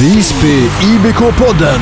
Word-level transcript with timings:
Visby 0.00 0.68
IBK-podden. 0.80 1.80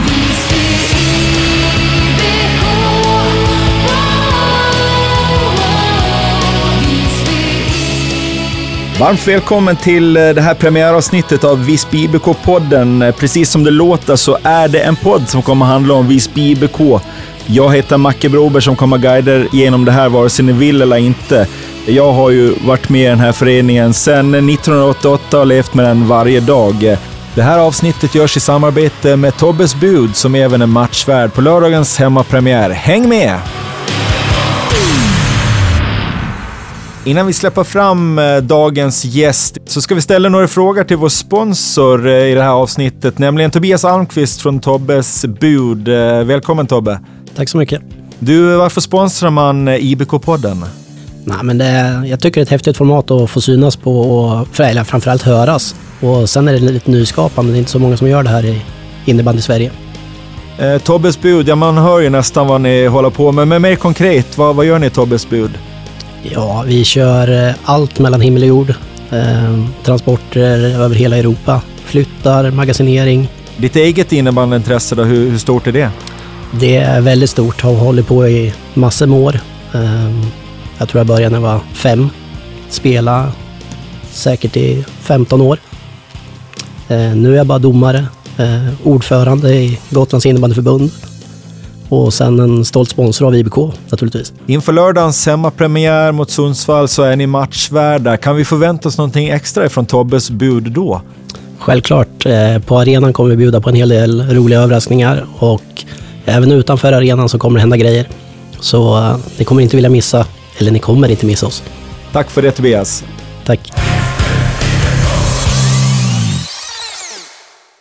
Varmt 9.00 9.28
välkommen 9.28 9.76
till 9.76 10.16
eh, 10.16 10.28
det 10.28 10.40
här 10.40 10.54
premiäravsnittet 10.54 11.44
av 11.44 11.64
Visby 11.64 12.06
IBK-podden. 12.06 13.06
Eh, 13.06 13.14
precis 13.14 13.50
som 13.50 13.64
det 13.64 13.70
låter 13.70 14.16
så 14.16 14.38
är 14.42 14.68
det 14.68 14.80
en 14.80 14.96
podd 14.96 15.28
som 15.28 15.42
kommer 15.42 15.66
handla 15.66 15.94
om 15.94 16.08
Visby 16.08 16.50
IBK. 16.50 17.00
Jag 17.46 17.74
heter 17.74 17.96
Macke 17.96 18.28
Broberg 18.28 18.62
som 18.62 18.76
kommer 18.76 18.98
guida 18.98 19.32
er 19.32 19.48
genom 19.52 19.84
det 19.84 19.92
här 19.92 20.08
vare 20.08 20.30
sig 20.30 20.44
ni 20.44 20.52
vill 20.52 20.82
eller 20.82 20.96
inte. 20.96 21.46
Jag 21.86 22.12
har 22.12 22.30
ju 22.30 22.54
varit 22.66 22.88
med 22.88 23.02
i 23.02 23.06
den 23.06 23.20
här 23.20 23.32
föreningen 23.32 23.94
sedan 23.94 24.34
1988 24.34 25.40
och 25.40 25.46
levt 25.46 25.74
med 25.74 25.84
den 25.84 26.08
varje 26.08 26.40
dag. 26.40 26.96
Det 27.34 27.42
här 27.42 27.58
avsnittet 27.58 28.14
görs 28.14 28.36
i 28.36 28.40
samarbete 28.40 29.16
med 29.16 29.36
Tobbes 29.36 29.74
Bud 29.74 30.16
som 30.16 30.34
även 30.34 30.62
är 30.62 30.66
matchvärd 30.66 31.32
på 31.34 31.40
lördagens 31.40 31.98
hemmapremiär. 31.98 32.70
Häng 32.70 33.08
med! 33.08 33.38
Innan 37.04 37.26
vi 37.26 37.32
släpper 37.32 37.64
fram 37.64 38.18
eh, 38.18 38.36
dagens 38.36 39.04
gäst 39.04 39.58
så 39.66 39.80
ska 39.80 39.94
vi 39.94 40.00
ställa 40.00 40.28
några 40.28 40.48
frågor 40.48 40.84
till 40.84 40.96
vår 40.96 41.08
sponsor 41.08 42.08
eh, 42.08 42.14
i 42.14 42.34
det 42.34 42.42
här 42.42 42.50
avsnittet, 42.50 43.18
nämligen 43.18 43.50
Tobias 43.50 43.84
Almqvist 43.84 44.42
från 44.42 44.60
Tobbes 44.60 45.24
Bud. 45.24 45.88
Eh, 45.88 46.24
Välkommen 46.24 46.66
Tobbe! 46.66 47.00
Tack 47.36 47.48
så 47.48 47.58
mycket. 47.58 47.82
Du, 48.18 48.56
varför 48.56 48.80
sponsrar 48.80 49.30
man 49.30 49.68
IBK-podden? 49.68 50.64
Nej, 51.24 51.36
men 51.42 51.58
det, 51.58 52.02
jag 52.06 52.20
tycker 52.20 52.40
det 52.40 52.42
är 52.42 52.42
ett 52.42 52.50
häftigt 52.50 52.76
format 52.76 53.10
att 53.10 53.30
få 53.30 53.40
synas 53.40 53.76
på 53.76 54.00
och 54.00 54.60
eller 54.60 54.84
framförallt 54.84 55.22
höras. 55.22 55.74
Och 56.00 56.30
sen 56.30 56.48
är 56.48 56.52
det 56.52 56.58
lite 56.58 56.90
nyskapande. 56.90 57.52
Det 57.52 57.56
är 57.56 57.58
inte 57.58 57.70
så 57.70 57.78
många 57.78 57.96
som 57.96 58.08
gör 58.08 58.22
det 58.22 58.30
här 58.30 58.44
i 58.44 58.62
innebandy 59.04 59.42
Sverige. 59.42 59.70
Eh, 60.58 60.78
Tobbes 60.78 61.20
Bud, 61.20 61.48
ja 61.48 61.56
man 61.56 61.78
hör 61.78 62.00
ju 62.00 62.10
nästan 62.10 62.46
vad 62.46 62.60
ni 62.60 62.86
håller 62.86 63.10
på 63.10 63.32
med, 63.32 63.48
men 63.48 63.62
mer 63.62 63.76
konkret, 63.76 64.38
vad, 64.38 64.56
vad 64.56 64.66
gör 64.66 64.78
ni 64.78 64.86
i 64.86 64.90
Tobbes 64.90 65.28
Bud? 65.30 65.50
Ja, 66.22 66.64
vi 66.66 66.84
kör 66.84 67.48
eh, 67.48 67.54
allt 67.64 67.98
mellan 67.98 68.20
himmel 68.20 68.42
och 68.42 68.48
jord. 68.48 68.74
Eh, 69.10 69.64
transporter 69.82 70.80
över 70.82 70.94
hela 70.94 71.16
Europa. 71.16 71.60
Flyttar, 71.84 72.50
magasinering. 72.50 73.28
Ditt 73.56 73.76
eget 73.76 74.12
innebandyintresse 74.12 74.94
då, 74.94 75.02
hur, 75.02 75.30
hur 75.30 75.38
stort 75.38 75.66
är 75.66 75.72
det? 75.72 75.90
Det 76.60 76.76
är 76.76 77.00
väldigt 77.00 77.30
stort. 77.30 77.60
Har 77.60 77.74
hållit 77.74 78.06
på 78.06 78.28
i 78.28 78.52
massor 78.74 79.06
med 79.06 79.18
år. 79.18 79.40
Eh, 79.74 80.10
jag 80.80 80.88
tror 80.88 81.00
jag 81.00 81.06
började 81.06 81.28
när 81.40 81.46
jag 81.46 81.52
var 81.54 81.60
fem. 81.74 82.08
Spela 82.68 83.32
säkert 84.12 84.56
i 84.56 84.84
15 85.00 85.40
år. 85.40 85.58
Eh, 86.88 87.14
nu 87.14 87.32
är 87.32 87.36
jag 87.36 87.46
bara 87.46 87.58
domare, 87.58 88.06
eh, 88.38 88.66
ordförande 88.84 89.54
i 89.54 89.78
Gotlands 89.90 90.26
innebandyförbund 90.26 90.90
och 91.88 92.14
sen 92.14 92.40
en 92.40 92.64
stolt 92.64 92.90
sponsor 92.90 93.26
av 93.26 93.34
IBK 93.34 93.56
naturligtvis. 93.90 94.32
Inför 94.46 94.72
lördagens 94.72 95.26
hemmapremiär 95.26 96.12
mot 96.12 96.30
Sundsvall 96.30 96.88
så 96.88 97.02
är 97.02 97.16
ni 97.16 97.26
matchvärdar. 97.26 98.16
Kan 98.16 98.36
vi 98.36 98.44
förvänta 98.44 98.88
oss 98.88 98.98
någonting 98.98 99.28
extra 99.28 99.66
ifrån 99.66 99.86
Tobbes 99.86 100.30
Bud 100.30 100.72
då? 100.72 101.02
Självklart, 101.58 102.26
eh, 102.26 102.58
på 102.58 102.78
arenan 102.78 103.12
kommer 103.12 103.30
vi 103.30 103.36
bjuda 103.36 103.60
på 103.60 103.68
en 103.68 103.74
hel 103.74 103.88
del 103.88 104.34
roliga 104.34 104.60
överraskningar 104.60 105.26
och 105.38 105.84
även 106.24 106.52
utanför 106.52 106.92
arenan 106.92 107.28
så 107.28 107.38
kommer 107.38 107.54
det 107.56 107.60
hända 107.60 107.76
grejer. 107.76 108.08
Så 108.60 109.14
ni 109.38 109.44
kommer 109.44 109.62
inte 109.62 109.76
vilja 109.76 109.90
missa, 109.90 110.26
eller 110.60 110.70
ni 110.70 110.78
kommer 110.78 111.10
inte 111.10 111.26
missa 111.26 111.46
oss. 111.46 111.62
Tack 112.12 112.30
för 112.30 112.42
det 112.42 112.50
Tobias. 112.50 113.04
Tack! 113.44 113.72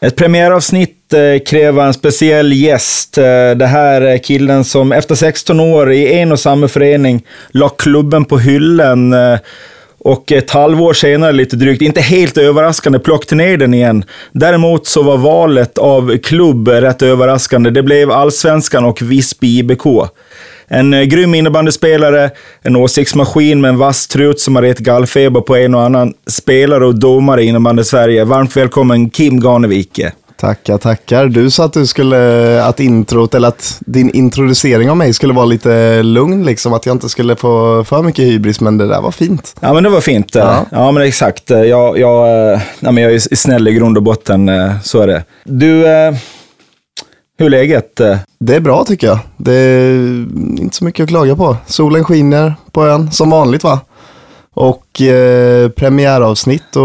Ett 0.02 0.16
premiäravsnitt 0.16 1.14
eh, 1.14 1.44
kräver 1.46 1.84
en 1.84 1.94
speciell 1.94 2.54
gäst. 2.54 3.18
Eh, 3.18 3.24
det 3.56 3.66
här 3.66 4.02
är 4.02 4.18
killen 4.18 4.64
som 4.64 4.92
efter 4.92 5.16
16 5.16 5.60
år 5.60 5.92
i 5.92 6.14
en 6.14 6.32
och 6.32 6.40
samma 6.40 6.68
förening 6.68 7.26
la 7.52 7.70
klubben 7.70 8.26
på 8.26 8.38
hyllan 8.38 9.14
eh, 9.14 9.40
och 10.00 10.32
ett 10.32 10.52
halvår 10.52 10.94
senare, 10.94 11.32
lite 11.32 11.56
drygt, 11.56 11.82
inte 11.82 12.02
helt 12.02 12.38
överraskande, 12.38 13.00
plockade 13.00 13.36
ner 13.36 13.58
den 13.58 13.74
igen. 13.74 14.04
Däremot 14.32 14.88
så 14.88 15.04
var 15.04 15.18
valet 15.18 15.78
av 15.78 16.18
klubb 16.18 16.68
rätt 16.68 17.02
överraskande. 17.02 17.70
Det 17.70 17.84
blev 17.84 18.12
Allsvenskan 18.12 18.86
och 18.86 19.02
Visby 19.02 19.60
IBK. 19.60 19.86
En 20.72 20.94
eh, 20.94 21.02
grym 21.04 21.36
innebandyspelare, 21.36 22.30
en 22.62 22.76
åsiktsmaskin 22.76 23.62
med 23.62 23.70
en 23.70 23.78
vass 23.78 24.08
trut 24.08 24.40
som 24.40 24.56
har 24.56 24.64
gett 24.64 24.80
gallfeber 24.80 25.42
på 25.42 25.56
en 25.56 25.76
och 25.76 25.82
annan 25.82 26.14
spelare 26.28 26.86
och 26.86 27.00
domare 27.00 27.44
i 27.44 27.46
innebandy 27.48 27.84
Sverige. 27.84 28.24
Varmt 28.26 28.58
välkommen 28.58 29.10
Kim 29.10 29.40
Garnevike. 29.40 30.12
Tackar, 30.38 30.78
tackar. 30.78 31.26
Du 31.26 31.50
sa 31.52 31.66
att 31.66 31.74
du 31.74 31.88
skulle, 31.88 32.64
att 32.64 32.80
introt, 32.80 33.34
eller 33.36 33.48
att 33.48 33.78
din 33.80 34.10
introducering 34.10 34.90
av 34.90 34.98
mig 34.98 35.14
skulle 35.14 35.34
vara 35.34 35.46
lite 35.46 36.04
lugn, 36.04 36.46
liksom. 36.46 36.74
Att 36.74 36.86
jag 36.86 36.96
inte 36.96 37.10
skulle 37.10 37.36
få 37.36 37.84
för 37.84 38.04
mycket 38.04 38.26
hybris, 38.26 38.62
men 38.62 38.78
det 38.78 38.88
där 38.88 39.02
var 39.02 39.12
fint. 39.12 39.56
Ja, 39.60 39.74
men 39.74 39.84
det 39.84 39.90
var 39.90 40.02
fint. 40.02 40.36
Ja, 40.36 40.66
Ja. 40.72 40.92
men 40.92 41.04
exakt. 41.04 41.50
Jag, 41.50 42.00
jag, 42.00 42.52
eh, 42.54 42.60
nej, 42.80 42.94
men 42.94 43.04
jag 43.04 43.14
är 43.14 43.36
snäll 43.36 43.68
i 43.68 43.74
grund 43.74 43.98
och 43.98 44.04
botten, 44.04 44.50
eh, 44.50 44.72
så 44.84 45.02
är 45.02 45.08
det. 45.08 45.24
Du, 45.44 45.88
eh, 45.88 46.14
hur 47.40 47.46
är 47.46 47.50
läget? 47.50 48.02
Det 48.40 48.56
är 48.56 48.60
bra 48.60 48.84
tycker 48.86 49.08
jag. 49.08 49.20
Det 49.38 49.54
är 49.54 49.94
inte 50.60 50.76
så 50.76 50.86
mycket 50.86 51.04
att 51.04 51.10
klaga 51.10 51.36
på. 51.36 51.58
Solen 51.68 52.04
skiner 52.04 52.54
på 52.72 52.86
ön, 52.86 53.12
som 53.12 53.30
vanligt 53.30 53.64
va? 53.64 53.80
Och 54.54 55.02
eh, 55.02 55.70
premiäravsnitt 55.70 56.76
och 56.76 56.84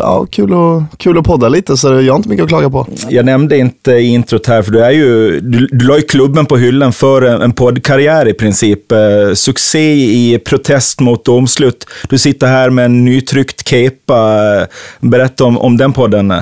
ja, 0.00 0.26
kul, 0.30 0.52
att, 0.52 0.98
kul 0.98 1.18
att 1.18 1.24
podda 1.24 1.48
lite, 1.48 1.76
så 1.76 2.00
jag 2.00 2.12
har 2.12 2.16
inte 2.16 2.28
mycket 2.28 2.42
att 2.42 2.48
klaga 2.48 2.70
på. 2.70 2.86
Jag 3.08 3.24
nämnde 3.24 3.58
inte 3.58 3.92
i 3.92 4.06
introt 4.06 4.46
här, 4.46 4.62
för 4.62 4.72
du 4.72 4.84
är 4.84 4.90
ju, 4.90 5.40
du, 5.40 5.66
du 5.72 5.86
la 5.86 5.96
ju 5.96 6.02
klubben 6.02 6.46
på 6.46 6.56
hyllan 6.56 6.92
för 6.92 7.22
en, 7.22 7.42
en 7.42 7.52
poddkarriär 7.52 8.28
i 8.28 8.34
princip. 8.34 8.92
Eh, 8.92 8.98
succé 9.34 9.92
i 9.94 10.38
protest 10.38 11.00
mot 11.00 11.24
domslut. 11.24 11.86
Du 12.08 12.18
sitter 12.18 12.46
här 12.46 12.70
med 12.70 12.84
en 12.84 13.04
nytryckt 13.04 13.68
kepa. 13.68 14.40
Berätta 15.00 15.44
om, 15.44 15.58
om 15.58 15.76
den 15.76 15.92
podden. 15.92 16.34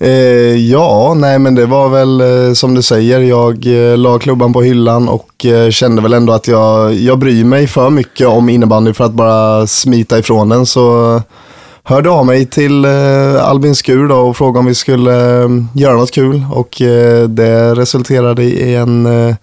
Eh, 0.00 0.70
ja, 0.70 1.14
nej 1.16 1.38
men 1.38 1.54
det 1.54 1.66
var 1.66 1.88
väl 1.88 2.20
eh, 2.20 2.52
som 2.52 2.74
du 2.74 2.82
säger, 2.82 3.20
jag 3.20 3.66
eh, 3.66 3.98
la 3.98 4.18
klubban 4.18 4.52
på 4.52 4.62
hyllan 4.62 5.08
och 5.08 5.46
eh, 5.46 5.70
kände 5.70 6.02
väl 6.02 6.12
ändå 6.12 6.32
att 6.32 6.48
jag, 6.48 6.94
jag 6.94 7.18
bryr 7.18 7.44
mig 7.44 7.66
för 7.66 7.90
mycket 7.90 8.26
om 8.26 8.48
innebandy 8.48 8.92
för 8.92 9.04
att 9.04 9.12
bara 9.12 9.66
smita 9.66 10.18
ifrån 10.18 10.48
den. 10.48 10.66
Så 10.66 11.14
eh, 11.16 11.22
hörde 11.82 12.10
av 12.10 12.26
mig 12.26 12.46
till 12.46 12.84
eh, 12.84 13.44
Albin 13.44 13.74
Skur 13.74 14.08
då 14.08 14.16
och 14.16 14.36
frågade 14.36 14.58
om 14.58 14.66
vi 14.66 14.74
skulle 14.74 15.42
eh, 15.42 15.48
göra 15.74 15.96
något 15.96 16.10
kul 16.10 16.44
och 16.52 16.82
eh, 16.82 17.28
det 17.28 17.74
resulterade 17.74 18.42
i 18.42 18.74
en 18.74 19.06
eh, 19.06 19.34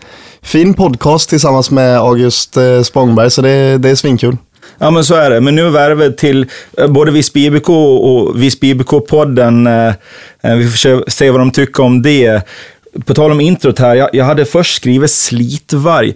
fin 0.41 0.73
podcast 0.73 1.29
tillsammans 1.29 1.71
med 1.71 1.97
August 1.97 2.57
eh, 2.57 2.81
Spångberg 2.81 3.31
så 3.31 3.41
det, 3.41 3.77
det 3.77 3.89
är 3.89 3.95
svinkul. 3.95 4.37
Ja, 4.83 4.91
men 4.91 5.03
så 5.05 5.16
är 5.16 5.29
det. 5.29 5.41
Men 5.41 5.55
nu 5.55 5.66
är 5.66 5.69
värvet 5.69 6.17
till 6.17 6.45
eh, 6.77 6.88
både 6.88 7.11
Visby 7.11 7.45
IBK 7.45 7.69
och 7.69 8.41
Visby 8.44 8.73
IBK-podden. 8.73 9.67
Eh, 9.88 10.51
eh, 10.51 10.57
vi 10.57 10.67
får 10.69 11.09
se- 11.09 11.29
vad 11.29 11.39
de 11.41 11.51
tycker 11.51 11.83
om 11.83 12.01
det. 12.01 12.41
På 13.05 13.13
tal 13.13 13.31
om 13.31 13.41
introt 13.41 13.79
här, 13.79 13.95
jag, 13.95 14.09
jag 14.13 14.25
hade 14.25 14.45
först 14.45 14.75
skrivit 14.75 15.11
slitvarg. 15.11 16.13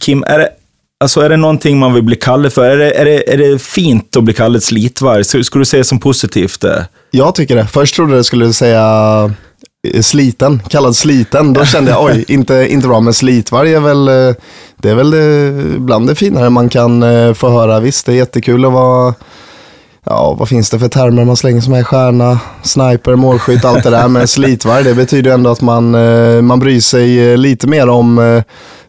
Kim, 0.00 0.24
är 0.26 0.38
det, 0.38 0.48
alltså 1.00 1.20
är 1.20 1.28
det 1.28 1.36
någonting 1.36 1.78
man 1.78 1.94
vill 1.94 2.02
bli 2.02 2.16
kallad 2.16 2.52
för? 2.52 2.70
Är 2.70 2.76
det, 2.78 3.00
är 3.00 3.04
det, 3.04 3.32
är 3.32 3.38
det 3.38 3.62
fint 3.62 4.16
att 4.16 4.24
bli 4.24 4.34
kallad 4.34 4.62
slitvarg? 4.62 5.24
Skulle 5.24 5.60
du 5.60 5.64
se 5.64 5.76
det 5.78 5.84
som 5.84 5.98
positivt? 6.00 6.60
det? 6.60 6.88
Jag 7.10 7.34
tycker 7.34 7.56
det. 7.56 7.66
Först 7.66 7.94
trodde 7.94 8.12
jag 8.12 8.18
det 8.20 8.24
skulle 8.24 8.52
säga 8.52 9.34
Eh, 9.88 10.02
sliten, 10.02 10.62
kallad 10.68 10.96
sliten. 10.96 11.52
Då 11.52 11.64
kände 11.64 11.90
jag 11.90 12.04
oj, 12.04 12.24
inte, 12.28 12.66
inte 12.70 12.88
bra, 12.88 13.00
men 13.00 13.14
slitvarg 13.14 13.74
är 13.74 13.80
väl, 13.80 14.08
eh, 14.08 14.34
det 14.76 14.90
är 14.90 14.94
väl 14.94 15.10
det, 15.10 15.52
bland 15.78 16.06
det 16.06 16.14
finare 16.14 16.50
man 16.50 16.68
kan 16.68 17.04
få 17.34 17.50
höra. 17.50 17.80
Visst, 17.80 18.06
det 18.06 18.12
är 18.12 18.16
jättekul 18.16 18.64
att 18.64 18.72
vara 18.72 19.14
Ja, 20.04 20.36
vad 20.38 20.48
finns 20.48 20.70
det 20.70 20.78
för 20.78 20.88
termer 20.88 21.24
man 21.24 21.36
slänger 21.36 21.60
som 21.60 21.72
är 21.72 21.82
stjärna, 21.82 22.38
sniper, 22.62 23.16
målskytt, 23.16 23.64
allt 23.64 23.84
det 23.84 23.90
där. 23.90 24.08
Men 24.08 24.28
slitvarg, 24.28 24.84
det 24.84 24.94
betyder 24.94 25.30
ändå 25.30 25.50
att 25.50 25.60
man, 25.60 25.90
man 26.46 26.58
bryr 26.58 26.80
sig 26.80 27.36
lite 27.36 27.66
mer 27.66 27.88
om 27.88 28.42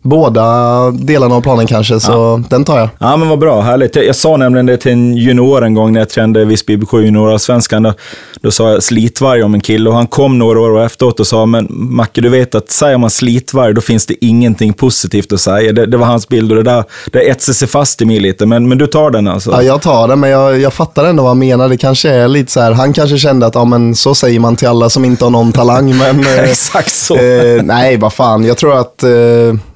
båda 0.04 0.92
delarna 0.92 1.36
av 1.36 1.42
planen 1.42 1.68
kanske, 1.68 2.00
så 2.00 2.44
den 2.50 2.64
tar 2.64 2.80
jag. 2.80 2.90
Ja, 3.00 3.18
men 3.18 3.30
vad 3.30 3.40
bra. 3.40 3.62
Härligt. 3.62 3.96
Jag, 3.96 4.06
jag 4.06 4.16
sa 4.16 4.38
nämligen 4.38 4.66
det 4.66 4.78
till 4.78 4.92
en 4.92 5.18
junior 5.18 5.64
en 5.64 5.74
gång 5.74 5.94
när 5.94 6.00
jag 6.00 6.10
tränade 6.10 6.46
Visby 6.46 6.74
IBK 6.74 6.94
juniorallsvenskan. 6.94 7.84
Då, 7.84 7.94
då 8.42 8.52
sa 8.52 8.72
jag 8.72 8.84
slitvarg 8.84 9.44
om 9.44 9.54
en 9.54 9.62
kille 9.62 9.90
och 9.90 9.96
han 9.96 10.08
kom 10.08 10.40
några 10.40 10.60
år 10.60 10.82
efteråt 10.82 11.20
och 11.20 11.28
sa, 11.28 11.46
men 11.46 11.68
Macke, 11.70 12.22
du 12.22 12.30
vet 12.30 12.56
att 12.56 12.70
säger 12.70 12.98
man 12.98 13.10
slitvarg, 13.10 13.74
då 13.74 13.82
finns 13.82 14.06
det 14.06 14.26
ingenting 14.26 14.74
positivt 14.74 15.34
att 15.34 15.42
säga. 15.42 15.72
Det, 15.72 15.86
det 15.86 15.98
var 15.98 16.06
hans 16.06 16.28
bild 16.28 16.52
och 16.52 16.58
det 16.58 16.64
där 16.64 16.84
det 17.12 17.20
etsade 17.30 17.54
sig 17.56 17.68
fast 17.68 18.02
i 18.02 18.06
mig 18.06 18.20
lite. 18.20 18.46
Men, 18.46 18.70
men 18.70 18.78
du 18.78 18.88
tar 18.88 19.10
den 19.12 19.28
alltså? 19.28 19.52
Ja, 19.52 19.64
jag 19.64 19.82
tar 19.82 20.08
det, 20.08 20.16
men 20.16 20.30
jag, 20.30 20.60
jag 20.60 20.74
fattar 20.74 21.06
ändå 21.06 21.24
vad 21.24 21.30
han 21.30 21.40
menar. 21.40 21.70
Det 21.70 21.78
kanske 21.78 22.10
är 22.10 22.28
lite 22.28 22.52
så 22.52 22.60
här, 22.60 22.72
han 22.72 22.94
kanske 22.94 23.18
kände 23.18 23.46
att 23.46 23.56
ja, 23.56 23.66
men 23.66 23.96
så 23.96 24.16
säger 24.16 24.40
man 24.40 24.56
till 24.56 24.68
alla 24.68 24.90
som 24.90 25.06
inte 25.06 25.26
har 25.26 25.30
någon 25.30 25.52
talang. 25.52 25.98
Men, 25.98 26.20
eh, 26.20 26.40
Exakt 26.44 26.94
så. 26.94 27.16
eh, 27.16 27.64
nej, 27.64 27.98
vad 27.98 28.14
fan. 28.14 28.44
Jag 28.44 28.58
tror 28.58 28.80
att 28.80 29.04
eh, 29.04 29.10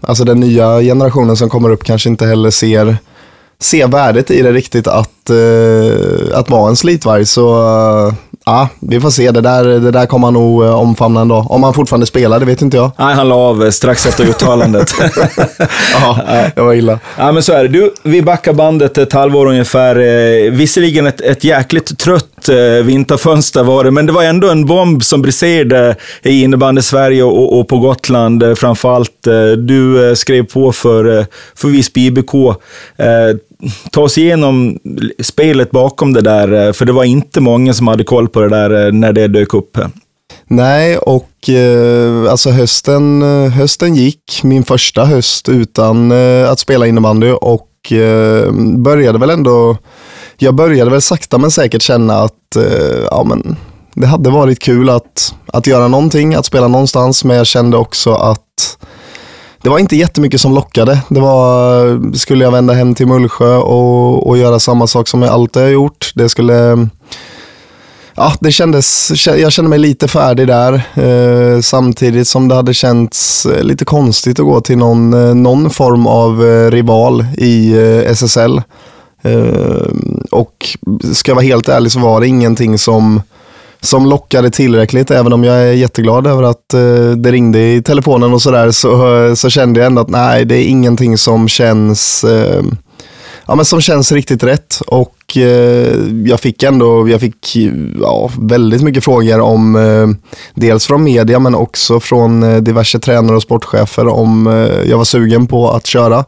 alltså 0.01 0.23
den 0.23 0.39
nya 0.39 0.81
generationen 0.81 1.37
som 1.37 1.49
kommer 1.49 1.69
upp 1.69 1.83
kanske 1.83 2.09
inte 2.09 2.25
heller 2.25 2.49
ser, 2.49 2.97
ser 3.59 3.87
värdet 3.87 4.31
i 4.31 4.41
det 4.41 4.51
riktigt 4.51 4.87
att, 4.87 5.29
eh, 5.29 6.39
att 6.39 6.49
vara 6.49 6.69
en 6.69 6.75
slitvarg. 6.75 7.25
Så 7.25 7.63
eh, 8.07 8.13
Ja, 8.47 8.69
vi 8.79 8.99
får 8.99 9.09
se. 9.09 9.31
Det 9.31 9.41
där, 9.41 9.63
det 9.63 9.91
där 9.91 10.05
kommer 10.05 10.27
han 10.27 10.33
nog 10.33 10.63
eh, 10.63 10.79
omfamna 10.79 11.21
ändå. 11.21 11.35
Om 11.49 11.63
han 11.63 11.73
fortfarande 11.73 12.05
spelar, 12.05 12.39
det 12.39 12.45
vet 12.45 12.61
inte 12.61 12.77
jag. 12.77 12.91
Nej, 12.97 13.15
han 13.15 13.29
la 13.29 13.35
av 13.35 13.63
eh, 13.63 13.69
strax 13.69 14.05
efter 14.05 14.25
uttalandet. 14.25 14.93
ja, 15.93 16.19
det 16.55 16.61
var 16.61 16.73
illa. 16.73 16.99
Ja, 17.17 17.31
men 17.31 17.43
så 17.43 17.53
är 17.53 17.63
det. 17.63 17.69
Du, 17.69 17.93
vi 18.03 18.21
backar 18.21 18.53
bandet 18.53 18.97
ett 18.97 19.13
halvår 19.13 19.45
ungefär. 19.45 19.95
Eh, 19.95 20.51
visserligen 20.51 21.07
ett, 21.07 21.21
ett 21.21 21.43
jäkligt 21.43 21.99
trött 21.99 22.23
vinterfönster 22.83 23.63
var 23.63 23.83
det, 23.83 23.91
men 23.91 24.05
det 24.05 24.11
var 24.11 24.23
ändå 24.23 24.49
en 24.49 24.65
bomb 24.65 25.03
som 25.03 25.21
briserade 25.21 25.95
i 26.23 26.43
innebandy-Sverige 26.43 27.23
och, 27.23 27.59
och, 27.59 27.67
på 27.67 27.79
Gotland 27.79 28.57
framförallt. 28.57 29.27
Eh, 29.27 29.51
du 29.51 30.13
skrev 30.15 30.43
på 30.43 30.71
för, 30.71 31.25
för 31.55 31.67
Visby 31.67 32.05
IBK 32.05 32.33
ta 33.91 34.01
oss 34.01 34.17
igenom 34.17 34.79
spelet 35.23 35.71
bakom 35.71 36.13
det 36.13 36.21
där, 36.21 36.67
eh, 36.67 36.73
för 36.73 36.85
det 36.85 36.91
var 36.91 37.03
inte 37.03 37.41
många 37.41 37.73
som 37.73 37.87
hade 37.87 38.03
koll 38.03 38.29
på 38.29 38.41
det 38.41 38.49
där 38.49 38.85
eh, 38.85 38.93
när 38.93 39.13
det 39.13 39.27
dök 39.27 39.53
upp. 39.53 39.77
Nej, 40.47 40.97
och 40.97 41.49
eh, 41.49 42.31
alltså 42.31 42.49
hösten, 42.49 43.21
eh, 43.21 43.51
hösten 43.51 43.95
gick, 43.95 44.41
min 44.43 44.63
första 44.63 45.05
höst 45.05 45.49
utan 45.49 46.11
eh, 46.11 46.49
att 46.49 46.59
spela 46.59 46.87
innebandy 46.87 47.31
och 47.31 47.91
eh, 47.91 48.51
började 48.77 49.19
väl 49.19 49.29
ändå, 49.29 49.77
jag 50.37 50.55
började 50.55 50.91
väl 50.91 51.01
sakta 51.01 51.37
men 51.37 51.51
säkert 51.51 51.81
känna 51.81 52.13
att 52.13 52.55
eh, 52.55 53.05
ja, 53.11 53.23
men 53.23 53.55
det 53.93 54.07
hade 54.07 54.29
varit 54.29 54.59
kul 54.59 54.89
att, 54.89 55.33
att 55.53 55.67
göra 55.67 55.87
någonting, 55.87 56.35
att 56.35 56.45
spela 56.45 56.67
någonstans, 56.67 57.23
men 57.23 57.37
jag 57.37 57.47
kände 57.47 57.77
också 57.77 58.13
att 58.13 58.77
det 59.67 59.71
var 59.71 59.79
inte 59.79 59.95
jättemycket 59.95 60.41
som 60.41 60.55
lockade. 60.55 60.99
Det 61.09 61.19
var, 61.19 62.17
skulle 62.17 62.43
jag 62.43 62.51
vända 62.51 62.73
hem 62.73 62.95
till 62.95 63.07
Mullsjö 63.07 63.55
och, 63.55 64.27
och 64.27 64.37
göra 64.37 64.59
samma 64.59 64.87
sak 64.87 65.07
som 65.07 65.21
jag 65.21 65.31
alltid 65.31 65.61
har 65.61 65.69
gjort. 65.69 66.11
Det 66.15 66.29
skulle 66.29 66.87
ja, 68.15 68.33
det 68.39 68.51
kändes, 68.51 69.11
jag 69.25 69.51
kände 69.51 69.69
mig 69.69 69.79
lite 69.79 70.07
färdig 70.07 70.47
där. 70.47 70.73
Eh, 70.95 71.61
samtidigt 71.61 72.27
som 72.27 72.47
det 72.47 72.55
hade 72.55 72.73
känts 72.73 73.45
eh, 73.45 73.63
lite 73.63 73.85
konstigt 73.85 74.39
att 74.39 74.45
gå 74.45 74.61
till 74.61 74.77
någon, 74.77 75.13
eh, 75.13 75.35
någon 75.35 75.69
form 75.69 76.07
av 76.07 76.45
eh, 76.45 76.71
rival 76.71 77.25
i 77.37 77.73
SSL. 78.05 78.61
Eh, 79.21 79.87
och 80.31 80.77
ska 81.13 81.31
jag 81.31 81.35
vara 81.35 81.45
helt 81.45 81.69
ärlig 81.69 81.91
så 81.91 81.99
var 81.99 82.21
det 82.21 82.27
ingenting 82.27 82.77
som, 82.77 83.21
som 83.81 84.05
lockade 84.05 84.49
tillräckligt. 84.49 85.11
Även 85.11 85.33
om 85.33 85.43
jag 85.43 85.55
är 85.55 85.73
jätteglad 85.73 86.27
över 86.27 86.43
att 86.43 86.73
eh, 86.73 87.09
det 87.17 87.31
ringde 87.31 87.59
i 87.59 87.81
telefonen 87.81 88.33
och 88.33 88.41
sådär 88.41 88.71
så, 88.71 89.17
eh, 89.25 89.33
så 89.33 89.49
kände 89.49 89.79
jag 89.79 89.87
ändå 89.87 90.01
att 90.01 90.09
nej, 90.09 90.45
det 90.45 90.55
är 90.55 90.67
ingenting 90.67 91.17
som 91.17 91.47
känns 91.47 92.23
eh, 92.23 92.63
ja, 93.47 93.55
men 93.55 93.65
som 93.65 93.81
känns 93.81 94.11
riktigt 94.11 94.43
rätt. 94.43 94.81
Och 94.87 95.37
eh, 95.37 95.93
jag 96.25 96.39
fick 96.39 96.63
ändå 96.63 97.09
jag 97.09 97.21
fick, 97.21 97.55
ja, 98.01 98.29
väldigt 98.39 98.81
mycket 98.81 99.03
frågor 99.03 99.39
om, 99.39 99.75
eh, 99.75 100.07
dels 100.55 100.87
från 100.87 101.03
media 101.03 101.39
men 101.39 101.55
också 101.55 101.99
från 101.99 102.43
eh, 102.43 102.57
diverse 102.57 102.99
tränare 102.99 103.35
och 103.35 103.41
sportchefer 103.41 104.07
om 104.07 104.47
eh, 104.47 104.89
jag 104.89 104.97
var 104.97 105.05
sugen 105.05 105.47
på 105.47 105.71
att 105.71 105.85
köra. 105.85 106.25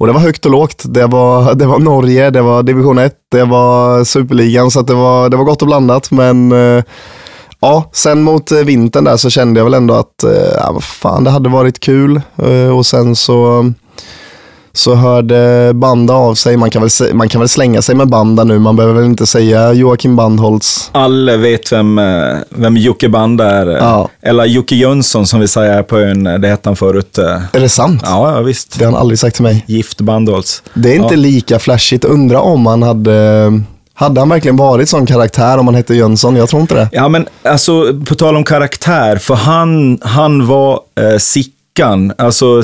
Och 0.00 0.06
det 0.06 0.12
var 0.12 0.20
högt 0.20 0.44
och 0.46 0.52
lågt. 0.52 0.82
Det 0.84 1.06
var, 1.06 1.54
det 1.54 1.66
var 1.66 1.78
Norge, 1.78 2.30
det 2.30 2.42
var 2.42 2.62
division 2.62 2.98
1, 2.98 3.14
det 3.30 3.44
var 3.44 4.04
superligan, 4.04 4.70
så 4.70 4.82
det, 4.82 4.94
var, 4.94 5.28
det 5.28 5.36
var 5.36 5.44
gott 5.44 5.62
och 5.62 5.68
blandat. 5.68 6.10
Men 6.10 6.52
eh, 6.52 6.84
ja, 7.60 7.90
sen 7.92 8.22
mot 8.22 8.52
eh, 8.52 8.58
vintern 8.58 9.04
där 9.04 9.16
så 9.16 9.30
kände 9.30 9.60
jag 9.60 9.64
väl 9.64 9.74
ändå 9.74 9.94
att 9.94 10.22
eh, 10.22 10.54
ja, 10.56 10.80
fan, 10.80 11.24
det 11.24 11.30
hade 11.30 11.48
varit 11.48 11.80
kul. 11.80 12.20
Eh, 12.36 12.76
och 12.76 12.86
sen 12.86 13.16
så 13.16 13.72
så 14.80 14.94
hörde 14.94 15.70
Banda 15.74 16.14
av 16.14 16.34
sig. 16.34 16.56
Man 16.56 16.70
kan, 16.70 16.82
väl, 16.82 17.14
man 17.14 17.28
kan 17.28 17.40
väl 17.40 17.48
slänga 17.48 17.82
sig 17.82 17.94
med 17.94 18.08
Banda 18.08 18.44
nu, 18.44 18.58
man 18.58 18.76
behöver 18.76 18.94
väl 18.94 19.04
inte 19.04 19.26
säga 19.26 19.72
Joakim 19.72 20.16
Bandholtz. 20.16 20.90
Alla 20.92 21.36
vet 21.36 21.72
vem, 21.72 21.98
eh, 21.98 22.36
vem 22.50 22.76
Jocke 22.76 23.08
Banda 23.08 23.50
är. 23.50 23.66
Ja. 23.66 24.08
Eller 24.22 24.44
Jocke 24.44 24.74
Jönsson 24.74 25.26
som 25.26 25.40
vi 25.40 25.48
säger 25.48 25.72
här 25.72 25.82
på 25.82 25.98
ön, 25.98 26.24
det 26.24 26.48
hette 26.48 26.68
han 26.68 26.76
förut. 26.76 27.18
Eh. 27.18 27.42
Är 27.52 27.60
det 27.60 27.68
sant? 27.68 28.02
Ja, 28.04 28.34
ja 28.34 28.40
visst. 28.40 28.78
Det 28.78 28.84
har 28.84 28.92
han 28.92 29.00
aldrig 29.00 29.18
sagt 29.18 29.36
till 29.36 29.42
mig. 29.42 29.64
Gift 29.66 30.00
Bandholtz. 30.00 30.62
Det 30.74 30.92
är 30.92 30.96
inte 30.96 31.14
ja. 31.14 31.20
lika 31.20 31.58
flashigt. 31.58 32.04
Undra 32.04 32.40
om 32.40 32.66
han 32.66 32.82
hade 32.82 33.52
hade 33.94 34.20
han 34.20 34.28
verkligen 34.28 34.56
varit 34.56 34.88
sån 34.88 35.06
karaktär 35.06 35.58
om 35.58 35.66
han 35.66 35.74
hette 35.74 35.94
Jönsson? 35.94 36.36
Jag 36.36 36.48
tror 36.48 36.62
inte 36.62 36.74
det. 36.74 36.88
Ja, 36.92 37.08
men 37.08 37.28
alltså 37.42 38.02
på 38.06 38.14
tal 38.14 38.36
om 38.36 38.44
karaktär, 38.44 39.16
för 39.16 39.34
han, 39.34 39.98
han 40.02 40.46
var 40.46 40.80
eh, 41.00 41.18
sick 41.18 41.54
Mackan, 41.80 42.12
alltså 42.18 42.62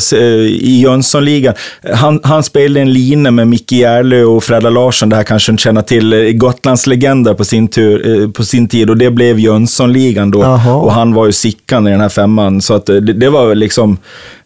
i 0.48 0.80
Jönssonligan. 0.80 1.54
Han, 1.94 2.20
han 2.22 2.42
spelade 2.42 2.80
en 2.80 2.92
line 2.92 3.34
med 3.34 3.48
Micke 3.48 3.72
Järlö 3.72 4.24
och 4.24 4.44
Fredda 4.44 4.70
Larsson, 4.70 5.08
det 5.08 5.16
här 5.16 5.22
kanske 5.22 5.52
ni 5.52 5.58
känner 5.58 5.82
till, 5.82 6.12
eh, 6.12 6.18
Gotlandslegender 6.32 7.34
på 7.34 7.44
sin, 7.44 7.68
tur, 7.68 8.22
eh, 8.22 8.30
på 8.30 8.44
sin 8.44 8.68
tid 8.68 8.90
och 8.90 8.96
det 8.96 9.10
blev 9.10 9.38
Jönssonligan 9.38 10.30
då. 10.30 10.42
Aha. 10.42 10.74
Och 10.74 10.92
han 10.92 11.14
var 11.14 11.26
ju 11.26 11.32
Sickan 11.32 11.86
i 11.86 11.90
den 11.90 12.00
här 12.00 12.08
femman, 12.08 12.60
så 12.60 12.74
att 12.74 12.86
det, 12.86 13.00
det 13.00 13.30
var 13.30 13.54
liksom 13.54 13.98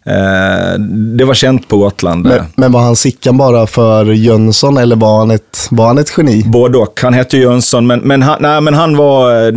det 1.17 1.25
var 1.25 1.33
känt 1.33 1.67
på 1.67 1.77
Gotland. 1.77 2.25
Men, 2.25 2.43
men, 2.55 2.71
var 2.71 2.81
han 2.81 2.95
Sickan 2.95 3.37
bara 3.37 3.67
för 3.67 4.05
Jönsson 4.05 4.77
eller 4.77 4.95
var 4.95 5.19
han 5.19 5.31
ett, 5.31 5.67
var 5.71 5.87
han 5.87 5.97
ett 5.97 6.13
geni? 6.17 6.43
Både 6.45 6.77
och. 6.77 6.99
Han 7.01 7.13
hette 7.13 7.37
Jönsson, 7.37 7.87
men, 7.87 7.99
men, 7.99 8.21
han, 8.21 8.37
nej, 8.39 8.61
men 8.61 8.73
han 8.73 8.97
var... 8.97 9.47
Eh, 9.47 9.53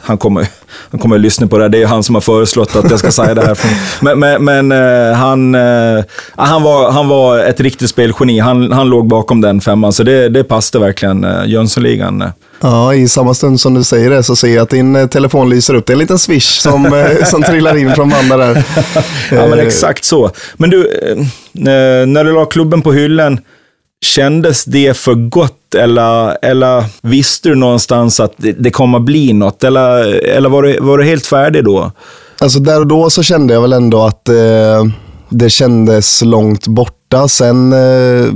han 0.00 0.18
kommer, 0.18 0.46
han 0.90 1.00
kommer 1.00 1.16
att 1.16 1.22
lyssna 1.22 1.46
på 1.46 1.58
det. 1.58 1.68
Det 1.68 1.82
är 1.82 1.86
han 1.86 2.02
som 2.02 2.14
har 2.14 2.22
föreslått 2.22 2.76
att 2.76 2.90
jag 2.90 2.98
ska 2.98 3.10
säga 3.10 3.34
det 3.34 3.46
här. 3.46 3.58
Men, 4.00 4.18
men, 4.18 4.44
men 4.44 4.72
eh, 4.72 5.16
han, 5.16 5.54
han, 6.34 6.62
var, 6.62 6.90
han 6.90 7.08
var 7.08 7.38
ett 7.38 7.60
riktigt 7.60 7.90
spelgeni. 7.90 8.38
Han, 8.38 8.72
han 8.72 8.88
låg 8.88 9.08
bakom 9.08 9.40
den 9.40 9.60
femman, 9.60 9.92
så 9.92 10.02
det, 10.02 10.28
det 10.28 10.44
passade 10.44 10.84
verkligen 10.84 11.26
Jönssonligan. 11.46 12.24
Ja, 12.60 12.94
i 12.94 13.08
samma 13.08 13.34
stund 13.34 13.60
som 13.60 13.74
du 13.74 13.84
säger 13.84 14.10
det 14.10 14.22
så 14.22 14.36
ser 14.36 14.54
jag 14.54 14.62
att 14.62 14.70
din 14.70 14.96
eh, 14.96 15.06
telefon 15.06 15.50
lyser 15.50 15.74
upp. 15.74 15.86
Det 15.86 15.90
är 15.90 15.94
en 15.94 15.98
liten 15.98 16.18
swish 16.18 16.60
som, 16.60 16.86
eh, 16.86 17.24
som 17.24 17.42
trillar 17.42 17.76
in 17.76 17.94
från 17.94 18.08
Manda 18.08 18.36
där. 18.36 18.64
ja, 19.32 19.46
men 19.46 19.58
exakt 19.58 20.04
så. 20.04 20.30
Men 20.56 20.70
du, 20.70 20.90
eh, 20.90 21.16
när 22.06 22.24
du 22.24 22.32
la 22.32 22.44
klubben 22.44 22.82
på 22.82 22.92
hyllan, 22.92 23.38
kändes 24.04 24.64
det 24.64 24.96
för 24.96 25.14
gott 25.14 25.74
eller, 25.74 26.36
eller 26.42 26.84
visste 27.02 27.48
du 27.48 27.54
någonstans 27.54 28.20
att 28.20 28.34
det, 28.36 28.70
kommer 28.70 28.98
bli 28.98 29.32
något? 29.32 29.64
Eller, 29.64 30.24
eller 30.24 30.48
var, 30.48 30.62
du, 30.62 30.80
var 30.80 30.98
du 30.98 31.04
helt 31.04 31.26
färdig 31.26 31.64
då? 31.64 31.92
Alltså 32.38 32.58
där 32.58 32.80
och 32.80 32.86
då 32.86 33.10
så 33.10 33.22
kände 33.22 33.54
jag 33.54 33.62
väl 33.62 33.72
ändå 33.72 34.04
att 34.04 34.28
eh, 34.28 34.84
det 35.28 35.50
kändes 35.50 36.22
långt 36.22 36.66
borta. 36.66 37.28
Sen 37.28 37.72
eh, 37.72 38.26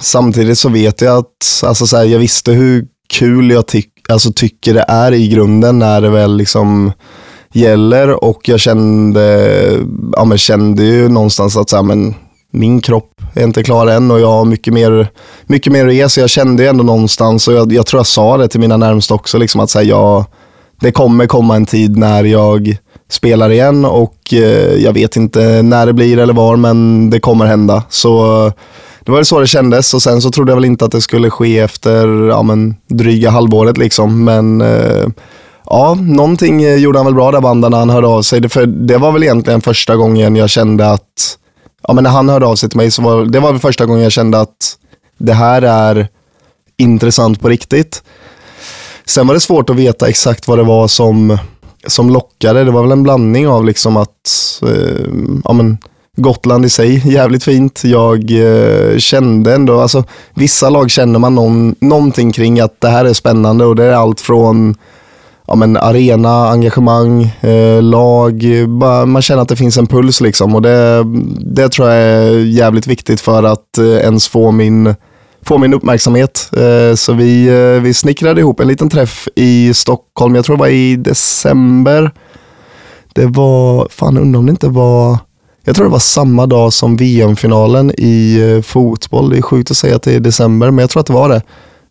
samtidigt 0.00 0.58
så 0.58 0.68
vet 0.68 1.00
jag 1.00 1.16
att, 1.18 1.64
alltså 1.64 1.86
så 1.86 1.96
här, 1.96 2.04
jag 2.04 2.18
visste 2.18 2.52
hur 2.52 2.84
kul 3.10 3.50
jag 3.50 3.66
ty 3.66 3.82
alltså, 4.08 4.32
tycker 4.32 4.74
det 4.74 4.84
är 4.88 5.12
i 5.12 5.28
grunden 5.28 5.78
när 5.78 6.00
det 6.00 6.10
väl 6.10 6.36
liksom 6.36 6.92
gäller 7.52 8.24
och 8.24 8.48
jag 8.48 8.60
kände, 8.60 9.52
ja, 10.12 10.24
men 10.24 10.38
kände 10.38 10.82
ju 10.82 11.08
någonstans 11.08 11.56
att 11.56 11.70
så 11.70 11.76
här, 11.76 11.82
men, 11.82 12.14
min 12.52 12.80
kropp 12.80 13.10
är 13.34 13.44
inte 13.44 13.62
klar 13.62 13.86
än 13.86 14.10
och 14.10 14.20
jag 14.20 14.32
har 14.32 14.44
mycket 14.44 14.74
mer, 14.74 15.08
mycket 15.46 15.72
mer 15.72 15.86
att 15.86 15.94
ge. 15.94 16.08
Så 16.08 16.20
jag 16.20 16.30
kände 16.30 16.62
ju 16.62 16.68
ändå 16.68 16.84
någonstans 16.84 17.48
och 17.48 17.54
jag, 17.54 17.72
jag 17.72 17.86
tror 17.86 17.98
jag 17.98 18.06
sa 18.06 18.36
det 18.36 18.48
till 18.48 18.60
mina 18.60 18.76
närmsta 18.76 19.14
också, 19.14 19.38
liksom 19.38 19.60
att 19.60 19.70
säga 19.70 19.84
ja, 19.84 20.26
det 20.80 20.92
kommer 20.92 21.26
komma 21.26 21.56
en 21.56 21.66
tid 21.66 21.96
när 21.96 22.24
jag 22.24 22.76
spelar 23.10 23.50
igen 23.50 23.84
och 23.84 24.16
eh, 24.32 24.74
jag 24.84 24.92
vet 24.92 25.16
inte 25.16 25.62
när 25.62 25.86
det 25.86 25.92
blir 25.92 26.18
eller 26.18 26.32
var, 26.32 26.56
men 26.56 27.10
det 27.10 27.20
kommer 27.20 27.46
hända. 27.46 27.82
Så 27.88 28.52
det 29.10 29.16
var 29.16 29.22
så 29.22 29.40
det 29.40 29.46
kändes 29.46 29.94
och 29.94 30.02
sen 30.02 30.22
så 30.22 30.30
trodde 30.30 30.50
jag 30.50 30.56
väl 30.56 30.64
inte 30.64 30.84
att 30.84 30.92
det 30.92 31.00
skulle 31.00 31.30
ske 31.30 31.58
efter 31.58 32.28
ja, 32.28 32.42
men, 32.42 32.74
dryga 32.88 33.30
halvåret 33.30 33.78
liksom. 33.78 34.24
Men 34.24 34.60
eh, 34.60 35.06
ja, 35.66 35.94
någonting 36.00 36.62
eh, 36.62 36.76
gjorde 36.76 36.98
han 36.98 37.06
väl 37.06 37.14
bra 37.14 37.30
där 37.30 37.40
banden 37.40 37.70
när 37.70 37.78
han 37.78 37.90
hörde 37.90 38.06
av 38.06 38.22
sig. 38.22 38.48
För 38.48 38.66
det 38.66 38.98
var 38.98 39.12
väl 39.12 39.22
egentligen 39.22 39.60
första 39.60 39.96
gången 39.96 40.36
jag 40.36 40.50
kände 40.50 40.90
att, 40.90 41.38
ja 41.88 41.94
men 41.94 42.04
när 42.04 42.10
han 42.10 42.28
hörde 42.28 42.46
av 42.46 42.56
sig 42.56 42.68
till 42.68 42.76
mig 42.76 42.90
så 42.90 43.02
var 43.02 43.24
det 43.24 43.40
var 43.40 43.52
väl 43.52 43.60
första 43.60 43.86
gången 43.86 44.02
jag 44.02 44.12
kände 44.12 44.40
att 44.40 44.76
det 45.18 45.32
här 45.32 45.62
är 45.62 46.08
intressant 46.76 47.40
på 47.40 47.48
riktigt. 47.48 48.02
Sen 49.06 49.26
var 49.26 49.34
det 49.34 49.40
svårt 49.40 49.70
att 49.70 49.76
veta 49.76 50.08
exakt 50.08 50.48
vad 50.48 50.58
det 50.58 50.64
var 50.64 50.88
som, 50.88 51.38
som 51.86 52.10
lockade. 52.10 52.64
Det 52.64 52.70
var 52.70 52.82
väl 52.82 52.92
en 52.92 53.02
blandning 53.02 53.48
av 53.48 53.64
liksom 53.64 53.96
att, 53.96 54.60
eh, 54.62 55.06
ja 55.44 55.52
men, 55.52 55.78
Gotland 56.22 56.64
i 56.64 56.68
sig, 56.68 57.12
jävligt 57.12 57.44
fint. 57.44 57.82
Jag 57.84 58.30
eh, 58.30 58.98
kände 58.98 59.54
ändå, 59.54 59.80
alltså 59.80 60.04
vissa 60.34 60.70
lag 60.70 60.90
känner 60.90 61.18
man 61.18 61.34
någon, 61.34 61.74
någonting 61.80 62.32
kring 62.32 62.60
att 62.60 62.80
det 62.80 62.88
här 62.88 63.04
är 63.04 63.12
spännande 63.12 63.64
och 63.64 63.76
det 63.76 63.84
är 63.84 63.92
allt 63.92 64.20
från 64.20 64.74
ja, 65.50 65.56
men 65.56 65.76
arena, 65.76 66.48
engagemang, 66.48 67.22
eh, 67.40 67.82
lag, 67.82 68.44
bara, 68.68 69.06
man 69.06 69.22
känner 69.22 69.42
att 69.42 69.48
det 69.48 69.56
finns 69.56 69.78
en 69.78 69.86
puls 69.86 70.20
liksom 70.20 70.54
och 70.54 70.62
det, 70.62 71.04
det 71.54 71.68
tror 71.68 71.88
jag 71.88 71.98
är 71.98 72.30
jävligt 72.38 72.86
viktigt 72.86 73.20
för 73.20 73.42
att 73.42 73.78
eh, 73.78 73.84
ens 73.84 74.28
få 74.28 74.50
min, 74.50 74.94
få 75.42 75.58
min 75.58 75.74
uppmärksamhet. 75.74 76.50
Eh, 76.56 76.94
så 76.94 77.12
vi, 77.12 77.46
eh, 77.46 77.82
vi 77.82 77.94
snickrade 77.94 78.40
ihop 78.40 78.60
en 78.60 78.68
liten 78.68 78.88
träff 78.88 79.28
i 79.36 79.74
Stockholm, 79.74 80.34
jag 80.34 80.44
tror 80.44 80.56
det 80.56 80.60
var 80.60 80.68
i 80.68 80.96
december. 80.96 82.10
Det 83.14 83.26
var, 83.26 83.88
fan 83.90 84.18
undrar 84.18 84.38
om 84.38 84.46
det 84.46 84.50
inte 84.50 84.68
var 84.68 85.18
jag 85.64 85.76
tror 85.76 85.84
det 85.84 85.92
var 85.92 85.98
samma 85.98 86.46
dag 86.46 86.72
som 86.72 86.96
VM-finalen 86.96 87.92
i 87.98 88.40
eh, 88.40 88.62
fotboll. 88.62 89.30
Det 89.30 89.38
är 89.38 89.42
sjukt 89.42 89.70
att 89.70 89.76
säga 89.76 89.96
att 89.96 90.02
det 90.02 90.14
är 90.14 90.20
december, 90.20 90.70
men 90.70 90.82
jag 90.82 90.90
tror 90.90 91.00
att 91.00 91.06
det 91.06 91.12
var 91.12 91.28
det. 91.28 91.42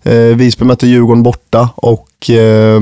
Eh, 0.03 0.35
Visby 0.35 0.65
mötte 0.65 0.87
Djurgården 0.87 1.23
borta 1.23 1.69
och 1.75 2.29
eh, 2.29 2.81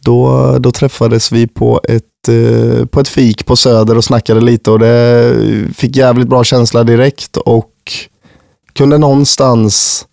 då, 0.00 0.56
då 0.58 0.72
träffades 0.72 1.32
vi 1.32 1.46
på 1.46 1.80
ett, 1.88 2.28
eh, 2.28 2.86
på 2.86 3.00
ett 3.00 3.08
fik 3.08 3.46
på 3.46 3.56
Söder 3.56 3.96
och 3.96 4.04
snackade 4.04 4.40
lite 4.40 4.70
och 4.70 4.78
det 4.78 5.36
fick 5.74 5.96
jävligt 5.96 6.28
bra 6.28 6.44
känsla 6.44 6.84
direkt 6.84 7.36
och 7.36 7.72
kunde 8.72 8.98
någonstans 8.98 10.06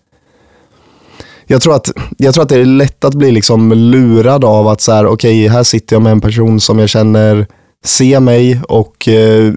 jag 1.52 1.62
tror, 1.62 1.76
att, 1.76 1.92
jag 2.18 2.34
tror 2.34 2.44
att 2.44 2.50
det 2.50 2.56
är 2.56 2.66
lätt 2.66 3.04
att 3.04 3.14
bli 3.14 3.32
liksom 3.32 3.72
lurad 3.72 4.46
av 4.46 4.68
att 4.68 4.82
så 4.82 4.92
här, 4.92 5.06
okej, 5.06 5.46
okay, 5.46 5.48
här 5.48 5.64
sitter 5.64 5.96
jag 5.96 6.04
med 6.04 6.12
en 6.12 6.22
person 6.22 6.60
som 6.60 6.80
jag 6.80 6.90
känner 6.90 7.48
se 7.86 8.20
mig 8.20 8.62
och 8.68 9.08
eh, 9.08 9.54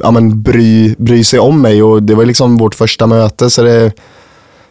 ja, 0.00 0.10
men 0.10 0.42
bry, 0.42 0.94
bry 0.98 1.24
sig 1.24 1.38
om 1.38 1.62
mig. 1.62 1.82
Och 1.82 2.02
det 2.02 2.14
var 2.14 2.24
liksom 2.24 2.56
vårt 2.56 2.74
första 2.74 3.06
möte, 3.06 3.50
så 3.50 3.62
det 3.62 3.92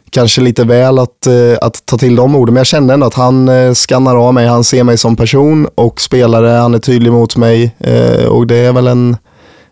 kanske 0.09 0.41
lite 0.41 0.63
väl 0.63 0.99
att, 0.99 1.27
eh, 1.27 1.57
att 1.61 1.85
ta 1.85 1.97
till 1.97 2.15
de 2.15 2.35
orden. 2.35 2.53
Men 2.53 2.59
jag 2.59 2.67
kände 2.67 2.93
ändå 2.93 3.07
att 3.07 3.13
han 3.13 3.49
eh, 3.49 3.73
skannar 3.73 4.27
av 4.27 4.33
mig, 4.33 4.47
han 4.47 4.63
ser 4.63 4.83
mig 4.83 4.97
som 4.97 5.15
person 5.15 5.67
och 5.75 6.01
spelare, 6.01 6.47
han 6.47 6.73
är 6.73 6.79
tydlig 6.79 7.11
mot 7.11 7.37
mig. 7.37 7.75
Eh, 7.79 8.25
och 8.25 8.47
det 8.47 8.55
är 8.55 8.73
väl 8.73 8.87
en, 8.87 9.17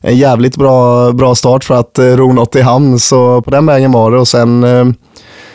en 0.01 0.17
jävligt 0.17 0.57
bra, 0.57 1.11
bra 1.11 1.35
start 1.35 1.63
för 1.63 1.75
att 1.75 1.99
ro 1.99 2.33
något 2.33 2.55
i 2.55 2.61
hamn. 2.61 2.99
Så 2.99 3.41
på 3.41 3.51
den 3.51 3.65
vägen 3.65 3.91
var 3.91 4.11
det. 4.11 4.17
Och 4.17 4.27
sen 4.27 4.65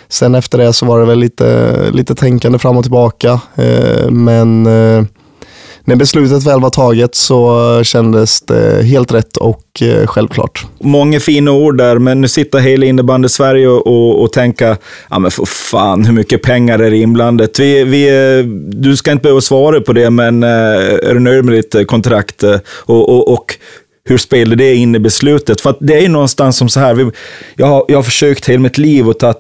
Sen 0.09 0.35
efter 0.35 0.59
det 0.59 0.73
så 0.73 0.87
var 0.87 1.01
det 1.01 1.07
väl 1.07 1.19
lite, 1.19 1.77
lite 1.93 2.15
tänkande 2.15 2.59
fram 2.59 2.77
och 2.77 2.83
tillbaka. 2.85 3.41
Men 4.11 4.67
när 5.85 5.97
beslutet 5.97 6.47
väl 6.47 6.61
var 6.61 6.71
taget 6.71 7.15
så 7.15 7.81
kändes 7.85 8.41
det 8.41 8.83
helt 8.83 9.13
rätt 9.13 9.37
och 9.37 9.83
eh, 9.83 10.07
självklart. 10.07 10.67
Många 10.81 11.21
fina 11.21 11.53
ord 11.53 11.79
där, 11.79 11.99
men 11.99 12.21
nu 12.21 12.29
sitter 12.29 12.59
hela 12.59 12.87
innebandy 12.87 13.29
Sverige 13.29 13.69
och, 13.69 14.23
och, 14.23 14.33
tänka, 14.33 14.77
ja 15.11 15.19
men 15.19 15.31
för 15.31 15.45
fan, 15.45 16.05
hur 16.05 16.13
mycket 16.13 16.43
pengar 16.43 16.79
är 16.79 16.91
det 16.91 16.97
inblandat? 16.97 17.59
Vi, 17.59 17.85
vi, 17.85 18.09
eh, 18.09 18.45
du 18.81 18.97
ska 18.97 19.13
inte 19.13 19.23
behöva 19.23 19.41
svara 19.41 19.81
på 19.81 19.93
det, 19.93 20.11
men 20.11 20.43
eh, 20.43 20.49
är 20.49 21.15
du 21.15 21.21
nöjd 21.21 21.45
med 21.45 21.55
ditt 21.55 21.87
kontrakt? 21.87 22.43
Och, 22.87 23.09
och, 23.09 23.33
och 23.33 23.57
hur 24.05 24.19
spelar 24.19 24.57
det 24.57 24.75
in 24.75 24.95
i 24.95 24.99
beslutet? 24.99 25.61
För 25.61 25.75
det 25.81 25.95
är 25.95 26.01
ju 26.01 26.09
någonstans 26.09 26.57
som 26.57 26.69
så 26.69 26.81
här, 26.81 26.95
vi, 26.95 27.11
jag, 27.57 27.67
har, 27.67 27.85
jag 27.89 27.99
har 27.99 28.03
försökt 28.03 28.49
hela 28.49 28.61
mitt 28.61 28.79
liv 28.79 29.09
att 29.09 29.19
ta 29.19 29.35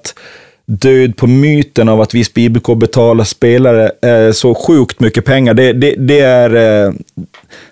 död 0.70 1.16
på 1.16 1.26
myten 1.26 1.88
av 1.88 2.00
att 2.00 2.14
Visby 2.14 2.44
IBK 2.44 2.66
betalar 2.76 3.24
spelare 3.24 3.90
eh, 4.02 4.32
så 4.32 4.54
sjukt 4.54 5.00
mycket 5.00 5.24
pengar. 5.24 5.54
Det, 5.54 5.72
det, 5.72 5.94
det 5.98 6.20
är, 6.20 6.54
eh, 6.86 6.92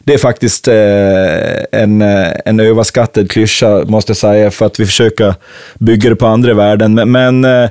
det 0.05 0.15
är 0.15 0.19
faktiskt 0.19 0.69
eh, 0.69 1.81
en, 1.83 2.03
eh, 2.03 2.33
en 2.45 2.61
överskattad 2.61 3.31
klyscha, 3.31 3.85
måste 3.87 4.11
jag 4.11 4.17
säga, 4.17 4.51
för 4.51 4.67
att 4.67 4.81
vi 4.81 4.87
försöker 4.87 5.35
bygga 5.79 6.11
det 6.11 6.17
på 6.17 6.27
andra 6.27 6.55
värden. 6.55 6.95
Men, 6.95 7.11
men 7.11 7.45
eh, 7.45 7.71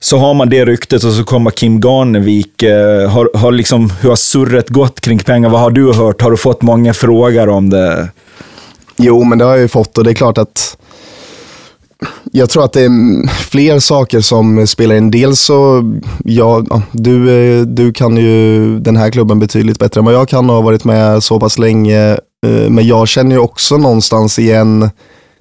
så 0.00 0.18
har 0.18 0.34
man 0.34 0.50
det 0.50 0.64
ryktet 0.64 1.04
och 1.04 1.12
så 1.12 1.24
kommer 1.24 1.50
Kim 1.50 1.80
Garnevik. 1.80 2.62
Eh, 2.62 3.10
har, 3.10 3.38
har 3.38 3.52
liksom, 3.52 3.92
hur 4.00 4.08
har 4.08 4.16
surret 4.16 4.68
gått 4.68 5.00
kring 5.00 5.18
pengar? 5.18 5.48
Vad 5.48 5.60
har 5.60 5.70
du 5.70 5.92
hört? 5.92 6.22
Har 6.22 6.30
du 6.30 6.36
fått 6.36 6.62
många 6.62 6.94
frågor 6.94 7.48
om 7.48 7.70
det? 7.70 8.08
Jo, 8.96 9.24
men 9.24 9.38
det 9.38 9.44
har 9.44 9.52
jag 9.52 9.60
ju 9.60 9.68
fått 9.68 9.98
och 9.98 10.04
det 10.04 10.10
är 10.10 10.14
klart 10.14 10.38
att 10.38 10.76
jag 12.32 12.50
tror 12.50 12.64
att 12.64 12.72
det 12.72 12.80
är 12.82 13.28
fler 13.28 13.78
saker 13.78 14.20
som 14.20 14.66
spelar 14.66 14.94
in. 14.94 15.10
Dels 15.10 15.40
så, 15.40 15.82
ja, 16.24 16.64
du, 16.92 17.30
eh, 17.30 17.62
du 17.66 17.92
kan 17.92 18.16
ju 18.16 18.78
den 18.78 18.96
här 18.96 19.10
klubben 19.10 19.38
betydligt 19.38 19.78
bättre 19.78 19.98
än 19.98 20.04
vad 20.04 20.14
jag 20.14 20.28
kan 20.28 20.50
och 20.50 20.56
har 20.56 20.62
varit 20.62 20.84
med 20.84 21.22
så 21.22 21.40
pass 21.40 21.58
länge. 21.58 22.10
Eh, 22.46 22.70
men 22.70 22.86
jag 22.86 23.08
känner 23.08 23.36
ju 23.36 23.38
också 23.38 23.76
någonstans 23.76 24.38
igen 24.38 24.90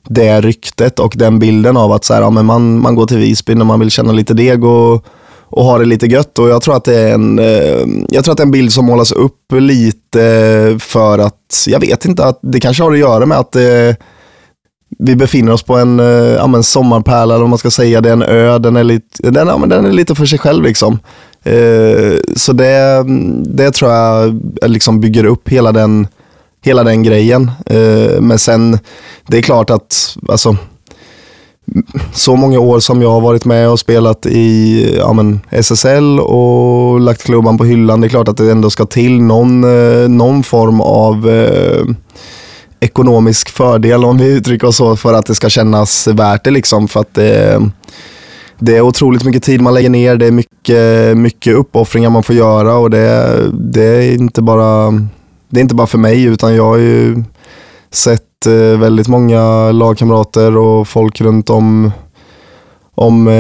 det 0.07 0.41
ryktet 0.41 0.99
och 0.99 1.13
den 1.15 1.39
bilden 1.39 1.77
av 1.77 1.91
att 1.91 2.05
så 2.05 2.13
här, 2.13 2.21
ja, 2.21 2.29
men 2.29 2.45
man, 2.45 2.79
man 2.79 2.95
går 2.95 3.05
till 3.05 3.17
Visby 3.17 3.55
när 3.55 3.65
man 3.65 3.79
vill 3.79 3.91
känna 3.91 4.11
lite 4.11 4.33
deg 4.33 4.63
och, 4.63 5.05
och 5.43 5.63
ha 5.63 5.77
det 5.77 5.85
lite 5.85 6.05
gött. 6.05 6.39
Och 6.39 6.49
jag 6.49 6.61
tror 6.61 6.75
att 6.75 6.85
det 6.85 6.95
är 6.95 7.13
en, 7.13 7.39
eh, 7.39 8.05
jag 8.09 8.23
tror 8.23 8.31
att 8.31 8.37
det 8.37 8.43
är 8.43 8.45
en 8.45 8.51
bild 8.51 8.73
som 8.73 8.85
målas 8.85 9.11
upp 9.11 9.53
lite 9.53 10.77
för 10.79 11.19
att, 11.19 11.65
jag 11.67 11.79
vet 11.79 12.05
inte, 12.05 12.25
att 12.25 12.39
det 12.41 12.59
kanske 12.59 12.83
har 12.83 12.91
att 12.91 12.99
göra 12.99 13.25
med 13.25 13.37
att 13.37 13.51
det 13.51 13.97
vi 15.03 15.15
befinner 15.15 15.51
oss 15.51 15.63
på 15.63 15.75
en 15.75 15.99
eh, 15.99 16.05
ja, 16.05 16.47
men 16.47 16.63
sommarpärla, 16.63 17.33
eller 17.33 17.43
vad 17.43 17.49
man 17.49 17.59
ska 17.59 17.71
säga. 17.71 18.01
Det 18.01 18.09
är 18.09 18.13
en 18.13 18.23
ö, 18.23 18.59
den 18.59 18.75
är 18.75 18.83
lite, 18.83 19.31
den, 19.31 19.47
ja, 19.47 19.57
men 19.57 19.69
den 19.69 19.85
är 19.85 19.91
lite 19.91 20.15
för 20.15 20.25
sig 20.25 20.39
själv. 20.39 20.63
Liksom. 20.63 20.99
Eh, 21.43 22.17
så 22.35 22.53
det, 22.53 23.05
det 23.45 23.71
tror 23.71 23.91
jag 23.91 24.27
eh, 24.61 24.69
liksom 24.69 24.99
bygger 24.99 25.25
upp 25.25 25.49
hela 25.49 25.71
den, 25.71 26.07
hela 26.61 26.83
den 26.83 27.03
grejen. 27.03 27.51
Eh, 27.65 28.21
men 28.21 28.39
sen, 28.39 28.79
det 29.27 29.37
är 29.37 29.41
klart 29.41 29.69
att 29.69 30.17
alltså, 30.29 30.57
så 32.13 32.35
många 32.35 32.59
år 32.59 32.79
som 32.79 33.01
jag 33.01 33.11
har 33.11 33.21
varit 33.21 33.45
med 33.45 33.69
och 33.69 33.79
spelat 33.79 34.25
i 34.25 34.95
ja, 34.97 35.13
men, 35.13 35.39
SSL 35.49 36.19
och 36.19 36.99
lagt 36.99 37.23
klubban 37.23 37.57
på 37.57 37.65
hyllan, 37.65 38.01
det 38.01 38.07
är 38.07 38.09
klart 38.09 38.27
att 38.27 38.37
det 38.37 38.51
ändå 38.51 38.69
ska 38.69 38.85
till 38.85 39.21
någon, 39.21 39.63
eh, 39.63 40.09
någon 40.09 40.43
form 40.43 40.81
av 40.81 41.29
eh, 41.29 41.85
ekonomisk 42.79 43.49
fördel 43.49 44.05
om 44.05 44.17
vi 44.17 44.33
uttrycker 44.33 44.67
oss 44.67 44.77
så 44.77 44.95
för 44.95 45.13
att 45.13 45.25
det 45.25 45.35
ska 45.35 45.49
kännas 45.49 46.07
värt 46.07 46.43
det 46.43 46.51
liksom. 46.51 46.87
För 46.87 46.99
att 46.99 47.13
det, 47.13 47.61
det 48.59 48.77
är 48.77 48.81
otroligt 48.81 49.23
mycket 49.23 49.43
tid 49.43 49.61
man 49.61 49.73
lägger 49.73 49.89
ner, 49.89 50.15
det 50.15 50.25
är 50.25 50.31
mycket, 50.31 51.17
mycket 51.17 51.55
uppoffringar 51.55 52.09
man 52.09 52.23
får 52.23 52.35
göra 52.35 52.77
och 52.77 52.89
det, 52.89 53.35
det, 53.53 53.83
är 53.83 54.13
inte 54.13 54.41
bara, 54.41 54.91
det 55.49 55.59
är 55.59 55.61
inte 55.61 55.75
bara 55.75 55.87
för 55.87 55.97
mig 55.97 56.23
utan 56.23 56.55
jag 56.55 56.65
har 56.65 56.77
ju 56.77 57.23
sett 57.91 58.45
eh, 58.45 58.79
väldigt 58.79 59.07
många 59.07 59.71
lagkamrater 59.71 60.57
och 60.57 60.87
folk 60.87 61.21
runt 61.21 61.49
om 61.49 61.91
om 62.99 63.27
eh, 63.27 63.33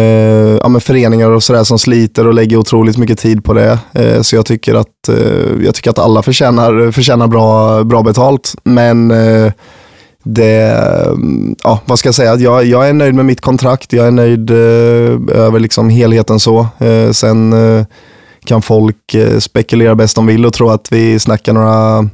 ja, 0.73 0.79
föreningar 0.79 1.29
och 1.29 1.43
sådär 1.43 1.63
som 1.63 1.79
sliter 1.79 2.27
och 2.27 2.33
lägger 2.33 2.57
otroligt 2.57 2.97
mycket 2.97 3.19
tid 3.19 3.43
på 3.43 3.53
det. 3.53 3.79
Eh, 3.93 4.21
så 4.21 4.35
jag 4.35 4.45
tycker 4.45 4.75
att, 4.75 5.09
eh, 5.09 5.63
jag 5.65 5.75
tycker 5.75 5.89
att 5.89 5.99
alla 5.99 6.21
förtjänar, 6.21 6.91
förtjänar 6.91 7.27
bra, 7.27 7.83
bra 7.83 8.03
betalt. 8.03 8.55
Men 8.63 9.11
eh, 9.11 9.51
det, 10.23 10.77
mm, 11.07 11.55
ja, 11.63 11.79
vad 11.85 11.99
ska 11.99 12.07
jag 12.07 12.15
säga, 12.15 12.35
jag, 12.35 12.65
jag 12.65 12.89
är 12.89 12.93
nöjd 12.93 13.15
med 13.15 13.25
mitt 13.25 13.41
kontrakt. 13.41 13.93
Jag 13.93 14.07
är 14.07 14.11
nöjd 14.11 14.49
eh, 14.49 15.37
över 15.41 15.59
liksom 15.59 15.89
helheten 15.89 16.39
så. 16.39 16.67
Eh, 16.77 17.11
sen 17.11 17.53
eh, 17.53 17.85
kan 18.49 18.61
folk 18.61 19.13
eh, 19.13 19.39
spekulera 19.39 19.95
bäst 19.95 20.15
de 20.15 20.27
vill 20.27 20.45
och 20.45 20.53
tro 20.53 20.69
att 20.69 20.91
vi 20.91 21.19
snackar 21.19 21.53
några 21.53 22.09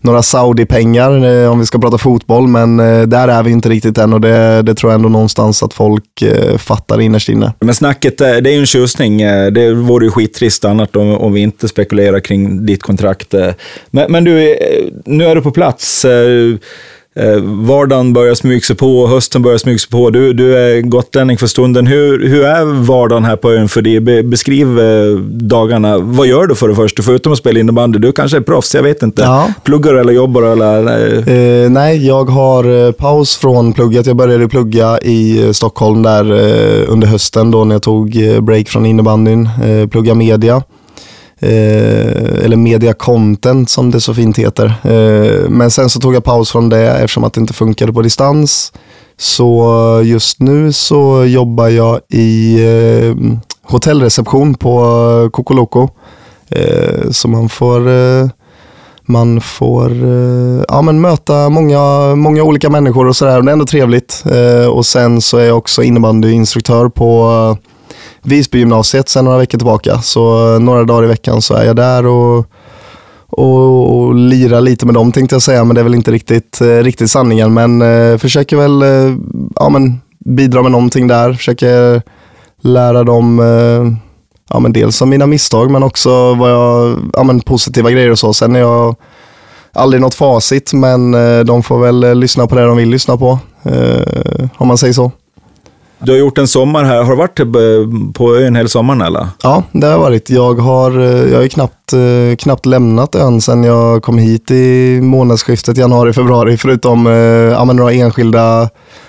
några 0.00 0.22
Saudi-pengar 0.22 1.42
eh, 1.42 1.52
om 1.52 1.58
vi 1.58 1.66
ska 1.66 1.78
prata 1.78 1.98
fotboll, 1.98 2.48
men 2.48 2.80
eh, 2.80 3.02
där 3.02 3.28
är 3.28 3.42
vi 3.42 3.50
inte 3.50 3.68
riktigt 3.68 3.98
än 3.98 4.12
och 4.12 4.20
det, 4.20 4.62
det 4.62 4.74
tror 4.74 4.92
jag 4.92 4.98
ändå 4.98 5.08
någonstans 5.08 5.62
att 5.62 5.74
folk 5.74 6.24
fattar 6.58 7.00
innerst 7.00 7.28
inne. 7.28 7.52
Men 7.60 7.74
snacket, 7.74 8.18
det 8.18 8.24
är 8.26 8.52
ju 8.52 8.60
en 8.60 8.66
tjusning. 8.66 9.18
Det 9.52 9.74
vore 9.74 10.04
ju 10.04 10.10
skittrist 10.10 10.64
annars 10.64 10.88
om, 10.94 11.18
om 11.18 11.32
vi 11.32 11.40
inte 11.40 11.68
spekulerar 11.68 12.20
kring 12.20 12.66
ditt 12.66 12.82
kontrakt. 12.82 13.34
Men, 13.90 14.12
men 14.12 14.24
du, 14.24 14.58
nu 15.06 15.24
är 15.24 15.34
du 15.34 15.42
på 15.42 15.50
plats 15.50 16.06
eh, 17.16 17.42
vardagen 17.42 18.12
börjar 18.12 18.34
smyga 18.34 18.60
sig 18.60 18.76
på, 18.76 19.06
hösten 19.06 19.42
börjar 19.42 19.58
smyga 19.58 19.78
sig 19.78 19.90
på. 19.90 20.10
Du, 20.10 20.32
du 20.32 20.56
är 20.56 20.80
gotlänning 20.80 21.38
för 21.38 21.46
stunden. 21.46 21.86
Hur, 21.86 22.28
hur 22.28 22.44
är 22.44 22.64
vardagen 22.64 23.24
här 23.24 23.36
på 23.36 23.50
ön 23.52 23.68
för 23.68 23.82
dig? 23.82 24.00
Be, 24.00 24.22
beskriv 24.22 24.80
eh, 24.80 25.18
dagarna. 25.28 25.98
Vad 25.98 26.26
gör 26.26 26.46
du 26.46 26.54
för 26.54 26.68
det 26.68 26.74
första, 26.74 27.02
förutom 27.02 27.32
att 27.32 27.38
spela 27.38 27.60
innebandy? 27.60 27.98
Du 27.98 28.12
kanske 28.12 28.36
är 28.36 28.40
proffs, 28.40 28.74
jag 28.74 28.82
vet 28.82 29.02
inte. 29.02 29.22
Ja. 29.22 29.52
Pluggar 29.64 29.94
eller 29.94 30.12
jobbar 30.12 30.42
eller? 30.42 31.28
Eh, 31.28 31.70
nej, 31.70 32.06
jag 32.06 32.24
har 32.24 32.86
eh, 32.86 32.92
paus 32.92 33.36
från 33.36 33.72
plugget. 33.72 34.06
Jag 34.06 34.16
började 34.16 34.48
plugga 34.48 34.98
i 34.98 35.44
eh, 35.44 35.52
Stockholm 35.52 36.02
där 36.02 36.32
eh, 36.32 36.92
under 36.92 37.06
hösten 37.06 37.50
då 37.50 37.64
när 37.64 37.74
jag 37.74 37.82
tog 37.82 38.18
break 38.42 38.68
från 38.68 38.86
innebandyn. 38.86 39.48
plugga 39.90 40.14
media 40.14 40.54
eh, 40.54 40.62
Eh, 41.42 42.44
eller 42.44 42.56
media 42.56 42.92
content 42.92 43.70
som 43.70 43.90
det 43.90 44.00
så 44.00 44.14
fint 44.14 44.38
heter. 44.38 44.74
Eh, 44.82 45.48
men 45.48 45.70
sen 45.70 45.90
så 45.90 46.00
tog 46.00 46.14
jag 46.14 46.24
paus 46.24 46.52
från 46.52 46.68
det 46.68 46.90
eftersom 46.90 47.24
att 47.24 47.34
det 47.34 47.40
inte 47.40 47.54
funkade 47.54 47.92
på 47.92 48.02
distans. 48.02 48.72
Så 49.18 50.02
just 50.04 50.40
nu 50.40 50.72
så 50.72 51.24
jobbar 51.24 51.68
jag 51.68 52.00
i 52.08 52.56
eh, 52.64 53.16
hotellreception 53.62 54.54
på 54.54 55.30
Kokoloko. 55.32 55.88
Eh, 56.48 57.10
så 57.10 57.28
man 57.28 57.48
får 57.48 57.88
eh, 57.88 58.28
man 59.02 59.40
får 59.40 59.90
eh, 59.90 60.64
ja, 60.68 60.82
men 60.82 61.00
möta 61.00 61.48
många, 61.48 62.14
många 62.14 62.42
olika 62.42 62.70
människor 62.70 63.06
och 63.06 63.16
sådär. 63.16 63.42
Det 63.42 63.50
är 63.50 63.52
ändå 63.52 63.66
trevligt. 63.66 64.24
Eh, 64.26 64.68
och 64.68 64.86
sen 64.86 65.20
så 65.20 65.36
är 65.38 65.44
jag 65.44 65.58
också 65.58 65.82
innebandyinstruktör 65.82 66.88
på 66.88 67.56
Visbygymnasiet 68.22 69.08
sedan 69.08 69.24
några 69.24 69.38
veckor 69.38 69.58
tillbaka. 69.58 69.98
Så 69.98 70.54
eh, 70.54 70.60
några 70.60 70.84
dagar 70.84 71.04
i 71.04 71.06
veckan 71.06 71.42
så 71.42 71.54
är 71.54 71.64
jag 71.64 71.76
där 71.76 72.06
och, 72.06 72.46
och, 73.26 73.98
och 73.98 74.14
lirar 74.14 74.60
lite 74.60 74.86
med 74.86 74.94
dem 74.94 75.12
tänkte 75.12 75.34
jag 75.34 75.42
säga, 75.42 75.64
men 75.64 75.74
det 75.74 75.80
är 75.80 75.84
väl 75.84 75.94
inte 75.94 76.10
riktigt, 76.10 76.60
eh, 76.60 76.66
riktigt 76.66 77.10
sanningen. 77.10 77.54
Men 77.54 77.82
eh, 77.82 78.18
försöker 78.18 78.56
väl 78.56 78.82
eh, 78.82 79.16
ja, 79.56 79.68
men 79.68 80.00
bidra 80.18 80.62
med 80.62 80.72
någonting 80.72 81.06
där. 81.06 81.32
Försöker 81.32 82.02
lära 82.62 83.04
dem 83.04 83.40
eh, 83.40 83.98
ja, 84.50 84.60
men 84.60 84.72
dels 84.72 85.02
om 85.02 85.08
mina 85.08 85.26
misstag 85.26 85.70
men 85.70 85.82
också 85.82 86.34
vad 86.34 86.50
jag, 86.50 86.98
ja, 87.12 87.22
men 87.22 87.40
positiva 87.40 87.90
grejer 87.90 88.10
och 88.10 88.18
så. 88.18 88.34
Sen 88.34 88.56
är 88.56 88.60
jag 88.60 88.96
aldrig 89.72 90.00
något 90.00 90.14
facit 90.14 90.72
men 90.72 91.14
eh, 91.14 91.40
de 91.40 91.62
får 91.62 91.80
väl 91.80 92.04
eh, 92.04 92.14
lyssna 92.14 92.46
på 92.46 92.54
det 92.54 92.64
de 92.64 92.76
vill 92.76 92.90
lyssna 92.90 93.16
på. 93.16 93.38
om 94.56 94.68
man 94.68 94.78
säger 94.78 94.92
så. 94.92 95.12
Du 96.02 96.12
har 96.12 96.18
gjort 96.18 96.38
en 96.38 96.48
sommar 96.48 96.84
här. 96.84 97.02
Har 97.02 97.10
du 97.10 97.16
varit 97.16 97.40
eh, 97.40 98.12
på 98.14 98.36
ön 98.36 98.56
hela 98.56 98.68
sommaren 98.68 99.00
eller? 99.00 99.26
Ja, 99.42 99.62
det 99.72 99.86
har 99.86 99.92
jag 99.92 100.00
varit. 100.00 100.30
Jag 100.30 100.54
har, 100.54 101.00
eh, 101.00 101.32
jag 101.32 101.38
har 101.38 101.48
knappt, 101.48 101.92
eh, 101.92 102.36
knappt 102.36 102.66
lämnat 102.66 103.14
ön 103.14 103.40
sedan 103.40 103.64
jag 103.64 104.02
kom 104.02 104.18
hit 104.18 104.50
i 104.50 105.00
månadsskiftet 105.02 105.76
januari-februari. 105.76 106.56
Förutom 106.56 107.06
ja, 107.52 107.64
några 107.64 107.92
enskilda 107.92 108.68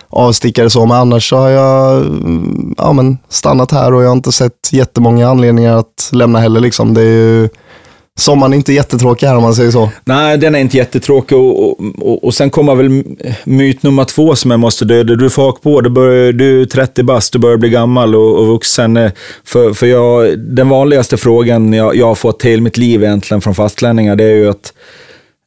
avstickare 0.10 0.70
så, 0.70 0.86
men 0.86 0.98
annars 0.98 1.30
så 1.30 1.38
har 1.38 1.50
jag 1.50 1.98
mm, 1.98 2.76
ja, 2.78 2.94
men 2.94 3.18
stannat 3.30 3.72
här 3.72 3.94
och 3.94 4.04
jag 4.04 4.08
har 4.08 4.16
inte 4.16 4.32
sett 4.32 4.70
jättemånga 4.72 5.30
anledningar 5.30 5.78
att 5.78 6.10
lämna 6.12 6.40
heller. 6.40 6.60
Liksom. 6.60 6.94
Det 6.94 7.02
är 7.02 7.06
ju, 7.06 7.50
sommaren 8.20 8.54
är 8.54 8.58
inte 8.58 8.74
jättetråkig 8.74 9.28
här 9.28 9.36
om 9.36 9.44
man 9.44 9.56
säger 9.56 9.72
så. 9.72 9.90
Nej, 10.06 10.38
den 10.38 10.56
är 10.56 10.60
inte 10.60 10.78
jättetråkig 10.78 11.38
och, 11.38 11.80
och, 11.80 12.24
och 12.24 12.34
sen 12.34 12.50
kommer 12.50 12.76
väl 12.76 13.04
myt 13.44 13.84
nummer 13.84 14.04
två 14.04 14.36
som 14.36 14.52
jag 14.52 14.60
måste 14.60 14.86
döda. 14.86 15.16
Du 15.16 15.30
får 15.30 15.44
haka 15.44 15.60
på, 15.62 15.82
du, 15.82 15.90
börjar, 15.90 16.32
du 16.32 16.62
är 16.62 16.66
30 16.66 17.04
bast, 17.04 17.34
du 17.34 17.40
börjar 17.40 17.58
bli 17.58 17.70
gammal 17.70 18.16
och, 18.16 18.40
och 18.40 18.48
vuxen. 18.48 18.98
Eh, 18.98 19.12
för, 19.44 19.74
för 19.74 19.88
jag, 19.88 20.40
den 20.40 20.70
vanligaste 20.70 21.18
frågan 21.18 21.74
jag, 21.74 21.96
jag 21.96 22.08
har 22.08 22.16
fått 22.16 22.44
hela 22.44 22.62
mitt 22.62 22.78
liv 22.78 23.04
egentligen 23.04 23.42
från 23.42 23.56
fastlänningar, 23.56 24.16
det 24.16 24.24
är 24.24 24.36
ju 24.36 24.50
att 24.50 24.74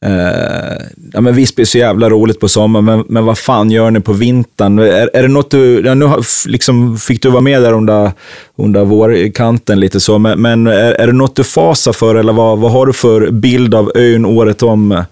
Uh, 0.05 0.85
ja, 1.13 1.21
men 1.21 1.35
Visby 1.35 1.61
är 1.61 1.65
så 1.65 1.77
jävla 1.77 2.09
roligt 2.09 2.39
på 2.39 2.47
sommaren, 2.47 2.85
men, 2.85 3.03
men 3.09 3.25
vad 3.25 3.37
fan 3.37 3.71
gör 3.71 3.91
ni 3.91 3.99
på 3.99 4.13
vintern? 4.13 4.79
Är, 4.79 5.09
är 5.13 5.21
det 5.21 5.27
något 5.27 5.51
du, 5.51 5.81
ja, 5.85 5.93
nu 5.93 6.09
liksom 6.47 6.97
fick 6.97 7.21
du 7.21 7.29
vara 7.29 7.41
med 7.41 7.61
där 7.61 7.73
under, 7.73 8.11
under 8.57 8.85
vårkanten 8.85 9.79
lite 9.79 9.99
så, 9.99 10.17
men, 10.17 10.41
men 10.41 10.67
är, 10.67 10.91
är 10.91 11.07
det 11.07 11.13
något 11.13 11.35
du 11.35 11.43
fasar 11.43 11.93
för 11.93 12.15
eller 12.15 12.33
vad, 12.33 12.59
vad 12.59 12.71
har 12.71 12.85
du 12.85 12.93
för 12.93 13.31
bild 13.31 13.75
av 13.75 13.91
ön 13.95 14.25
året 14.25 14.63
om? 14.63 15.03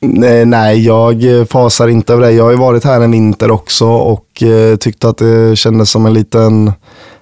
Nej, 0.00 0.44
nej, 0.46 0.86
jag 0.86 1.24
fasar 1.50 1.88
inte 1.88 2.12
över 2.12 2.26
det. 2.26 2.32
Jag 2.32 2.44
har 2.44 2.50
ju 2.50 2.56
varit 2.56 2.84
här 2.84 3.00
en 3.00 3.10
vinter 3.10 3.50
också 3.50 3.86
och 3.86 4.42
eh, 4.42 4.48
uh, 4.48 4.76
tyckte 4.76 5.08
att 5.08 5.18
det 5.18 5.56
kändes 5.56 5.90
som 5.90 6.06
en 6.06 6.14
liten 6.14 6.72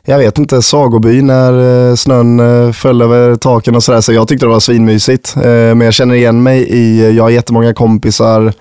jag 0.08 0.18
vet 0.18 0.38
inte, 0.38 0.62
sagoby 0.62 1.22
när 1.22 1.88
eh, 1.88 1.94
snön 1.94 2.40
eh, 2.40 2.72
föll 2.72 3.02
över 3.02 3.36
taken 3.36 3.76
och 3.76 3.82
sådär. 3.82 4.00
Så 4.00 4.12
jag 4.12 4.28
tyckte 4.28 4.46
det 4.46 4.50
var 4.50 4.60
svinmysigt. 4.60 5.36
Eh, 5.36 5.42
men 5.42 5.80
jag 5.80 5.94
känner 5.94 6.14
igen 6.14 6.42
mig 6.42 6.62
i, 6.62 7.16
jag 7.16 7.24
har 7.24 7.30
jättemånga 7.30 7.74
kompisar 7.74 8.52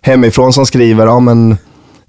hemifrån 0.00 0.52
som 0.52 0.66
skriver, 0.66 1.06
ja 1.06 1.20
men 1.20 1.56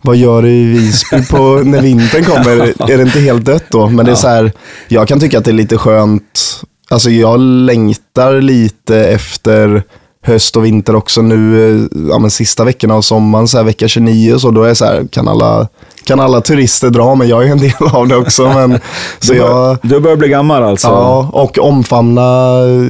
vad 0.01 0.15
gör 0.15 0.41
du 0.41 0.49
i 0.49 0.63
Visby 0.63 1.25
på, 1.25 1.37
när 1.65 1.81
vintern 1.81 2.23
kommer? 2.23 2.91
Är 2.91 2.97
det 2.97 3.03
inte 3.03 3.19
helt 3.19 3.45
dött 3.45 3.65
då? 3.69 3.89
Men 3.89 4.05
det 4.05 4.11
är 4.11 4.15
så 4.15 4.27
här, 4.27 4.51
jag 4.87 5.07
kan 5.07 5.19
tycka 5.19 5.37
att 5.37 5.45
det 5.45 5.51
är 5.51 5.53
lite 5.53 5.77
skönt. 5.77 6.61
Alltså 6.89 7.09
jag 7.09 7.39
längtar 7.39 8.41
lite 8.41 9.05
efter 9.07 9.83
höst 10.23 10.57
och 10.57 10.65
vinter 10.65 10.95
också 10.95 11.21
nu, 11.21 11.89
ja, 12.09 12.19
men 12.19 12.31
sista 12.31 12.63
veckorna 12.63 12.95
av 12.95 13.01
sommaren, 13.01 13.47
så 13.47 13.57
här, 13.57 13.63
vecka 13.63 13.87
29 13.87 14.33
och 14.33 14.41
så, 14.41 14.51
då 14.51 14.63
är 14.63 14.67
det 14.67 14.75
så 14.75 14.85
här, 14.85 15.07
kan 15.11 15.27
alla 15.27 15.67
kan 16.09 16.19
alla 16.19 16.41
turister 16.41 16.89
dra, 16.89 17.15
men 17.15 17.27
jag 17.27 17.47
är 17.47 17.51
en 17.51 17.57
del 17.57 17.71
av 17.91 18.07
det 18.07 18.15
också. 18.15 18.47
Men, 18.47 18.79
så 19.19 19.33
du, 19.33 19.39
bör, 19.39 19.47
jag, 19.47 19.77
du 19.81 19.99
börjar 19.99 20.17
bli 20.17 20.27
gammal 20.27 20.63
alltså? 20.63 20.87
Ja, 20.87 21.29
och 21.33 21.59
omfamna, 21.59 22.21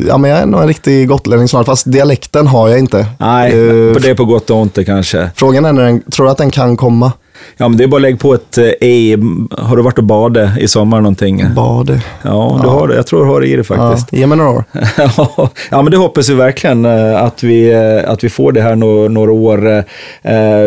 ja 0.08 0.18
men 0.18 0.32
jag 0.32 0.40
är 0.40 0.46
nog 0.46 0.62
en 0.62 0.68
riktig 0.68 1.08
gotlänning 1.08 1.48
snart, 1.48 1.66
fast 1.66 1.92
dialekten 1.92 2.48
har 2.48 2.70
jag 2.70 2.80
inte. 2.80 3.06
Nej, 3.18 3.54
uh, 3.54 3.96
det 3.96 4.10
är 4.10 4.16
på 4.16 4.26
gott 4.26 4.50
och 4.50 4.58
ont 4.58 4.78
kanske. 4.86 5.30
Frågan 5.36 5.66
är 5.66 5.74
när 5.74 5.84
den, 5.84 6.02
tror 6.02 6.26
du 6.26 6.32
att 6.32 6.38
den 6.38 6.52
kan 6.52 6.78
komma? 6.78 7.12
Ja, 7.58 7.68
men 7.68 7.78
det 7.78 7.84
är 7.84 7.88
bara 7.88 7.96
att 7.96 8.02
lägga 8.02 8.18
på 8.18 8.34
ett 8.34 8.58
E. 8.82 9.18
Har 9.52 9.76
du 9.76 9.82
varit 9.84 9.98
och 9.98 10.04
badat 10.04 10.58
i 10.58 10.68
sommar 10.68 11.02
någonting? 11.02 11.46
Bade? 11.56 12.02
Ja, 12.22 12.60
du 12.62 12.68
ja. 12.68 12.74
har 12.74 12.88
det. 12.88 12.96
Jag 12.96 13.08
tror 13.08 13.26
du 13.26 13.32
har 13.32 13.42
det 13.42 13.48
i 13.48 13.56
det 13.56 13.64
faktiskt. 13.64 14.08
Ja, 14.12 14.18
ge 14.18 14.28
mig 14.28 14.38
några 14.38 14.52
år. 14.52 14.64
ja, 15.70 15.82
men 15.82 15.92
det 15.92 15.98
hoppas 15.98 16.30
vi 16.30 16.34
verkligen 16.34 16.86
eh, 16.86 17.24
att 17.24 17.44
vi, 17.44 17.72
eh, 17.72 18.12
att 18.12 18.24
vi 18.24 18.30
får 18.30 18.52
det 18.52 18.62
här 18.62 18.76
några, 18.76 19.10
några 19.10 19.32
år. 19.32 19.84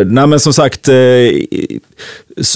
Nej, 0.05 0.27
men 0.27 0.41
som 0.41 0.53
sagt, 0.53 0.89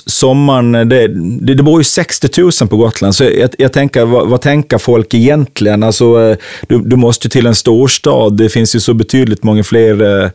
sommaren, 0.06 0.74
eh, 0.74 0.84
det, 0.84 1.08
det, 1.40 1.54
det 1.54 1.62
bor 1.62 1.80
ju 1.80 1.84
60 1.84 2.28
000 2.42 2.52
på 2.68 2.76
Gotland, 2.76 3.14
så 3.14 3.24
jag, 3.24 3.50
jag 3.58 3.72
tänker, 3.72 4.04
vad, 4.04 4.28
vad 4.28 4.40
tänker 4.40 4.78
folk 4.78 5.14
egentligen? 5.14 5.82
Alltså, 5.82 6.04
eh, 6.04 6.36
du, 6.68 6.78
du 6.78 6.96
måste 6.96 7.28
till 7.28 7.46
en 7.46 7.54
storstad, 7.54 8.36
det 8.36 8.48
finns 8.48 8.76
ju 8.76 8.80
så 8.80 8.94
betydligt 8.94 9.44
många 9.44 9.64
fler 9.64 10.22
eh, 10.22 10.30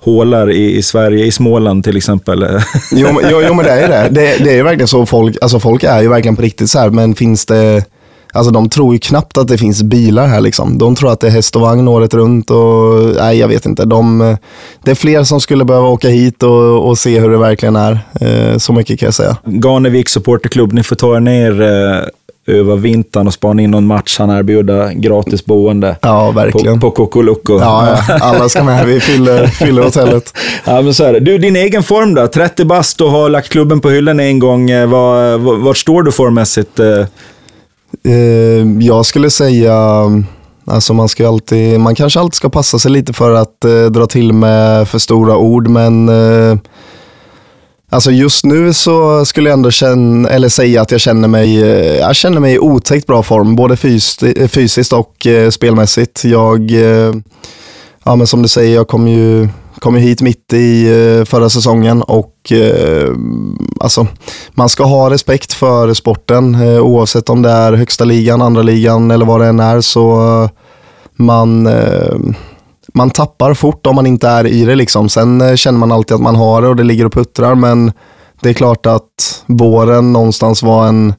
hålar 0.00 0.50
i, 0.50 0.76
i 0.76 0.82
Sverige, 0.82 1.24
i 1.24 1.30
Småland 1.30 1.84
till 1.84 1.96
exempel. 1.96 2.46
jo, 2.92 3.20
jo, 3.30 3.42
jo, 3.46 3.54
men 3.54 3.64
det 3.64 3.70
är 3.70 3.88
det. 3.88 4.08
det. 4.10 4.44
Det 4.44 4.50
är 4.50 4.56
ju 4.56 4.62
verkligen 4.62 4.88
så 4.88 5.06
folk, 5.06 5.36
alltså 5.40 5.60
folk 5.60 5.84
är 5.84 6.02
ju 6.02 6.08
verkligen 6.08 6.36
på 6.36 6.42
riktigt 6.42 6.70
så 6.70 6.78
här, 6.78 6.90
men 6.90 7.14
finns 7.14 7.46
det 7.46 7.84
Alltså 8.32 8.52
de 8.52 8.68
tror 8.68 8.94
ju 8.94 8.98
knappt 8.98 9.38
att 9.38 9.48
det 9.48 9.58
finns 9.58 9.82
bilar 9.82 10.26
här 10.26 10.40
liksom. 10.40 10.78
De 10.78 10.94
tror 10.94 11.12
att 11.12 11.20
det 11.20 11.26
är 11.26 11.30
häst 11.30 11.56
och 11.56 11.62
vagn 11.62 11.88
året 11.88 12.14
runt 12.14 12.50
och 12.50 13.14
nej 13.16 13.38
jag 13.38 13.48
vet 13.48 13.66
inte. 13.66 13.84
De, 13.84 14.36
det 14.84 14.90
är 14.90 14.94
fler 14.94 15.24
som 15.24 15.40
skulle 15.40 15.64
behöva 15.64 15.88
åka 15.88 16.08
hit 16.08 16.42
och, 16.42 16.88
och 16.88 16.98
se 16.98 17.20
hur 17.20 17.30
det 17.30 17.38
verkligen 17.38 17.76
är. 17.76 18.00
Eh, 18.20 18.58
så 18.58 18.72
mycket 18.72 19.00
kan 19.00 19.06
jag 19.06 19.14
säga. 19.14 19.36
Garnevik 19.44 20.08
supporterklubb, 20.08 20.72
ni 20.72 20.82
får 20.82 20.96
ta 20.96 21.16
er 21.16 21.20
ner 21.20 21.62
eh, 21.62 22.06
över 22.46 22.76
vintern 22.76 23.26
och 23.26 23.34
spana 23.34 23.62
in 23.62 23.70
någon 23.70 23.86
match. 23.86 24.18
Han 24.18 24.30
erbjuder 24.30 24.92
gratis 24.92 25.44
boende. 25.44 25.96
Ja, 26.00 26.30
verkligen. 26.30 26.80
På, 26.80 26.90
på 26.90 26.96
Kokoloko. 26.96 27.58
Ja, 27.58 27.98
ja, 28.08 28.18
alla 28.20 28.48
ska 28.48 28.64
med. 28.64 28.86
Vi 28.86 29.00
fyller, 29.00 29.46
fyller 29.46 29.82
hotellet. 29.82 30.34
Ja, 30.64 30.82
men 30.82 30.94
så 30.94 31.04
är 31.04 31.12
det. 31.12 31.20
Du, 31.20 31.38
din 31.38 31.56
egen 31.56 31.82
form 31.82 32.14
då? 32.14 32.26
30 32.26 32.64
bast 32.64 33.00
och 33.00 33.10
har 33.10 33.28
lagt 33.28 33.48
klubben 33.48 33.80
på 33.80 33.90
hyllan 33.90 34.20
en 34.20 34.38
gång. 34.38 34.70
Eh, 34.70 34.86
var, 34.88 35.38
vart 35.56 35.76
står 35.76 36.02
du 36.02 36.12
formmässigt? 36.12 36.80
Eh? 38.04 38.84
Jag 38.86 39.06
skulle 39.06 39.30
säga, 39.30 39.76
alltså 40.64 40.94
man, 40.94 41.08
ska 41.08 41.28
alltid, 41.28 41.80
man 41.80 41.94
kanske 41.94 42.20
alltid 42.20 42.34
ska 42.34 42.48
passa 42.48 42.78
sig 42.78 42.90
lite 42.90 43.12
för 43.12 43.34
att 43.34 43.64
eh, 43.64 43.84
dra 43.84 44.06
till 44.06 44.32
med 44.32 44.88
för 44.88 44.98
stora 44.98 45.36
ord, 45.36 45.68
men 45.68 46.08
eh, 46.08 46.58
Alltså 47.92 48.10
just 48.10 48.44
nu 48.44 48.72
så 48.72 49.24
skulle 49.24 49.48
jag 49.48 49.56
ändå 49.56 49.70
känna, 49.70 50.28
eller 50.28 50.48
säga 50.48 50.82
att 50.82 50.90
jag 50.90 51.00
känner 51.00 51.28
mig, 51.28 51.62
eh, 51.62 51.96
jag 51.96 52.16
känner 52.16 52.40
mig 52.40 52.54
i 52.54 52.58
otäckt 52.58 53.06
bra 53.06 53.22
form, 53.22 53.56
både 53.56 53.76
fysiskt 54.48 54.92
och 54.92 55.26
spelmässigt. 55.50 56.24
Jag, 56.24 56.70
ja 58.04 58.16
men 58.16 58.26
som 58.26 58.42
du 58.42 58.48
säger, 58.48 58.74
jag 58.74 58.88
kom 58.88 59.08
ju 59.08 59.48
kom 59.80 59.94
ju 59.94 60.00
hit 60.00 60.20
mitt 60.20 60.52
i 60.52 60.86
eh, 60.88 61.24
förra 61.24 61.50
säsongen 61.50 62.02
och 62.02 62.52
eh, 62.52 63.14
alltså, 63.80 64.06
man 64.50 64.68
ska 64.68 64.84
ha 64.84 65.10
respekt 65.10 65.52
för 65.52 65.94
sporten 65.94 66.54
eh, 66.54 66.80
oavsett 66.80 67.30
om 67.30 67.42
det 67.42 67.50
är 67.50 67.72
högsta 67.72 68.04
ligan, 68.04 68.42
andra 68.42 68.62
ligan 68.62 69.10
eller 69.10 69.26
vad 69.26 69.40
det 69.40 69.46
än 69.46 69.60
är. 69.60 69.80
Så 69.80 70.48
man, 71.16 71.66
eh, 71.66 72.16
man 72.94 73.10
tappar 73.10 73.54
fort 73.54 73.86
om 73.86 73.94
man 73.94 74.06
inte 74.06 74.28
är 74.28 74.46
i 74.46 74.64
det. 74.64 74.74
Liksom. 74.74 75.08
Sen 75.08 75.40
eh, 75.40 75.54
känner 75.54 75.78
man 75.78 75.92
alltid 75.92 76.14
att 76.14 76.20
man 76.20 76.36
har 76.36 76.62
det 76.62 76.68
och 76.68 76.76
det 76.76 76.82
ligger 76.82 77.04
och 77.04 77.12
puttrar 77.12 77.54
men 77.54 77.92
det 78.42 78.48
är 78.48 78.54
klart 78.54 78.86
att 78.86 79.44
våren 79.46 80.12
någonstans 80.12 80.62
var 80.62 80.88
en 80.88 81.14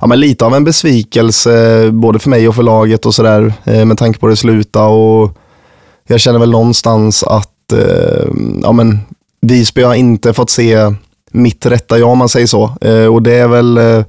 ja, 0.00 0.06
men 0.06 0.20
lite 0.20 0.44
av 0.44 0.54
en 0.54 0.64
besvikelse 0.64 1.90
både 1.92 2.18
för 2.18 2.30
mig 2.30 2.48
och 2.48 2.54
för 2.54 2.62
laget 2.62 3.06
och 3.06 3.14
sådär 3.14 3.54
med 3.84 3.98
tanke 3.98 4.18
på 4.18 4.26
det 4.26 4.36
sluta 4.36 4.84
och 4.84 5.38
jag 6.08 6.20
känner 6.20 6.38
väl 6.38 6.50
någonstans 6.50 7.22
att 7.22 7.51
eh, 7.72 8.28
ja, 8.62 8.72
men 8.72 8.98
Visby 9.40 9.82
har 9.82 9.94
inte 9.94 10.32
fått 10.32 10.50
se 10.50 10.94
mitt 11.32 11.66
rätta 11.66 11.98
jag 11.98 12.08
om 12.08 12.18
man 12.18 12.28
säger 12.28 12.46
så. 12.46 12.76
Eh, 12.80 13.06
och 13.06 13.22
det 13.22 13.34
är 13.34 13.48
väl 13.48 13.78
eh, 13.78 14.04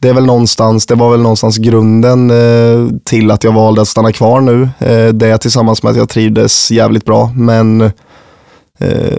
det 0.00 0.08
är 0.08 0.14
väl 0.14 0.26
någonstans, 0.26 0.86
det 0.86 0.94
var 0.94 1.10
väl 1.10 1.20
någonstans 1.20 1.56
grunden 1.56 2.30
eh, 2.30 2.88
till 3.04 3.30
att 3.30 3.44
jag 3.44 3.52
valde 3.52 3.82
att 3.82 3.88
stanna 3.88 4.12
kvar 4.12 4.40
nu. 4.40 4.68
Eh, 4.78 5.08
det 5.08 5.38
tillsammans 5.38 5.82
med 5.82 5.90
att 5.90 5.96
jag 5.96 6.08
trivdes 6.08 6.70
jävligt 6.70 7.04
bra. 7.04 7.32
Men 7.34 7.80
eh, 8.78 9.18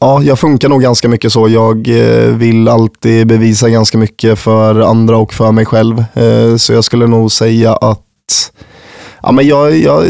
ja, 0.00 0.22
jag 0.22 0.38
funkar 0.38 0.68
nog 0.68 0.82
ganska 0.82 1.08
mycket 1.08 1.32
så. 1.32 1.48
Jag 1.48 1.88
eh, 1.88 2.34
vill 2.34 2.68
alltid 2.68 3.26
bevisa 3.26 3.68
ganska 3.68 3.98
mycket 3.98 4.38
för 4.38 4.80
andra 4.80 5.16
och 5.16 5.34
för 5.34 5.52
mig 5.52 5.64
själv. 5.64 6.04
Eh, 6.14 6.56
så 6.56 6.72
jag 6.72 6.84
skulle 6.84 7.06
nog 7.06 7.32
säga 7.32 7.72
att 7.74 8.02
Ja, 9.26 9.32
men 9.32 9.46
jag, 9.46 9.78
jag, 9.78 10.04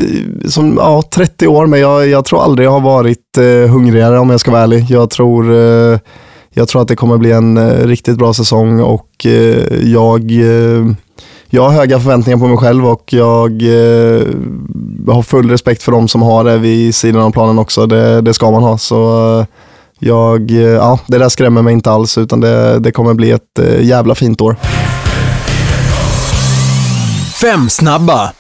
som, 0.44 0.76
ja, 0.76 1.02
30 1.10 1.46
år, 1.46 1.66
men 1.66 1.80
jag, 1.80 2.08
jag 2.08 2.24
tror 2.24 2.42
aldrig 2.42 2.66
jag 2.66 2.72
har 2.72 2.80
varit 2.80 3.38
eh, 3.38 3.70
hungrigare 3.70 4.18
om 4.18 4.30
jag 4.30 4.40
ska 4.40 4.50
vara 4.50 4.62
ärlig. 4.62 4.86
Jag 4.88 5.10
tror, 5.10 5.54
eh, 5.54 5.98
jag 6.50 6.68
tror 6.68 6.82
att 6.82 6.88
det 6.88 6.96
kommer 6.96 7.18
bli 7.18 7.32
en 7.32 7.56
eh, 7.56 7.86
riktigt 7.86 8.16
bra 8.16 8.34
säsong 8.34 8.80
och 8.80 9.26
eh, 9.26 9.76
jag, 9.82 10.30
eh, 10.30 10.86
jag 11.50 11.62
har 11.62 11.70
höga 11.70 12.00
förväntningar 12.00 12.38
på 12.38 12.46
mig 12.46 12.56
själv 12.56 12.86
och 12.86 13.12
jag 13.12 13.62
eh, 13.62 14.22
har 15.08 15.22
full 15.22 15.50
respekt 15.50 15.82
för 15.82 15.92
de 15.92 16.08
som 16.08 16.22
har 16.22 16.44
det 16.44 16.58
vid 16.58 16.94
sidan 16.94 17.22
av 17.22 17.30
planen 17.30 17.58
också. 17.58 17.86
Det, 17.86 18.20
det 18.20 18.34
ska 18.34 18.50
man 18.50 18.62
ha. 18.62 18.78
Så 18.78 19.30
eh, 19.40 19.46
jag, 19.98 20.50
eh, 20.50 20.58
ja, 20.58 20.98
det 21.06 21.18
där 21.18 21.28
skrämmer 21.28 21.62
mig 21.62 21.72
inte 21.72 21.90
alls 21.90 22.18
utan 22.18 22.40
det, 22.40 22.78
det 22.78 22.92
kommer 22.92 23.14
bli 23.14 23.30
ett 23.30 23.58
eh, 23.58 23.84
jävla 23.84 24.14
fint 24.14 24.40
år. 24.40 24.56
Fem 27.42 27.68
snabba 27.68 28.32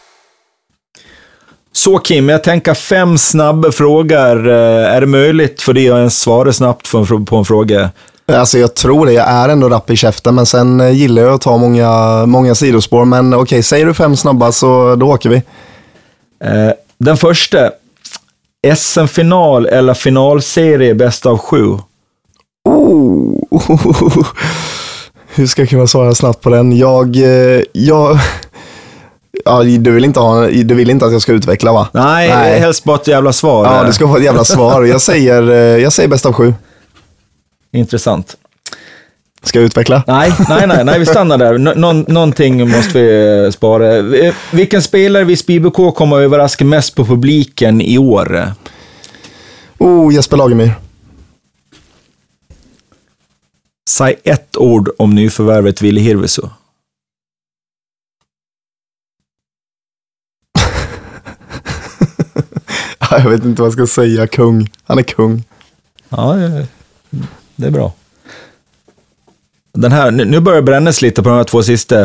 så 1.76 1.98
Kim, 1.98 2.28
jag 2.28 2.44
tänker 2.44 2.74
fem 2.74 3.18
snabba 3.18 3.72
frågor. 3.72 4.48
Eh, 4.48 4.94
är 4.94 5.00
det 5.00 5.06
möjligt 5.06 5.62
för 5.62 5.72
dig 5.72 5.90
att 5.90 5.96
ens 5.96 6.20
svara 6.20 6.52
snabbt 6.52 6.90
på 7.26 7.36
en 7.36 7.44
fråga? 7.44 7.90
Alltså 8.26 8.58
jag 8.58 8.74
tror 8.74 9.06
det. 9.06 9.12
Jag 9.12 9.28
är 9.28 9.48
ändå 9.48 9.68
rapp 9.68 9.90
i 9.90 9.96
käften, 9.96 10.34
men 10.34 10.46
sen 10.46 10.80
eh, 10.80 10.90
gillar 10.90 11.22
jag 11.22 11.34
att 11.34 11.40
ta 11.40 11.56
många, 11.56 12.26
många 12.26 12.54
sidospår. 12.54 13.04
Men 13.04 13.34
okej, 13.34 13.42
okay, 13.42 13.62
säger 13.62 13.86
du 13.86 13.94
fem 13.94 14.16
snabba 14.16 14.52
så 14.52 14.96
då 14.96 15.08
åker 15.08 15.28
vi. 15.30 15.36
Eh, 16.44 16.72
den 16.98 17.16
första. 17.16 17.70
SM-final 18.76 19.66
eller 19.66 19.94
finalserie 19.94 20.94
bäst 20.94 21.26
av 21.26 21.38
sju? 21.38 21.78
Oh. 22.64 23.40
hur 25.34 25.46
ska 25.46 25.62
jag 25.62 25.68
kunna 25.68 25.86
svara 25.86 26.14
snabbt 26.14 26.40
på 26.40 26.50
den? 26.50 26.76
Jag, 26.76 27.16
jag 27.72 28.18
Ja, 29.44 29.62
du, 29.62 29.90
vill 29.90 30.04
inte 30.04 30.20
ha, 30.20 30.46
du 30.46 30.74
vill 30.74 30.90
inte 30.90 31.06
att 31.06 31.12
jag 31.12 31.22
ska 31.22 31.32
utveckla 31.32 31.72
va? 31.72 31.88
Nej, 31.92 32.28
Nej. 32.28 32.60
helst 32.60 32.84
bara 32.84 32.96
ett 32.96 33.06
jävla 33.08 33.32
svar. 33.32 33.64
Ja, 33.64 33.84
du 33.84 33.92
ska 33.92 34.08
få 34.08 34.16
ett 34.16 34.24
jävla 34.24 34.44
svar. 34.44 34.82
Jag 34.84 35.00
säger, 35.00 35.50
eh, 35.50 35.56
jag 35.56 35.92
säger 35.92 36.08
bäst 36.08 36.26
av 36.26 36.32
sju. 36.32 36.54
Intressant. 37.72 38.36
Ska 39.42 39.58
jag 39.58 39.66
utveckla? 39.66 40.02
Nej, 40.06 40.32
nej, 40.48 40.66
nej, 40.66 40.84
nej 40.84 40.98
vi 40.98 41.06
stannar 41.06 41.38
där. 41.38 41.58
Nå- 41.58 41.74
någon, 41.76 42.00
någonting 42.08 42.70
måste 42.70 42.98
vi 42.98 43.44
eh, 43.44 43.50
spara. 43.50 44.02
Vilken 44.50 44.82
spelare 44.82 45.24
vid 45.24 45.38
SPBK 45.38 45.94
kommer 45.96 46.16
att 46.16 46.22
överraska 46.22 46.64
mest 46.64 46.94
på 46.94 47.04
publiken 47.04 47.80
i 47.80 47.98
år? 47.98 48.52
Oh, 49.78 50.14
Jesper 50.14 50.36
Lagemyr. 50.36 50.72
Säg 53.88 54.16
ett 54.24 54.56
ord 54.56 54.90
om 54.98 55.14
nyförvärvet 55.14 55.82
Ville 55.82 56.00
Hirvisu. 56.00 56.42
Jag 63.10 63.30
vet 63.30 63.44
inte 63.44 63.62
vad 63.62 63.66
jag 63.66 63.72
ska 63.72 64.02
säga. 64.02 64.26
Kung. 64.26 64.70
Han 64.84 64.98
är 64.98 65.02
kung. 65.02 65.44
Ja, 66.08 66.34
det 67.56 67.66
är 67.66 67.70
bra. 67.70 67.92
Den 69.72 69.92
här, 69.92 70.10
nu 70.10 70.40
börjar 70.40 70.60
det 70.60 70.66
brännas 70.66 71.02
lite 71.02 71.22
på 71.22 71.28
de 71.28 71.36
här 71.36 71.44
två 71.44 71.62
sista. 71.62 72.00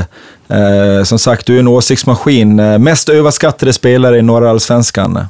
Eh, 0.47 1.03
som 1.03 1.19
sagt, 1.19 1.45
du 1.45 1.55
är 1.55 1.59
en 1.59 1.67
åsiktsmaskin. 1.67 2.59
Eh, 2.59 2.77
mest 2.77 3.09
överskattade 3.09 3.73
spelare 3.73 4.17
i 4.17 4.21
norra 4.21 4.49
allsvenskan. 4.49 5.25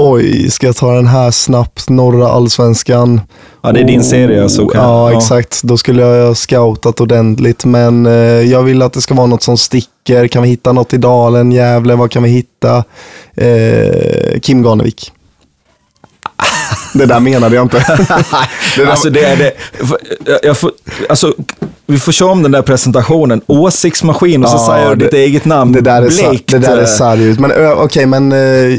Oj, 0.00 0.50
ska 0.50 0.66
jag 0.66 0.76
ta 0.76 0.94
den 0.94 1.06
här 1.06 1.30
snabbt? 1.30 1.88
Norra 1.88 2.28
allsvenskan. 2.28 3.20
Ja, 3.62 3.72
det 3.72 3.80
är 3.80 3.84
din 3.84 4.00
Oh, 4.00 4.04
serie. 4.04 4.48
Så 4.48 4.66
kan, 4.66 4.82
ja, 4.82 5.16
exakt. 5.16 5.62
Då 5.62 5.76
skulle 5.76 6.02
jag 6.02 6.26
ha 6.26 6.34
scoutat 6.34 7.00
ordentligt. 7.00 7.64
Men 7.64 8.06
eh, 8.06 8.12
jag 8.22 8.62
vill 8.62 8.82
att 8.82 8.92
det 8.92 9.00
ska 9.00 9.14
vara 9.14 9.26
något 9.26 9.42
som 9.42 9.58
sticker. 9.58 10.28
Kan 10.28 10.42
vi 10.42 10.48
hitta 10.48 10.72
något 10.72 10.92
i 10.92 10.96
Dalen, 10.96 11.52
Gävle? 11.52 11.94
Vad 11.94 12.10
kan 12.10 12.22
vi 12.22 12.28
hitta? 12.28 12.84
Eh, 13.34 14.40
Kim 14.42 14.62
Garnevik. 14.62 15.12
Det 16.94 17.06
där 17.06 17.20
menade 17.20 17.56
jag 17.56 17.64
inte. 17.64 17.78
det 18.76 18.86
Alltså, 18.86 19.10
det 19.10 19.24
är 19.24 19.36
det. 19.36 19.52
Jag- 20.42 20.58
får, 20.58 20.70
alltså, 21.08 21.34
vi 21.86 21.98
får 21.98 22.12
köra 22.12 22.30
om 22.30 22.42
den 22.42 22.52
där 22.52 22.62
presentationen. 22.62 23.40
Åsiktsmaskin 23.46 24.44
och 24.44 24.50
så 24.50 24.56
Ja, 24.56 24.66
säger 24.66 24.94
du 24.94 25.04
ditt 25.04 25.14
eget 25.14 25.44
namn. 25.44 25.72
det 25.72 25.80
där 25.80 26.02
är, 26.02 26.40
det 26.50 26.58
där 26.58 26.76
är 26.76 26.86
eh. 26.86 27.38
Men 27.38 27.52
okej, 27.76 28.06
men, 28.06 28.32
eh, 28.32 28.78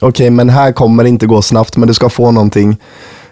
okej, 0.00 0.30
men 0.30 0.48
här 0.50 0.72
kommer 0.72 1.02
det 1.02 1.08
inte 1.08 1.26
gå 1.26 1.42
snabbt, 1.42 1.76
men 1.76 1.88
du 1.88 1.94
ska 1.94 2.08
få 2.08 2.30
någonting. 2.30 2.76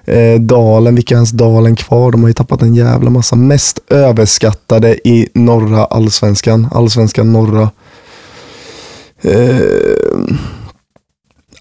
Eh, 0.07 0.40
Dalen, 0.40 0.95
vilka 0.95 1.14
är 1.14 1.17
ens 1.17 1.31
Dalen 1.31 1.77
kvar? 1.77 2.12
De 2.12 2.21
har 2.23 2.29
ju 2.29 2.35
tappat 2.35 2.62
en 2.62 2.75
jävla 2.75 3.11
massa. 3.11 3.37
Mest 3.37 3.79
överskattade 3.90 5.09
i 5.09 5.29
norra 5.35 5.85
allsvenskan. 5.85 6.69
Allsvenskan 6.75 7.33
norra. 7.33 7.71
Eh, 9.23 9.61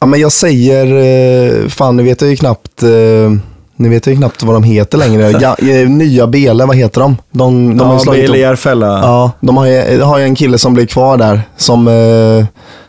ja, 0.03 0.07
men 0.07 0.19
jag 0.19 0.31
säger, 0.31 0.85
eh, 1.63 1.67
fan 1.69 1.97
nu 1.97 2.03
vet 2.03 2.21
jag 2.21 2.29
ju 2.29 2.35
knappt, 2.35 2.83
eh, 2.83 2.89
nu 3.75 3.89
vet 3.89 4.05
jag 4.05 4.13
ju 4.13 4.17
knappt 4.19 4.43
vad 4.43 4.55
de 4.55 4.63
heter 4.63 4.97
längre. 4.97 5.31
Ja, 5.41 5.55
eh, 5.59 5.89
nya 5.89 6.27
Bele, 6.27 6.65
vad 6.65 6.75
heter 6.75 7.01
de? 7.01 7.17
De, 7.31 7.77
de 7.77 7.99
Ja, 8.05 8.11
Bele 8.11 8.37
Järfälla. 8.37 8.87
Ja, 8.87 9.31
de 9.41 9.57
har 9.57 9.65
ju, 9.65 10.01
har 10.01 10.17
ju 10.17 10.23
en 10.23 10.35
kille 10.35 10.57
som 10.57 10.73
blir 10.73 10.85
kvar 10.85 11.17
där, 11.17 11.41
som, 11.57 11.89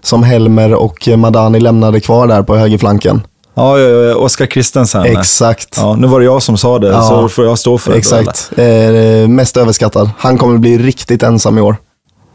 som 0.03 0.23
Helmer 0.23 0.75
och 0.75 1.09
Madani 1.17 1.61
lämnade 1.61 2.01
kvar 2.01 2.27
där 2.27 2.43
på 2.43 2.57
högerflanken. 2.57 3.23
Ja, 3.55 3.77
Oskar 4.15 4.47
Kristensen. 4.47 5.05
Exakt. 5.05 5.77
Ja, 5.77 5.97
nu 5.97 6.07
var 6.07 6.21
det 6.21 6.27
jag 6.27 6.43
som 6.43 6.57
sa 6.57 6.79
det, 6.79 6.89
Ja. 6.89 7.03
så 7.03 7.29
får 7.29 7.45
jag 7.45 7.59
stå 7.59 7.79
för 7.79 7.93
det. 7.93 7.99
Exakt. 7.99 8.51
Eh, 8.57 9.29
mest 9.29 9.57
överskattad. 9.57 10.11
Han 10.19 10.39
kommer 10.39 10.59
bli 10.59 10.79
riktigt 10.79 11.23
ensam 11.23 11.59
i 11.59 11.61
år. 11.61 11.77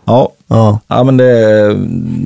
Ja, 0.09 0.31
Ja. 0.47 0.79
ja 0.87 1.03
men 1.03 1.17
det... 1.17 1.73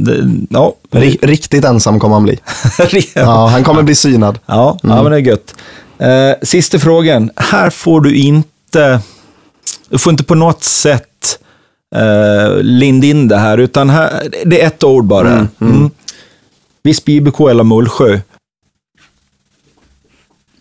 det 0.05 0.29
ja. 0.49 0.73
Ri- 0.91 1.17
riktigt 1.25 1.65
ensam 1.65 1.99
kommer 1.99 2.15
han 2.15 2.23
bli. 2.23 2.39
ja. 3.15 3.47
Han 3.47 3.63
kommer 3.63 3.83
bli 3.83 3.95
synad. 3.95 4.39
Ja, 4.45 4.77
Mm. 4.83 4.95
ja, 4.97 5.03
men 5.03 5.11
det 5.11 5.17
är 5.17 5.21
gött. 5.21 5.55
Eh, 5.97 6.45
sista 6.47 6.79
frågan. 6.79 7.31
Här 7.35 7.69
får 7.69 8.01
du 8.01 8.15
inte... 8.15 8.99
Du 9.89 9.97
får 9.97 10.11
inte 10.11 10.23
på 10.23 10.35
något 10.35 10.63
sätt 10.63 11.39
eh, 11.95 12.55
linda 12.61 13.07
in 13.07 13.27
det 13.27 13.37
här, 13.37 13.57
utan 13.57 13.89
här, 13.89 14.29
det 14.45 14.61
är 14.61 14.67
ett 14.67 14.83
ord 14.83 15.05
bara. 15.05 15.47
Mm. 15.61 15.89
Visby 16.83 17.15
IBK 17.15 17.39
eller 17.39 17.63
Mullsjö? 17.63 18.19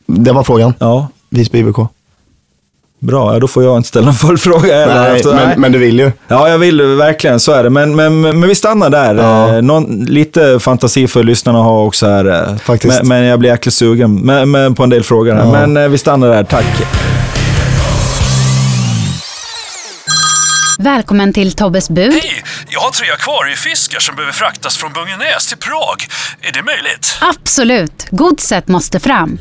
Det 0.06 0.32
var 0.32 0.44
frågan. 0.44 0.74
Ja, 0.78 1.08
Visby 1.30 1.58
IBK. 1.58 1.78
Bra. 3.02 3.34
Ja, 3.34 3.38
då 3.40 3.48
får 3.48 3.64
jag 3.64 3.76
inte 3.76 3.88
ställa 3.88 4.08
en 4.08 4.14
följdfråga 4.14 4.74
heller. 4.78 5.00
Nej, 5.02 5.16
efter- 5.16 5.34
nej. 5.34 5.46
men, 5.46 5.60
men 5.60 5.72
du 5.72 5.78
vill 5.78 5.98
ju. 5.98 6.12
Ja, 6.28 6.48
jag 6.48 6.58
vill 6.58 6.82
verkligen, 6.82 7.40
så 7.40 7.52
är 7.52 7.62
det. 7.64 7.70
Men, 7.70 7.96
men, 7.96 8.20
men 8.20 8.48
vi 8.48 8.54
stannar 8.54 8.90
där. 8.90 9.14
Ja. 9.14 9.56
Eh, 9.56 9.62
Någon, 9.62 10.04
lite 10.04 10.58
fantasi 10.60 11.08
för 11.08 11.22
lyssnarna 11.22 11.58
har 11.58 11.84
också 11.86 12.06
här. 12.06 12.24
eh, 12.50 12.56
Faktiskt. 12.56 12.98
Men, 12.98 13.08
men 13.08 13.22
jag 13.24 13.38
blir 13.38 13.50
jäkligt 13.50 13.74
sugen 13.74 14.14
men, 14.20 14.50
men 14.50 14.74
på 14.74 14.82
en 14.82 14.90
del 14.90 15.02
frågor 15.02 15.34
här. 15.34 15.44
Ja. 15.44 15.50
Men 15.66 15.76
eh, 15.76 15.88
vi 15.88 15.98
stannar 15.98 16.28
där, 16.28 16.44
tack. 16.44 16.82
Välkommen 20.82 21.32
till 21.32 21.52
Tobbes 21.52 21.90
bud. 21.90 22.12
Hej! 22.12 22.42
Jag 22.68 22.80
har 22.80 22.90
tre 22.90 23.10
akvariefiskar 23.10 24.00
som 24.00 24.16
behöver 24.16 24.32
fraktas 24.32 24.76
från 24.76 24.92
Bungenäs 24.92 25.46
till 25.48 25.58
Prag. 25.58 25.96
Är 26.40 26.52
det 26.52 26.62
möjligt? 26.62 27.18
Absolut, 27.20 28.06
godset 28.10 28.68
måste 28.68 29.00
fram. 29.00 29.38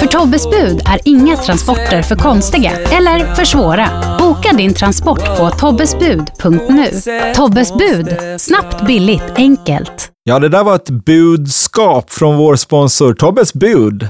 För 0.00 0.06
Tobbes 0.06 0.50
bud 0.50 0.80
är 0.86 1.00
inga 1.04 1.36
transporter 1.36 2.02
för 2.02 2.16
konstiga 2.16 2.70
eller 2.70 3.34
för 3.34 3.44
svåra. 3.44 4.16
Boka 4.18 4.52
din 4.52 4.74
transport 4.74 5.24
på 5.24 5.50
tobbesbud.nu. 5.50 6.90
Tobbes 7.34 7.74
bud, 7.74 8.08
snabbt, 8.38 8.86
billigt, 8.86 9.30
enkelt. 9.36 10.10
Ja, 10.24 10.38
det 10.38 10.48
där 10.48 10.64
var 10.64 10.74
ett 10.74 10.90
budskap 10.90 12.12
från 12.12 12.36
vår 12.36 12.56
sponsor 12.56 13.14
Tobbes 13.14 13.54
bud. 13.54 14.08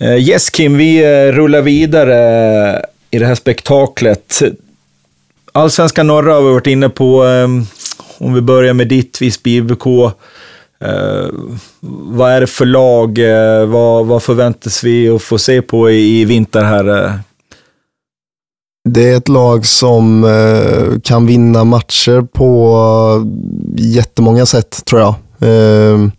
Eh, 0.00 0.16
yes 0.16 0.50
Kim, 0.50 0.76
vi 0.76 1.04
eh, 1.04 1.32
rullar 1.32 1.62
vidare 1.62 2.82
i 3.10 3.18
det 3.18 3.26
här 3.26 3.34
spektaklet. 3.34 4.42
Allsvenska 5.56 6.02
norra 6.02 6.34
har 6.34 6.42
vi 6.42 6.52
varit 6.52 6.66
inne 6.66 6.88
på. 6.88 7.24
Eh, 7.24 7.48
om 8.18 8.34
vi 8.34 8.40
börjar 8.40 8.74
med 8.74 8.88
ditt 8.88 9.22
Visby 9.22 9.56
IBK. 9.56 9.86
Eh, 10.80 11.26
vad 12.08 12.30
är 12.30 12.40
det 12.40 12.46
för 12.46 12.64
lag? 12.64 13.18
Eh, 13.18 13.66
vad, 13.66 14.06
vad 14.06 14.22
förväntas 14.22 14.84
vi 14.84 15.08
att 15.08 15.22
få 15.22 15.38
se 15.38 15.62
på 15.62 15.90
i, 15.90 16.20
i 16.20 16.24
vinter 16.24 16.64
här? 16.64 17.04
Eh? 17.04 17.12
Det 18.88 19.12
är 19.12 19.16
ett 19.16 19.28
lag 19.28 19.66
som 19.66 20.24
eh, 20.24 21.00
kan 21.00 21.26
vinna 21.26 21.64
matcher 21.64 22.26
på 22.32 22.76
eh, 23.78 23.84
jättemånga 23.86 24.46
sätt 24.46 24.84
tror 24.84 25.00
jag. 25.00 25.14
Ehm, 25.40 26.12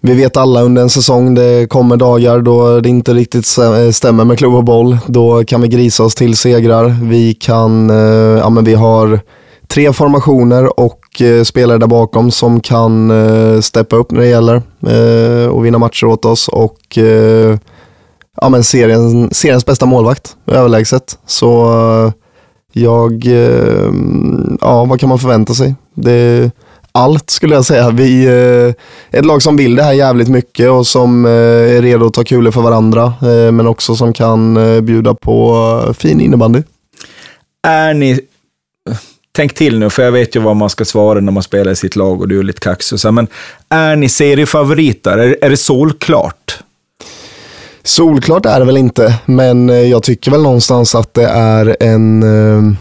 vi 0.00 0.14
vet 0.14 0.36
alla 0.36 0.62
under 0.62 0.82
en 0.82 0.90
säsong, 0.90 1.34
det 1.34 1.70
kommer 1.70 1.96
dagar 1.96 2.40
då 2.40 2.80
det 2.80 2.88
inte 2.88 3.14
riktigt 3.14 3.58
eh, 3.58 3.90
stämmer 3.90 4.24
med 4.24 4.38
klubb 4.38 4.54
och 4.54 4.64
boll. 4.64 4.98
Då 5.06 5.44
kan 5.44 5.60
vi 5.60 5.68
grisa 5.68 6.04
oss 6.04 6.14
till 6.14 6.36
segrar. 6.36 6.96
Vi 7.02 7.34
kan, 7.34 7.90
eh, 7.90 7.96
ja 8.38 8.50
men 8.50 8.64
vi 8.64 8.74
har 8.74 9.20
tre 9.68 9.92
formationer 9.92 10.80
och 10.80 11.22
eh, 11.22 11.42
spelare 11.44 11.78
där 11.78 11.86
bakom 11.86 12.30
som 12.30 12.60
kan 12.60 13.10
eh, 13.10 13.60
steppa 13.60 13.96
upp 13.96 14.10
när 14.10 14.20
det 14.20 14.26
gäller 14.26 14.62
eh, 14.86 15.48
och 15.48 15.64
vinna 15.64 15.78
matcher 15.78 16.06
åt 16.06 16.24
oss. 16.24 16.48
Och 16.48 16.98
eh, 16.98 17.58
ja, 18.40 18.48
men 18.48 18.64
serien, 18.64 19.30
seriens 19.32 19.66
bästa 19.66 19.86
målvakt, 19.86 20.36
överlägset. 20.46 21.18
Så 21.26 21.72
eh, 21.72 22.12
jag, 22.72 23.26
eh, 23.26 23.92
ja 24.60 24.84
vad 24.84 25.00
kan 25.00 25.08
man 25.08 25.18
förvänta 25.18 25.54
sig? 25.54 25.74
Det, 25.94 26.50
allt 26.98 27.30
skulle 27.30 27.54
jag 27.54 27.64
säga. 27.64 27.90
Vi 27.90 28.26
är 28.26 28.74
ett 29.10 29.24
lag 29.24 29.42
som 29.42 29.56
vill 29.56 29.76
det 29.76 29.82
här 29.82 29.92
jävligt 29.92 30.28
mycket 30.28 30.70
och 30.70 30.86
som 30.86 31.26
eh, 31.26 31.30
är 31.76 31.82
redo 31.82 32.06
att 32.06 32.14
ta 32.14 32.24
kulor 32.24 32.50
för 32.50 32.60
varandra. 32.60 33.12
eh, 33.22 33.52
Men 33.52 33.66
också 33.66 33.96
som 33.96 34.12
kan 34.12 34.56
eh, 34.56 34.80
bjuda 34.80 35.14
på 35.14 35.56
eh, 35.86 35.92
fin 35.92 36.20
innebandy. 36.20 36.62
Är 37.66 37.94
ni... 37.94 38.20
Tänk 39.32 39.54
till 39.54 39.78
nu, 39.78 39.90
för 39.90 40.02
jag 40.02 40.12
vet 40.12 40.36
ju 40.36 40.40
vad 40.40 40.56
man 40.56 40.70
ska 40.70 40.84
svara 40.84 41.20
när 41.20 41.32
man 41.32 41.42
spelar 41.42 41.72
i 41.72 41.76
sitt 41.76 41.96
lag 41.96 42.20
och 42.20 42.28
du 42.28 42.38
är 42.38 42.42
lite 42.42 42.60
kaxig. 42.60 43.12
Men 43.12 43.26
är 43.68 43.96
ni 43.96 44.08
seriefavoriter? 44.08 45.18
Är, 45.18 45.36
är 45.42 45.50
det 45.50 45.56
solklart? 45.56 46.58
Solklart 47.82 48.46
är 48.46 48.58
det 48.60 48.66
väl 48.66 48.76
inte, 48.76 49.14
men 49.24 49.70
eh, 49.70 49.76
jag 49.76 50.02
tycker 50.02 50.30
väl 50.30 50.42
någonstans 50.42 50.94
att 50.94 51.14
det 51.14 51.26
är 51.26 51.76
en, 51.80 52.22
eh, 52.22 52.74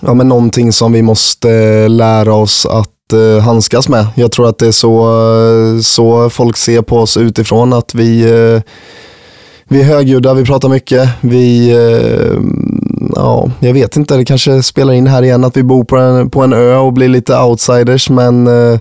ja, 0.00 0.14
men 0.14 0.28
någonting 0.28 0.72
som 0.72 0.92
vi 0.92 1.02
måste 1.02 1.50
eh, 1.50 1.88
lära 1.90 2.34
oss 2.34 2.66
att 2.66 2.90
eh, 3.12 3.38
handskas 3.38 3.88
med. 3.88 4.06
Jag 4.14 4.32
tror 4.32 4.48
att 4.48 4.58
det 4.58 4.66
är 4.66 4.72
så, 4.72 5.08
eh, 5.08 5.80
så 5.80 6.30
folk 6.30 6.56
ser 6.56 6.82
på 6.82 6.98
oss 6.98 7.16
utifrån, 7.16 7.72
att 7.72 7.94
vi, 7.94 8.22
eh, 8.22 8.62
vi 9.68 9.80
är 9.80 9.84
högljudda, 9.84 10.34
vi 10.34 10.44
pratar 10.44 10.68
mycket, 10.68 11.08
vi, 11.20 11.70
eh, 11.70 12.38
ja, 13.14 13.50
jag 13.60 13.72
vet 13.72 13.96
inte, 13.96 14.16
det 14.16 14.24
kanske 14.24 14.62
spelar 14.62 14.92
in 14.92 15.06
här 15.06 15.22
igen 15.22 15.44
att 15.44 15.56
vi 15.56 15.62
bor 15.62 15.84
på 15.84 15.96
en, 15.96 16.30
på 16.30 16.42
en 16.42 16.52
ö 16.52 16.76
och 16.76 16.92
blir 16.92 17.08
lite 17.08 17.40
outsiders, 17.40 18.10
men 18.10 18.46
eh, 18.46 18.78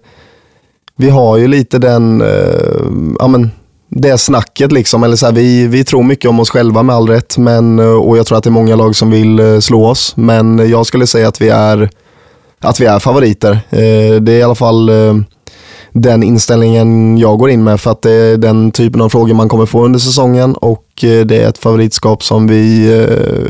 vi 0.96 1.10
har 1.10 1.38
ju 1.38 1.48
lite 1.48 1.80
den, 1.80 2.22
eh, 2.22 2.86
ja 3.20 3.28
men 3.28 3.52
det 3.90 4.18
snacket 4.18 4.72
liksom. 4.72 5.04
Eller 5.04 5.16
så 5.16 5.26
här, 5.26 5.34
vi, 5.34 5.68
vi 5.68 5.84
tror 5.84 6.04
mycket 6.04 6.30
om 6.30 6.40
oss 6.40 6.50
själva 6.50 6.84
med 6.84 6.96
all 6.96 7.10
rätt. 7.10 7.38
Men, 7.38 7.80
eh, 7.80 7.86
och 7.86 8.18
jag 8.18 8.26
tror 8.26 8.38
att 8.38 8.44
det 8.44 8.50
är 8.50 8.52
många 8.52 8.76
lag 8.76 8.96
som 8.96 9.12
vill 9.12 9.40
eh, 9.40 9.60
slå 9.60 9.86
oss. 9.86 10.14
Men 10.18 10.70
jag 10.70 10.86
skulle 10.86 11.08
säga 11.08 11.28
att 11.28 11.42
vi 11.42 11.50
är, 11.50 11.90
att 12.62 12.80
vi 12.80 12.86
är 12.86 13.00
favoriter. 13.00 13.52
Eh, 13.70 14.22
det 14.22 14.32
är 14.32 14.40
i 14.40 14.44
alla 14.44 14.56
fall 14.56 14.90
eh, 14.90 15.16
den 15.94 16.24
inställningen 16.24 17.18
jag 17.18 17.40
går 17.40 17.50
in 17.50 17.64
med 17.64 17.82
för 17.82 17.92
att 17.92 18.02
det 18.02 18.12
är 18.12 18.38
den 18.38 18.72
typen 18.72 19.02
av 19.02 19.10
frågor 19.10 19.34
man 19.34 19.50
kommer 19.50 19.66
få 19.66 19.86
under 19.86 20.00
säsongen 20.00 20.56
och 20.56 21.04
eh, 21.04 21.26
det 21.26 21.44
är 21.44 21.50
ett 21.50 21.58
favoritskap 21.58 22.24
som 22.24 22.48
vi 22.48 22.88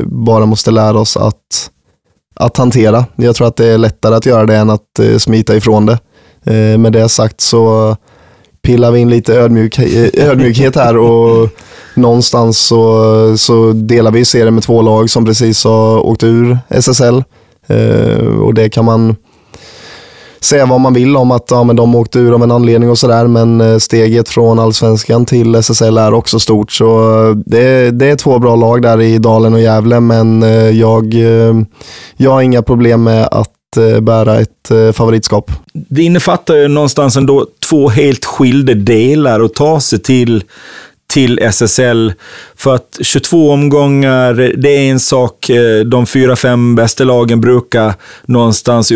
bara 0.04 0.46
måste 0.46 0.70
lära 0.70 0.98
oss 0.98 1.16
att, 1.16 1.70
att 2.34 2.56
hantera. 2.56 3.04
Jag 3.16 3.36
tror 3.36 3.46
att 3.46 3.56
det 3.56 3.66
är 3.66 3.78
lättare 3.78 4.14
att 4.14 4.26
göra 4.26 4.46
det 4.46 4.56
än 4.56 4.70
att 4.70 5.00
smita 5.18 5.56
ifrån 5.56 5.86
det. 5.86 5.98
Med 6.78 6.92
det 6.92 7.08
sagt 7.08 7.40
så 7.40 7.96
pillar 8.62 8.90
vi 8.90 9.00
in 9.00 9.10
lite 9.10 9.34
ödmjuk, 9.34 9.78
ödmjukhet 10.14 10.76
här 10.76 10.96
och 10.96 11.48
någonstans 11.94 12.58
så, 12.58 13.38
så 13.38 13.72
delar 13.72 14.10
vi 14.10 14.24
serien 14.24 14.54
med 14.54 14.62
två 14.62 14.82
lag 14.82 15.10
som 15.10 15.24
precis 15.24 15.64
har 15.64 16.06
åkt 16.06 16.22
ur 16.22 16.58
SSL. 16.68 17.22
Eh, 17.68 18.26
och 18.26 18.54
det 18.54 18.68
kan 18.68 18.84
man 18.84 19.16
säga 20.40 20.66
vad 20.66 20.80
man 20.80 20.94
vill 20.94 21.16
om 21.16 21.30
att 21.30 21.50
ja, 21.50 21.64
men 21.64 21.76
de 21.76 21.94
åkte 21.94 22.18
ur 22.18 22.34
av 22.34 22.42
en 22.42 22.50
anledning 22.50 22.90
och 22.90 22.98
sådär 22.98 23.26
men 23.26 23.60
eh, 23.60 23.78
steget 23.78 24.28
från 24.28 24.58
allsvenskan 24.58 25.26
till 25.26 25.54
SSL 25.54 25.98
är 25.98 26.14
också 26.14 26.40
stort 26.40 26.72
så 26.72 26.86
eh, 27.28 27.36
det, 27.46 27.90
det 27.90 28.10
är 28.10 28.16
två 28.16 28.38
bra 28.38 28.56
lag 28.56 28.82
där 28.82 29.00
i 29.00 29.18
Dalen 29.18 29.54
och 29.54 29.60
Gävle 29.60 30.00
men 30.00 30.42
eh, 30.42 30.70
jag, 30.70 31.14
jag 32.16 32.30
har 32.30 32.42
inga 32.42 32.62
problem 32.62 33.02
med 33.02 33.28
att 33.30 33.54
bära 34.00 34.40
ett 34.40 34.96
favoritskap. 34.96 35.50
Det 35.72 36.02
innefattar 36.02 36.56
ju 36.56 36.68
någonstans 36.68 37.16
ändå 37.16 37.46
två 37.68 37.88
helt 37.88 38.24
skilda 38.24 38.74
delar 38.74 39.40
att 39.40 39.54
ta 39.54 39.80
sig 39.80 39.98
till 39.98 40.44
till 41.12 41.38
SSL. 41.38 42.12
För 42.56 42.74
att 42.74 42.98
22 43.00 43.50
omgångar, 43.50 44.34
det 44.56 44.68
är 44.68 44.90
en 44.90 45.00
sak. 45.00 45.50
Eh, 45.50 45.80
de 45.80 46.06
fyra, 46.06 46.36
fem 46.36 46.74
bästa 46.74 47.04
lagen 47.04 47.40
brukar 47.40 47.94
någonstans 48.26 48.92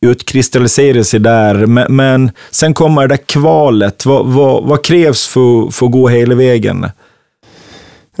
utkristallisera 0.00 1.04
sig 1.04 1.20
där. 1.20 1.66
Men, 1.66 1.96
men, 1.96 2.30
sen 2.50 2.74
kommer 2.74 3.02
det 3.02 3.08
där 3.08 3.16
kvalet. 3.16 4.06
Vad, 4.06 4.26
vad, 4.26 4.64
vad 4.64 4.84
krävs 4.84 5.26
för, 5.26 5.70
för 5.70 5.86
att 5.86 5.92
gå 5.92 6.08
hela 6.08 6.34
vägen? 6.34 6.86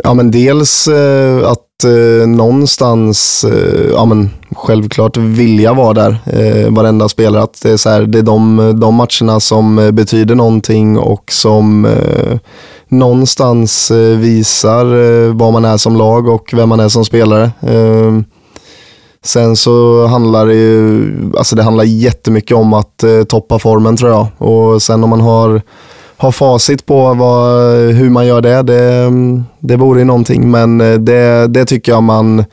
Ja, 0.02 0.14
men 0.14 0.30
dels 0.30 0.88
eh, 0.88 1.48
att 1.48 1.84
eh, 1.84 2.28
någonstans, 2.28 3.44
eh, 3.44 3.90
ja 3.92 4.04
men 4.04 4.30
självklart 4.56 5.16
vilja 5.16 5.72
vara 5.72 5.92
där, 5.92 6.18
eh, 6.26 6.70
varenda 6.70 7.08
spelare. 7.08 7.42
Att 7.42 7.60
det 7.62 7.70
är, 7.70 7.76
så 7.76 7.90
här, 7.90 8.02
det 8.02 8.18
är 8.18 8.22
de, 8.22 8.72
de 8.80 8.94
matcherna 8.94 9.40
som 9.40 9.78
eh, 9.78 9.90
betyder 9.90 10.34
någonting 10.34 10.98
och 10.98 11.32
som 11.32 11.84
eh, 11.84 12.38
någonstans 12.98 13.90
eh, 13.90 14.18
visar 14.18 14.84
eh, 14.84 15.34
vad 15.34 15.52
man 15.52 15.64
är 15.64 15.76
som 15.76 15.96
lag 15.96 16.28
och 16.28 16.50
vem 16.54 16.68
man 16.68 16.80
är 16.80 16.88
som 16.88 17.04
spelare. 17.04 17.50
Ehm, 17.60 18.24
sen 19.24 19.56
så 19.56 20.06
handlar 20.06 20.46
det 20.46 20.54
ju, 20.54 21.10
alltså 21.38 21.56
det 21.56 21.62
handlar 21.62 21.84
jättemycket 21.84 22.56
om 22.56 22.72
att 22.72 23.02
eh, 23.02 23.22
toppa 23.22 23.58
formen 23.58 23.96
tror 23.96 24.10
jag. 24.10 24.26
Och 24.38 24.82
sen 24.82 25.04
om 25.04 25.10
man 25.10 25.20
har 25.20 25.62
har 26.16 26.32
facit 26.32 26.86
på 26.86 27.14
vad, 27.14 27.70
hur 27.74 28.10
man 28.10 28.26
gör 28.26 28.40
det, 28.40 28.62
det, 28.62 29.12
det 29.58 29.76
vore 29.76 29.98
ju 29.98 30.04
någonting. 30.04 30.50
Men 30.50 30.78
det, 31.04 31.46
det 31.46 31.64
tycker 31.64 31.92
jag 31.92 32.02
man, 32.02 32.44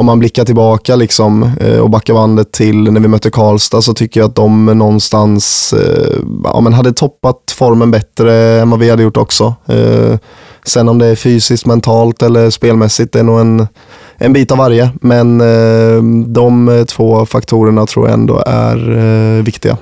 om 0.00 0.06
man 0.06 0.18
blickar 0.18 0.44
tillbaka 0.44 0.96
liksom, 0.96 1.50
eh, 1.60 1.78
och 1.78 1.90
backar 1.90 2.14
bandet 2.14 2.52
till 2.52 2.92
när 2.92 3.00
vi 3.00 3.08
mötte 3.08 3.30
Karlstad 3.30 3.82
så 3.82 3.94
tycker 3.94 4.20
jag 4.20 4.28
att 4.28 4.34
de 4.34 4.66
någonstans 4.66 5.72
eh, 5.72 6.16
ja, 6.44 6.60
men 6.60 6.72
hade 6.72 6.92
toppat 6.92 7.36
formen 7.50 7.90
bättre 7.90 8.60
än 8.60 8.70
vad 8.70 8.80
vi 8.80 8.90
hade 8.90 9.02
gjort 9.02 9.16
också. 9.16 9.54
Eh, 9.66 10.18
sen 10.64 10.88
om 10.88 10.98
det 10.98 11.06
är 11.06 11.14
fysiskt, 11.14 11.66
mentalt 11.66 12.22
eller 12.22 12.50
spelmässigt, 12.50 13.12
det 13.12 13.18
är 13.18 13.22
nog 13.22 13.40
en, 13.40 13.66
en 14.18 14.32
bit 14.32 14.52
av 14.52 14.58
varje. 14.58 14.90
Men 15.00 15.38
de 16.32 16.84
två 16.88 17.26
faktorerna 17.26 17.86
tror 17.86 18.06
jag 18.06 18.14
ändå 18.14 18.42
är 18.46 19.42
viktiga. 19.42 19.76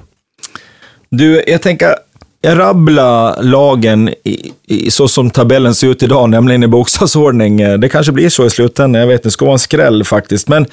Du, 1.10 1.44
jag 1.46 1.62
tänker 1.62 1.94
jag 2.40 2.58
rabblar 2.58 3.42
lagen 3.42 4.08
i, 4.08 4.52
i, 4.66 4.90
så 4.90 5.08
som 5.08 5.30
tabellen 5.30 5.74
ser 5.74 5.86
ut 5.86 6.02
idag, 6.02 6.30
nämligen 6.30 6.62
i 6.62 6.66
bokstavsordning. 6.66 7.60
Eh, 7.60 7.78
det 7.78 7.88
kanske 7.88 8.12
blir 8.12 8.28
så 8.28 8.46
i 8.46 8.50
slutändan, 8.50 9.00
jag 9.00 9.08
vet 9.08 9.14
inte. 9.14 9.28
Det 9.28 9.30
ska 9.30 9.44
vara 9.44 9.52
en 9.52 9.58
skräll 9.58 10.04
faktiskt. 10.04 10.48
Men 10.48 10.66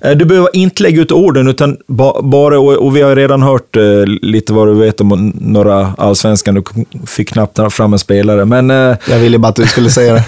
eh, 0.00 0.10
du 0.10 0.24
behöver 0.24 0.56
inte 0.56 0.82
lägga 0.82 1.02
ut 1.02 1.12
orden, 1.12 1.48
utan 1.48 1.76
ba, 1.86 2.22
bara, 2.22 2.60
och, 2.60 2.72
och, 2.72 2.96
vi 2.96 3.02
har 3.02 3.16
redan 3.16 3.42
hört 3.42 3.76
eh, 3.76 3.82
lite 4.06 4.52
vad 4.52 4.68
du 4.68 4.74
vet 4.74 5.00
om 5.00 5.32
några 5.40 5.94
allsvenskan. 5.98 6.54
Du 6.54 6.62
fick 7.06 7.28
knappt 7.28 7.58
fram 7.72 7.92
en 7.92 7.98
spelare, 7.98 8.44
men... 8.44 8.70
Eh, 8.70 8.96
jag 9.10 9.18
ville 9.18 9.38
bara 9.38 9.48
att 9.48 9.56
du 9.56 9.66
skulle 9.66 9.90
säga 9.90 10.14
det. 10.14 10.24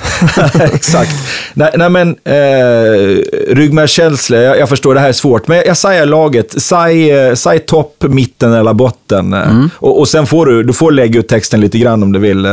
exakt. 0.74 1.12
Nej, 1.54 1.70
nej 1.76 1.90
men, 1.90 2.16
eh, 2.24 3.16
ryggmärgskänsla, 3.54 4.36
jag, 4.36 4.58
jag, 4.58 4.68
förstår, 4.68 4.94
det 4.94 5.00
här 5.00 5.08
är 5.08 5.12
svårt. 5.12 5.48
Men 5.48 5.62
jag 5.66 5.76
säger 5.76 6.06
laget, 6.06 6.62
säg, 6.62 7.10
eh, 7.10 7.34
säg 7.34 7.58
topp, 7.58 8.04
mitten 8.08 8.52
eller 8.52 8.72
botten. 8.72 9.32
Mm. 9.32 9.70
Och, 9.76 10.00
och 10.00 10.08
sen 10.08 10.26
får 10.26 10.46
du, 10.46 10.62
du 10.62 10.72
får 10.72 10.81
lägga 10.90 11.20
ut 11.20 11.28
texten 11.28 11.60
lite 11.60 11.78
grann 11.78 12.02
om 12.02 12.12
du 12.12 12.18
vill. 12.18 12.46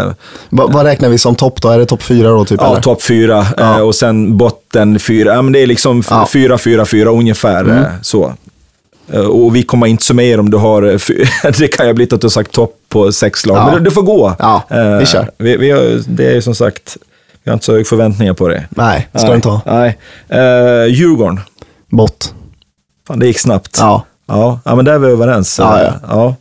Va, 0.50 0.68
vad 0.68 0.86
räknar 0.86 1.10
vi 1.10 1.18
som 1.18 1.36
topp 1.36 1.62
då? 1.62 1.70
Är 1.70 1.80
det 1.80 1.86
topp 1.86 2.04
fyra 2.04 2.30
då? 2.30 2.46
Typ, 2.46 2.62
ja, 2.62 2.82
topp 2.82 3.04
fyra 3.04 3.48
ja. 3.58 3.78
Eh, 3.78 3.82
och 3.82 3.96
sen 3.96 4.38
botten 4.38 5.00
fyra. 5.00 5.34
Ja, 5.34 5.42
men 5.42 5.54
det 5.54 5.60
är 5.60 5.68
liksom 5.68 6.04
ja. 6.10 6.28
fyra, 6.34 6.58
fyra, 6.58 6.86
fyra 6.86 7.10
ungefär. 7.10 7.62
Mm. 7.62 7.78
Eh, 7.78 7.86
så. 8.02 8.34
Eh, 9.12 9.22
och 9.22 9.56
vi 9.56 9.64
kommer 9.64 9.88
inte 9.88 10.04
summera 10.04 10.40
om 10.40 10.50
du 10.50 10.58
har, 10.58 10.82
det 11.60 11.68
kan 11.68 11.86
ha 11.86 11.94
blivit 11.94 12.14
att 12.14 12.22
du 12.22 12.26
har 12.26 12.30
sagt 12.30 12.52
topp 12.52 12.76
på 12.90 13.12
sex 13.12 13.46
lag, 13.46 13.58
ja. 13.58 13.72
men 13.74 13.84
det 13.84 13.92
får 13.92 14.02
gå. 14.02 14.36
Ja, 14.40 14.64
vi 15.00 15.06
kör. 15.06 15.32
Vi, 15.38 15.58
vi 15.58 15.72
har, 15.72 16.02
det 16.08 16.28
är 16.28 16.34
ju 16.34 16.42
som 16.42 16.56
sagt, 16.56 16.98
vi 17.44 17.52
har 17.52 17.54
inte 17.54 17.66
så 17.66 17.72
höga 17.72 17.86
förväntningar 17.86 18.34
på 18.34 18.48
det. 18.48 18.66
Nej, 18.70 19.08
det 19.12 19.20
ska 19.20 19.28
Nej. 19.28 19.36
inte 19.36 19.50
ha. 19.50 19.62
Nej. 19.66 19.98
Uh, 20.34 20.88
Djurgården. 20.88 21.40
Bott. 21.90 22.34
Fan, 23.08 23.20
det 23.20 23.28
gick 23.28 23.40
snabbt. 23.40 23.78
Ja. 23.80 24.06
Ja, 24.28 24.60
ja 24.66 24.76
men 24.76 24.86
där 24.86 24.94
är 24.94 25.00
vi 25.00 25.08
överens. 25.08 25.60
Ja, 25.60 25.84
ja. 25.84 25.94
ja. 26.10 26.36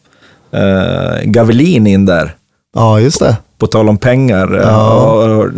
Uh, 0.55 1.23
Gavelin 1.25 1.87
in 1.87 2.07
där. 2.07 2.35
Ja, 2.75 3.01
just 3.01 3.21
det. 3.21 3.37
På 3.59 3.67
tal 3.67 3.89
om 3.89 3.99
pengar. 3.99 4.61
Ja. 4.63 5.51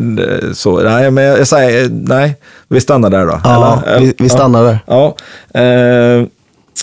så, 0.55 0.81
nej, 0.81 1.11
men 1.11 1.25
jag 1.25 1.47
säger 1.47 1.89
nej. 1.89 2.37
Vi 2.69 2.81
stannar 2.81 3.11
där 3.11 3.27
då. 3.27 3.41
Ja, 3.45 3.83
Eller? 3.87 4.01
Vi, 4.01 4.15
vi 4.19 4.29
stannar 4.29 4.65
där. 4.65 4.79
Ja. 4.87 5.17
Uh, 5.61 6.27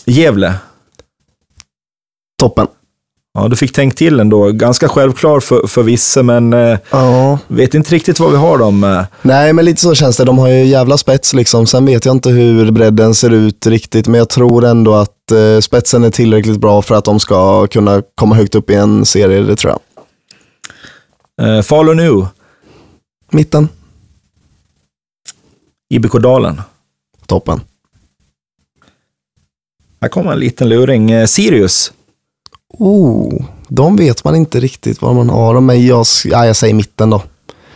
Gävle. 0.05 0.53
Toppen. 2.39 2.67
Ja, 3.37 3.47
du 3.47 3.55
fick 3.55 3.73
tänkt 3.73 3.97
till 3.97 4.19
ändå. 4.19 4.51
Ganska 4.51 4.87
självklar 4.87 5.39
för, 5.39 5.67
för 5.67 5.83
vissa, 5.83 6.23
men 6.23 6.53
eh, 6.53 6.77
ja. 6.91 7.39
vet 7.47 7.73
inte 7.73 7.95
riktigt 7.95 8.19
vad 8.19 8.31
vi 8.31 8.37
har 8.37 8.57
dem. 8.57 9.05
Nej, 9.21 9.53
men 9.53 9.65
lite 9.65 9.81
så 9.81 9.95
känns 9.95 10.17
det. 10.17 10.23
De 10.23 10.37
har 10.37 10.47
ju 10.47 10.65
jävla 10.65 10.97
spets 10.97 11.33
liksom. 11.33 11.67
Sen 11.67 11.85
vet 11.85 12.05
jag 12.05 12.15
inte 12.15 12.29
hur 12.29 12.71
bredden 12.71 13.15
ser 13.15 13.29
ut 13.29 13.67
riktigt, 13.67 14.07
men 14.07 14.17
jag 14.17 14.29
tror 14.29 14.65
ändå 14.65 14.93
att 14.93 15.31
eh, 15.31 15.59
spetsen 15.59 16.03
är 16.03 16.09
tillräckligt 16.09 16.59
bra 16.59 16.81
för 16.81 16.95
att 16.95 17.05
de 17.05 17.19
ska 17.19 17.67
kunna 17.67 18.03
komma 18.15 18.35
högt 18.35 18.55
upp 18.55 18.69
i 18.69 18.75
en 18.75 19.05
serie, 19.05 19.41
det 19.41 19.55
tror 19.55 19.73
jag. 19.73 21.57
Eh, 21.57 21.61
Follow 21.61 21.95
nu. 21.95 22.25
Mitten. 23.31 23.69
IBK 25.93 26.13
Dalen. 26.13 26.61
Toppen. 27.25 27.61
Här 30.01 30.09
kommer 30.09 30.31
en 30.31 30.39
liten 30.39 30.69
luring. 30.69 31.11
Eh, 31.11 31.25
Sirius. 31.25 31.91
Oh, 32.77 33.45
de 33.67 33.95
vet 33.95 34.23
man 34.23 34.35
inte 34.35 34.59
riktigt 34.59 35.01
vad 35.01 35.15
man 35.15 35.29
har. 35.29 35.59
Men 35.59 35.85
jag, 35.85 36.05
ja, 36.25 36.45
jag 36.45 36.55
säger 36.55 36.73
mitten 36.73 37.09
då. 37.09 37.21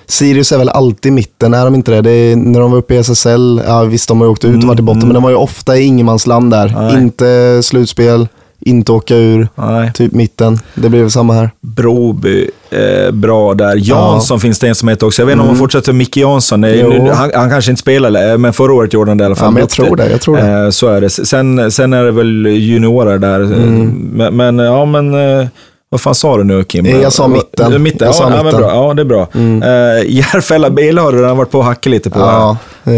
Sirius 0.06 0.52
är 0.52 0.58
väl 0.58 0.70
alltid 0.70 1.14
mitten, 1.14 1.54
är 1.54 1.66
de 1.66 1.76
inte 1.76 1.92
det? 1.92 2.02
det 2.02 2.12
är, 2.12 2.36
när 2.36 2.60
de 2.60 2.72
var 2.72 2.78
uppe 2.78 2.96
i 2.96 2.98
SSL, 2.98 3.62
ja 3.68 3.84
visst 3.84 4.08
de 4.08 4.20
har 4.20 4.28
ju 4.28 4.32
åkt 4.32 4.46
ut 4.46 4.64
och 4.64 4.68
varit 4.68 4.80
i 4.80 4.84
botten, 4.84 5.02
mm. 5.02 5.08
men 5.08 5.14
de 5.14 5.24
var 5.24 5.30
ju 5.30 5.36
ofta 5.36 5.78
i 5.78 5.84
ingenmansland 5.84 6.52
där. 6.52 6.74
Nej. 6.78 7.04
Inte 7.04 7.60
slutspel, 7.64 8.28
inte 8.62 8.92
åka 8.92 9.16
ur, 9.16 9.48
Nej. 9.56 9.92
typ 9.94 10.12
mitten. 10.12 10.60
Det 10.76 10.90
väl 10.90 11.12
samma 11.12 11.34
här. 11.34 11.50
Broby, 11.62 12.50
eh, 12.70 13.12
bra 13.12 13.54
där. 13.54 13.76
Jansson 13.76 14.36
ja. 14.36 14.40
finns 14.40 14.60
det 14.60 14.68
en 14.68 14.76
som 14.76 14.88
heter 14.88 15.08
också. 15.08 15.22
Jag 15.22 15.26
vet 15.26 15.34
inte 15.34 15.42
mm. 15.42 15.50
om 15.50 15.54
man 15.54 15.60
fortsätter 15.60 15.94
med 15.94 15.98
Micke 15.98 16.18
Jansson. 16.18 16.64
Han, 16.64 17.32
han, 17.36 17.50
kanske 17.50 17.72
inte 17.72 17.82
spelar, 17.82 18.38
men 18.38 18.54
förra 18.54 18.74
året 18.74 18.94
gjorde 18.94 19.12
han 19.12 19.18
det 19.18 19.22
i 19.22 19.26
alla 19.26 19.36
fall. 19.36 19.46
Ja, 19.46 19.52
men 19.52 19.60
jag 19.60 19.70
tror 19.70 19.96
det. 19.96 20.12
Jag 20.12 20.22
tror 20.22 20.38
det. 20.38 20.66
Eh, 20.66 20.70
så 20.70 20.88
är 20.88 21.02
det. 21.02 21.10
Sen, 21.10 21.72
sen 21.72 21.94
är 21.94 22.04
det 22.04 22.12
väl 22.12 22.46
juniorer 22.46 23.18
där. 23.18 23.40
Mm. 23.40 24.12
Men, 24.14 24.36
men, 24.36 24.60
ja 24.60 24.86
men... 24.86 25.14
Eh, 25.14 25.48
vad 25.92 26.02
fan 26.02 26.16
sa 26.16 26.38
du 26.38 26.44
nu 26.44 26.64
Kim? 26.64 26.86
Jag 26.86 27.14
sa 27.14 27.28
mitten. 27.28 27.84
mitten. 27.84 28.06
Jag 28.06 28.16
sa 28.16 28.30
ja, 28.30 28.44
mitten. 28.44 28.60
bra. 28.62 28.70
ja, 28.70 28.94
det 28.94 29.02
är 29.02 29.06
bra. 29.06 29.28
Mm. 29.34 29.64
Uh, 29.64 30.12
Järfälla 30.12 30.70
bil 30.70 30.98
har 30.98 31.12
du 31.12 31.22
redan 31.22 31.38
varit 31.38 31.52
på 31.52 31.58
och 31.58 31.64
hackat 31.64 31.92
lite 31.92 32.10
på. 32.10 32.20
Ja, 32.20 32.58
uh, 32.88 32.94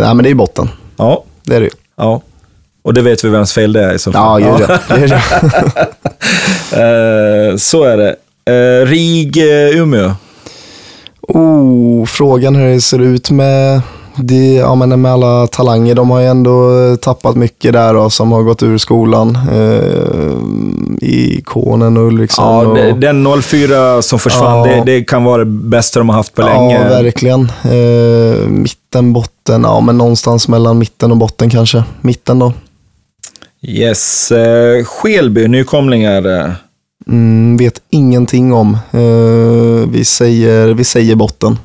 nej, 0.00 0.14
men 0.14 0.22
det 0.22 0.30
är 0.30 0.34
botten. 0.34 0.68
Ja. 0.96 1.24
Det 1.44 1.56
är 1.56 1.60
det 1.60 1.66
ju. 1.66 1.72
Ja. 1.96 2.20
Och 2.82 2.94
det 2.94 3.02
vet 3.02 3.24
vi 3.24 3.28
vems 3.28 3.52
fel 3.52 3.72
det 3.72 3.84
är 3.84 3.94
i 3.94 3.98
så 3.98 4.12
fall. 4.12 4.42
Ja, 4.42 4.56
gud 4.58 4.68
ja. 4.68 5.10
uh, 7.50 7.56
så 7.56 7.84
är 7.84 7.96
det. 7.96 8.16
Uh, 8.50 8.86
RIG, 8.86 9.36
Umeå. 9.74 10.12
Oh, 11.28 12.06
frågan 12.06 12.56
hur 12.56 12.74
det 12.74 12.80
ser 12.80 12.98
ut 12.98 13.30
med 13.30 13.80
det, 14.16 14.54
ja, 14.54 14.74
men 14.74 15.02
med 15.02 15.12
alla 15.12 15.46
talanger, 15.46 15.94
de 15.94 16.10
har 16.10 16.20
ju 16.20 16.26
ändå 16.26 16.70
tappat 17.00 17.36
mycket 17.36 17.72
där 17.72 17.94
då, 17.94 18.10
som 18.10 18.32
har 18.32 18.42
gått 18.42 18.62
ur 18.62 18.78
skolan. 18.78 19.38
Eh, 19.52 21.08
I 21.08 21.42
Konen 21.44 21.96
och 21.96 22.06
Ulriksson. 22.06 22.44
Ja, 22.44 22.66
och, 22.66 22.76
det- 22.76 22.92
den 22.92 23.42
04 23.42 24.02
som 24.02 24.18
försvann, 24.18 24.68
Ja. 24.68 24.74
det, 24.74 24.92
det 24.92 25.04
kan 25.04 25.24
vara 25.24 25.38
det 25.38 25.50
bästa 25.50 26.00
de 26.00 26.08
har 26.08 26.16
haft 26.16 26.34
på 26.34 26.42
länge. 26.42 26.82
Ja, 26.82 26.88
verkligen. 26.88 27.52
Eh, 27.64 28.48
mitten, 28.48 29.12
botten, 29.12 29.62
ja 29.62 29.80
men 29.80 29.98
någonstans 29.98 30.48
mellan 30.48 30.78
mitten 30.78 31.10
och 31.10 31.16
botten 31.16 31.50
kanske. 31.50 31.84
Mitten 32.00 32.38
då. 32.38 32.52
Yes. 33.62 34.32
Eh, 34.32 34.84
Skelby, 34.84 35.48
nykomlingar. 35.48 36.26
eh, 36.40 36.50
Mm, 37.08 37.56
vet 37.56 37.80
ingenting 37.90 38.52
om. 38.52 38.74
Eh, 38.90 39.88
vi, 39.90 40.04
säger, 40.04 40.74
vi 40.74 40.84
säger 40.84 41.14
botten. 41.14 41.58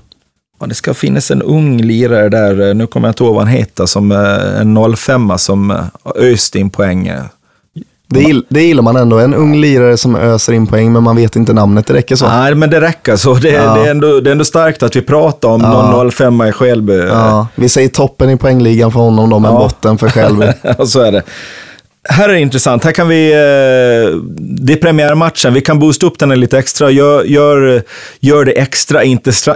Ja, 0.60 0.66
det 0.68 0.74
ska 0.76 0.94
finnas 0.94 1.32
en 1.32 1.42
ung 1.42 1.82
lirare 1.82 2.30
där, 2.30 2.68
eh, 2.70 2.76
nu 2.76 2.88
kommer 2.88 3.08
jag 3.08 3.12
inte 3.12 3.24
ihåg 3.24 3.36
vad 3.36 3.44
han 3.44 3.54
heter, 3.54 3.86
som 3.86 4.12
eh, 4.12 4.62
en 4.62 4.96
05 4.96 5.32
som 5.38 5.72
eh, 5.72 5.78
har 6.04 6.18
öst 6.18 6.56
in 6.56 6.70
poäng. 6.70 7.08
eh. 7.08 7.22
Det, 8.10 8.20
gill, 8.22 8.46
det 8.50 8.62
gillar 8.64 8.84
man 8.84 8.96
ändå. 8.96 9.20
En 9.20 9.34
ung 9.34 9.56
lirare 9.56 9.98
som 9.98 10.16
öser 10.16 10.54
in 10.54 10.68
poäng, 10.68 10.94
men 10.94 11.04
man 11.04 11.16
vet 11.16 11.36
inte 11.36 11.54
namnet. 11.54 11.88
Det 11.88 11.94
räcker 11.94 12.16
så. 12.16 12.28
Nej, 12.28 12.56
men 12.56 12.70
det 12.70 12.82
räcker. 12.82 13.16
Så 13.16 13.34
det, 13.34 13.50
Ja. 13.50 13.74
det, 13.76 13.82
är 13.88 13.92
ändå, 13.92 14.20
det 14.20 14.30
är 14.30 14.32
ändå 14.32 14.46
starkt 14.46 14.84
att 14.84 14.96
vi 14.96 15.02
pratar 15.02 15.50
om 15.50 15.62
Ja. 15.62 15.92
någon 15.92 16.12
05 16.12 16.42
i 16.42 16.52
Skelby. 16.52 16.98
Ja, 16.98 17.48
vi 17.56 17.70
säger 17.70 17.90
toppen 17.90 18.30
i 18.30 18.38
poängligan 18.38 18.92
för 18.92 19.00
honom 19.00 19.30
då, 19.30 19.40
men 19.40 19.54
botten 19.54 19.98
för 19.98 20.10
Skällby. 20.10 20.46
Ja, 20.78 20.86
så 20.86 21.00
är 21.02 21.12
det. 21.12 21.24
Här 22.10 22.30
är 22.30 22.34
det 22.34 22.40
intressant. 22.40 22.84
Här 22.84 22.92
kan 22.92 23.08
vi, 23.08 23.32
eh, 23.32 24.20
det 24.40 24.74
är 24.74 24.78
premiärmatchen, 24.78 25.54
vi 25.54 25.62
kan 25.62 25.80
boosta 25.80 26.06
upp 26.06 26.20
den 26.20 26.40
lite 26.40 26.60
extra. 26.60 26.90
Gör, 26.90 27.24
gör, 27.24 27.84
gör 28.20 28.46
det 28.46 28.52
extra 28.52 29.04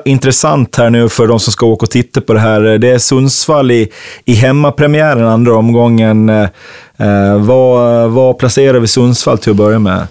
intressant 0.05 0.75
här 0.75 0.89
nu 0.89 1.09
för 1.09 1.27
de 1.27 1.39
som 1.39 1.53
ska 1.53 1.65
åka 1.65 1.83
och 1.83 1.89
titta 1.89 2.21
på 2.21 2.33
det 2.33 2.39
här. 2.39 2.61
Det 2.61 2.89
är 2.89 2.97
Sundsvall 2.97 3.71
i, 3.71 3.91
i 4.25 4.33
hemmapremiären 4.33 5.27
andra 5.27 5.55
omgången. 5.55 6.29
Eh, 6.29 6.49
eh, 6.97 7.37
vad, 7.37 8.09
vad 8.09 8.37
placerar 8.37 8.79
vi 8.79 8.87
Sundsvall 8.87 9.37
till 9.37 9.51
att 9.51 9.57
börja 9.57 9.79
med? 9.79 10.07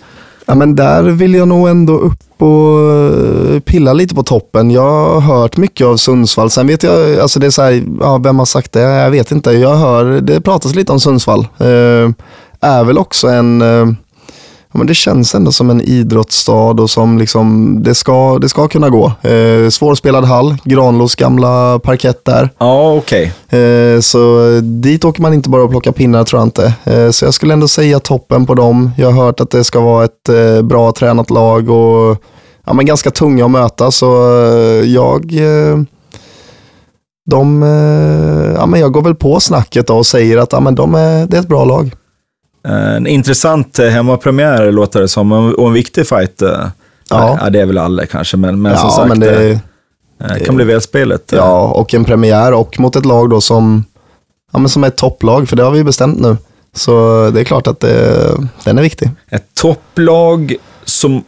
Ja, 0.46 0.54
men 0.54 0.76
där 0.76 1.02
vill 1.02 1.34
jag 1.34 1.48
nog 1.48 1.68
ändå 1.68 1.98
upp 1.98 2.42
och 2.42 2.90
eh, 2.90 3.60
pilla 3.60 3.92
lite 3.92 4.14
på 4.14 4.22
toppen. 4.22 4.70
Jag 4.70 5.20
har 5.20 5.20
hört 5.20 5.56
mycket 5.56 5.86
av 5.86 5.96
Sundsvall. 5.96 6.50
Sen 6.50 6.66
vet 6.66 6.82
jag, 6.82 7.18
alltså 7.18 7.40
det 7.40 7.46
är 7.46 7.50
så 7.50 7.62
här, 7.62 7.84
ja, 8.00 8.18
vem 8.18 8.38
har 8.38 8.46
sagt 8.46 8.72
det? 8.72 8.80
Jag 8.80 9.10
vet 9.10 9.30
inte. 9.30 9.50
Jag 9.50 9.76
hör, 9.76 10.04
det 10.20 10.40
pratas 10.40 10.74
lite 10.74 10.92
om 10.92 11.00
Sundsvall. 11.00 11.40
Eh, 11.58 12.10
är 12.60 12.84
väl 12.84 12.98
också 12.98 13.28
en, 13.28 13.62
eh, 13.62 13.86
ja, 14.76 14.78
men 14.78 14.86
det 14.86 14.94
känns 14.94 15.34
ändå 15.34 15.52
som 15.52 15.70
en 15.70 15.80
idrottsstad 15.80 16.82
och 16.82 16.90
som 16.90 17.18
liksom, 17.18 17.76
det 17.82 17.94
ska, 17.94 18.38
det 18.38 18.48
ska 18.48 18.68
kunna 18.68 18.88
gå. 18.90 19.12
Eh, 19.22 19.68
svårspelad 19.70 20.24
hall, 20.24 20.56
Granlos 20.64 21.14
gamla 21.14 21.78
parkett 21.78 22.24
där. 22.24 22.50
Ja, 22.58 22.92
okej. 22.94 23.32
Eh, 23.48 24.00
Så 24.00 24.48
dit 24.62 25.04
åker 25.04 25.22
man 25.22 25.34
inte 25.34 25.48
bara 25.48 25.62
och 25.62 25.70
plockar 25.70 25.92
pinnar 25.92 26.24
tror 26.24 26.40
jag 26.40 26.46
inte. 26.46 26.74
Eh, 26.84 27.10
Så 27.10 27.24
jag 27.24 27.34
skulle 27.34 27.52
ändå 27.52 27.68
säga 27.68 28.00
toppen 28.00 28.46
på 28.46 28.54
dem. 28.54 28.90
Jag 28.98 29.10
har 29.10 29.24
hört 29.24 29.40
att 29.40 29.50
det 29.50 29.64
ska 29.64 29.80
vara 29.80 30.04
ett 30.04 30.28
eh, 30.28 30.62
bra 30.62 30.92
tränat 30.92 31.30
lag 31.30 31.70
och 31.70 32.16
ja, 32.66 32.72
men 32.72 32.86
ganska 32.86 33.10
tunga 33.10 33.44
att 33.44 33.50
möta. 33.50 33.90
Så 33.90 34.06
eh, 34.48 34.84
jag, 34.94 35.34
eh, 35.34 35.78
de, 37.30 37.62
eh, 37.62 38.52
ja, 38.54 38.66
men 38.66 38.80
jag 38.80 38.92
går 38.92 39.02
väl 39.02 39.14
på 39.14 39.40
snacket 39.40 39.90
och 39.90 40.06
säger 40.06 40.38
att 40.38 40.52
ja, 40.52 40.60
men 40.60 40.74
de 40.74 40.94
är, 40.94 41.26
det 41.26 41.36
är 41.36 41.40
ett 41.40 41.48
bra 41.48 41.64
lag. 41.64 41.90
En 42.68 43.06
intressant 43.06 43.78
eh, 43.78 43.88
hemmapremiär 43.88 44.72
låter 44.72 45.00
det 45.00 45.08
som, 45.08 45.32
och 45.32 45.66
en 45.66 45.72
viktig 45.72 46.06
fight. 46.06 46.42
eh. 46.42 46.66
Ja. 47.10 47.38
ja 47.40 47.50
det 47.50 47.60
är 47.60 47.66
väl 47.66 47.78
alla 47.78 48.06
kanske, 48.06 48.36
men, 48.36 48.62
men 48.62 48.72
ja, 48.72 48.78
som 48.78 48.90
sagt, 48.90 49.08
men 49.08 49.20
det, 49.20 49.60
eh, 50.20 50.44
kan 50.44 50.56
bli 50.56 50.64
välspelet. 50.64 51.32
eh. 51.32 51.38
ja, 51.38 51.68
och 51.68 51.94
en 51.94 52.04
premiär 52.04 52.52
och 52.52 52.80
mot 52.80 52.96
ett 52.96 53.04
lag 53.06 53.30
då 53.30 53.40
som, 53.40 53.84
ja, 54.52 54.58
men 54.58 54.68
som 54.68 54.84
är 54.84 54.88
ett 54.88 54.96
topplag, 54.96 55.48
för 55.48 55.56
det 55.56 55.62
har 55.62 55.70
vi 55.70 55.84
bestämt 55.84 56.20
nu. 56.20 56.36
Så 56.74 57.30
det 57.30 57.40
är 57.40 57.44
klart 57.44 57.66
att 57.66 57.80
det, 57.80 58.30
den 58.64 58.78
är 58.78 58.82
viktig. 58.82 59.10
Ett 59.30 59.46
topplag 59.54 60.54
som 60.84 61.24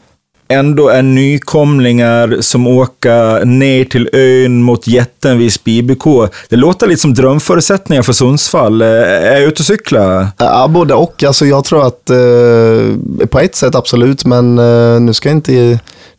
ändå 0.49 0.89
är 0.89 1.03
nykomlingar 1.03 2.37
som 2.41 2.67
åker 2.67 3.45
ner 3.45 3.85
till 3.85 4.09
ön 4.13 4.63
mot 4.63 4.87
jätten 4.87 5.39
vid 5.39 5.53
BBK. 5.65 6.05
Det 6.49 6.57
låter 6.57 6.87
lite 6.87 7.01
som 7.01 7.15
drömförutsättningar 7.15 8.03
för 8.03 8.13
Sundsvall. 8.13 8.83
Eh, 8.83 8.89
är 8.89 9.33
jag 9.33 9.43
ute 9.43 9.63
och 9.63 9.67
cykla? 9.67 10.29
Ja, 10.39 10.69
både 10.69 10.95
och. 10.95 11.25
Alltså, 11.25 11.47
jag 11.47 11.65
tror 11.65 11.87
att 11.87 12.11
eh, 12.11 13.27
på 13.27 13.39
ett 13.39 13.57
sätt 13.57 13.75
absolut, 13.75 14.25
men 14.25 14.59
eh, 14.59 15.01
nu 15.01 15.15
ska 15.15 15.29
jag 15.29 15.37
inte, 15.37 15.53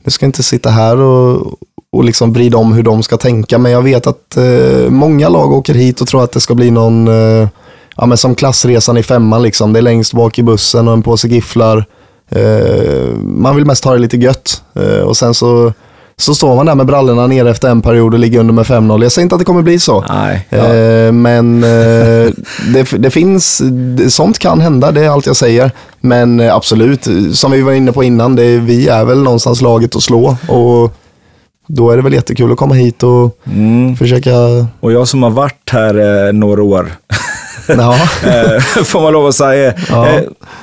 nu 0.04 0.12
ska 0.12 0.26
jag 0.26 0.28
inte 0.28 0.44
sitta 0.44 0.70
här 0.70 0.98
och, 0.98 1.54
och 1.92 2.04
liksom 2.04 2.34
vrida 2.34 2.58
om 2.58 2.74
hur 2.74 2.84
de 2.84 3.04
ska 3.04 3.18
tänka. 3.18 3.58
Men 3.58 3.72
jag 3.72 3.82
vet 3.82 4.08
att 4.08 4.38
eh, 4.38 4.90
många 4.90 5.30
lag 5.30 5.52
åker 5.52 5.74
hit 5.74 6.02
och 6.02 6.08
tror 6.08 6.24
att 6.24 6.32
det 6.32 6.40
ska 6.40 6.56
bli 6.56 6.72
någon, 6.72 7.08
eh, 7.08 7.48
ja, 7.96 8.06
men 8.06 8.18
som 8.18 8.36
klassresan 8.36 8.98
i 8.98 9.04
femman. 9.04 9.44
Liksom. 9.44 9.74
Det 9.74 9.80
är 9.80 9.82
längst 9.82 10.14
bak 10.14 10.40
i 10.40 10.44
bussen 10.44 10.88
och 10.88 10.94
en 10.94 11.04
påse 11.04 11.28
gifflar. 11.28 11.86
Eh, 12.30 13.16
man 13.24 13.56
vill 13.56 13.66
mest 13.66 13.86
ha 13.86 13.94
det 13.94 14.00
lite 14.00 14.18
gött. 14.18 14.62
Eh, 14.76 15.02
och 15.04 15.18
sen 15.18 15.34
så, 15.34 15.74
så 16.18 16.36
står 16.36 16.56
man 16.56 16.66
där 16.66 16.76
med 16.76 16.86
brallorna 16.86 17.28
nere 17.28 17.50
efter 17.50 17.70
en 17.70 17.82
period 17.82 18.14
och 18.14 18.20
ligger 18.20 18.40
under 18.40 18.54
med 18.54 18.66
5-0. 18.66 19.04
Jag 19.04 19.12
säger 19.12 19.24
inte 19.24 19.36
att 19.36 19.40
det 19.40 19.46
kommer 19.46 19.62
bli 19.62 19.80
så. 19.80 20.06
Nej. 20.10 20.48
Ja. 20.50 20.74
Eh, 20.74 21.12
men 21.12 21.64
eh, 21.64 21.70
det, 22.74 22.84
det 22.98 23.10
finns, 23.10 23.62
sånt 24.10 24.40
kan 24.40 24.62
hända, 24.62 24.92
det 24.92 25.06
är 25.06 25.10
allt 25.10 25.26
jag 25.26 25.36
säger. 25.36 25.72
Men 26.02 26.40
eh, 26.40 26.56
absolut, 26.56 27.08
som 27.34 27.52
vi 27.52 27.62
var 27.62 27.72
inne 27.72 27.92
på 27.92 28.04
innan, 28.04 28.36
det, 28.36 28.58
vi 28.58 28.88
är 28.88 29.06
väl 29.06 29.24
någonstans 29.24 29.62
laget 29.62 29.96
att 29.96 30.04
slå. 30.04 30.38
Och 30.48 30.94
då 31.68 31.92
är 31.92 31.98
det 31.98 32.04
väl 32.04 32.14
jättekul 32.14 32.52
att 32.52 32.58
komma 32.58 32.74
hit 32.76 33.04
och 33.04 33.38
Mm. 33.46 33.96
försöka... 33.96 34.32
Och 34.80 34.92
jag 34.92 35.08
som 35.08 35.24
har 35.24 35.30
varit 35.30 35.70
här 35.72 36.32
några 36.32 36.64
år, 36.64 36.92
Ja, 37.08 37.16
får 38.86 39.02
man 39.02 39.14
lov 39.14 39.28
att 39.28 39.36
säga. 39.36 39.74
Ja. 39.90 40.08
Eh, 40.08 40.22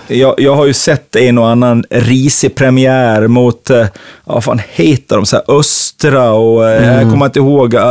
jag, 0.09 0.35
jag 0.39 0.55
har 0.57 0.67
ju 0.67 0.73
sett 0.73 1.17
en 1.17 1.39
och 1.39 1.49
annan 1.49 1.85
risig 1.91 2.55
premiär 2.55 3.27
mot, 3.27 3.71
eh, 3.71 3.87
vad 4.25 4.45
fan 4.45 4.61
heter 4.73 5.17
de, 5.17 5.27
så 5.27 5.37
här 5.37 5.59
Östra 5.59 6.31
och 6.33 6.69
eh, 6.69 6.77
Mm. 6.87 7.01
jag 7.01 7.11
kommer 7.13 7.27
inte 7.27 7.39
ihåg, 7.39 7.75
eh, 7.75 7.83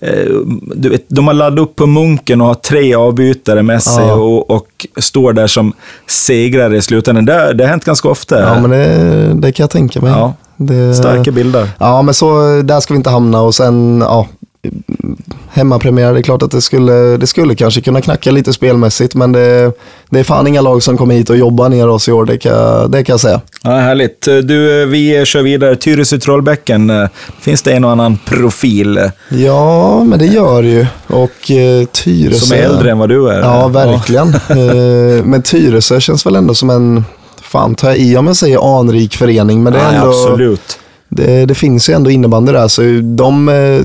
eh, 0.00 0.26
du 0.74 0.88
vet, 0.88 1.04
de 1.08 1.26
har 1.26 1.34
laddat 1.34 1.58
upp 1.58 1.76
på 1.76 1.86
Munken 1.86 2.40
och 2.40 2.46
har 2.46 2.54
tre 2.54 2.94
avbytare 2.94 3.62
med 3.62 3.82
sig 3.82 4.06
Ja. 4.06 4.12
och, 4.14 4.50
och 4.50 4.86
står 4.98 5.32
där 5.32 5.46
som 5.46 5.72
segrare 6.06 6.76
i 6.76 6.82
slutändan. 6.82 7.24
Det, 7.24 7.52
det 7.52 7.64
har 7.64 7.70
hänt 7.70 7.84
ganska 7.84 8.08
ofta. 8.08 8.40
ja 8.40 8.60
men 8.60 8.70
det, 8.70 9.34
det 9.34 9.52
kan 9.52 9.64
jag 9.64 9.70
tänka 9.70 10.00
mig. 10.00 10.10
Ja. 10.12 10.34
Det, 10.56 10.94
Starka 10.94 11.30
bilder. 11.30 11.68
Ja, 11.78 12.02
men 12.02 12.14
så 12.14 12.62
där 12.64 12.80
ska 12.80 12.94
vi 12.94 12.98
inte 12.98 13.10
hamna 13.10 13.40
och 13.42 13.54
sen, 13.54 14.00
ja, 14.06 14.26
hemmapremiär, 15.50 16.12
det 16.12 16.18
är 16.18 16.22
klart 16.22 16.42
att 16.42 16.50
det 16.50 16.60
skulle, 16.60 16.92
det 17.16 17.26
skulle 17.26 17.54
kanske 17.54 17.80
kunna 17.80 18.00
knacka 18.00 18.30
lite 18.30 18.52
spelmässigt, 18.52 19.14
men 19.14 19.32
det, 19.32 19.72
det 20.10 20.20
är 20.20 20.24
fan 20.24 20.46
inga 20.46 20.60
lag 20.60 20.82
som 20.82 20.96
kommer 20.96 21.14
hit 21.14 21.30
och 21.30 21.36
jobbar 21.36 21.68
ner 21.68 21.88
oss 21.88 22.08
i 22.08 22.12
år, 22.12 22.24
det 22.24 22.38
kan, 22.38 22.90
det 22.90 23.04
kan 23.04 23.12
jag 23.12 23.20
säga. 23.20 23.40
Ja, 23.62 23.70
härligt. 23.70 24.22
Du, 24.22 24.86
vi 24.86 25.24
kör 25.26 25.42
vidare. 25.42 25.76
Tyresö 25.76 26.18
Trollbäcken, 26.18 26.92
finns 27.40 27.62
det 27.62 27.72
en 27.72 27.84
och 27.84 27.90
annan 27.90 28.18
profil 28.24 29.10
Ja, 29.28 30.04
men 30.04 30.18
det 30.18 30.26
gör 30.26 30.62
det 30.62 30.68
ju. 30.68 30.86
Och 31.06 31.50
eh, 31.50 31.86
Tyresö... 31.86 32.38
som 32.46 32.56
är 32.56 32.62
äldre 32.62 32.90
än 32.90 32.98
vad 32.98 33.08
du 33.08 33.28
är? 33.28 33.40
Ja, 33.40 33.68
verkligen. 33.68 34.28
Eh, 34.34 35.24
men 35.24 35.42
Tyresö 35.42 36.00
känns 36.00 36.26
väl 36.26 36.36
ändå 36.36 36.54
som 36.54 36.70
en, 36.70 37.04
fan 37.42 37.74
tar 37.74 37.88
jag 37.88 37.98
i 37.98 38.16
om 38.16 38.26
jag 38.26 38.36
säger 38.36 38.78
anrik 38.80 39.16
förening, 39.16 39.62
men 39.62 39.72
det 39.72 39.78
är 39.78 39.82
Ja, 39.82 39.98
ändå... 39.98 40.08
absolut. 40.08 40.78
Det, 41.16 41.46
det 41.46 41.54
finns 41.54 41.88
ju 41.88 41.94
ändå 41.94 42.10
innebandy 42.10 42.52
där, 42.52 42.68
så 42.68 42.82
de, 43.02 43.48
eh, 43.48 43.80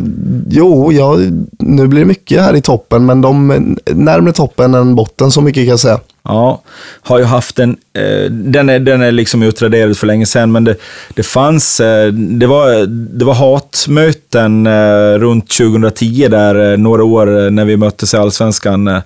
jo, 0.50 0.92
ja, 0.92 1.18
nu 1.60 1.88
blir 1.88 2.00
det 2.00 2.06
mycket 2.06 2.42
här 2.42 2.56
i 2.56 2.62
toppen, 2.62 3.06
men 3.06 3.22
de 3.22 3.52
eh, 3.52 3.58
närmre 3.58 4.04
närmare 4.04 4.34
toppen 4.34 4.74
än 4.74 4.96
botten, 4.96 5.32
så 5.32 5.42
mycket 5.42 5.64
kan 5.64 5.70
jag 5.70 5.80
säga. 5.80 6.00
Ja, 6.24 6.62
har 7.02 7.20
ju 7.20 7.26
haft 7.26 7.60
en, 7.60 7.78
eh, 7.94 8.32
den, 8.32 8.70
är, 8.70 8.80
den 8.80 9.02
är 9.02 9.12
liksom 9.12 9.44
utraderad 9.44 9.98
för 9.98 10.08
länge 10.08 10.26
sedan, 10.26 10.52
men 10.52 10.64
det, 10.64 10.76
det 11.14 11.24
fanns, 11.24 11.80
eh, 11.80 12.08
det, 12.14 12.48
var, 12.48 12.86
det 13.18 13.26
var 13.26 13.34
hatmöten 13.34 14.68
eh, 14.68 15.20
runt 15.20 15.50
2010 15.50 16.28
där, 16.30 16.72
eh, 16.72 16.78
några 16.78 17.04
år 17.04 17.46
eh, 17.46 17.52
när 17.52 17.66
vi 17.66 17.78
möttes 17.78 18.14
i 18.14 18.18
Allsvenskan. 18.18 18.88
Eh, 18.88 19.02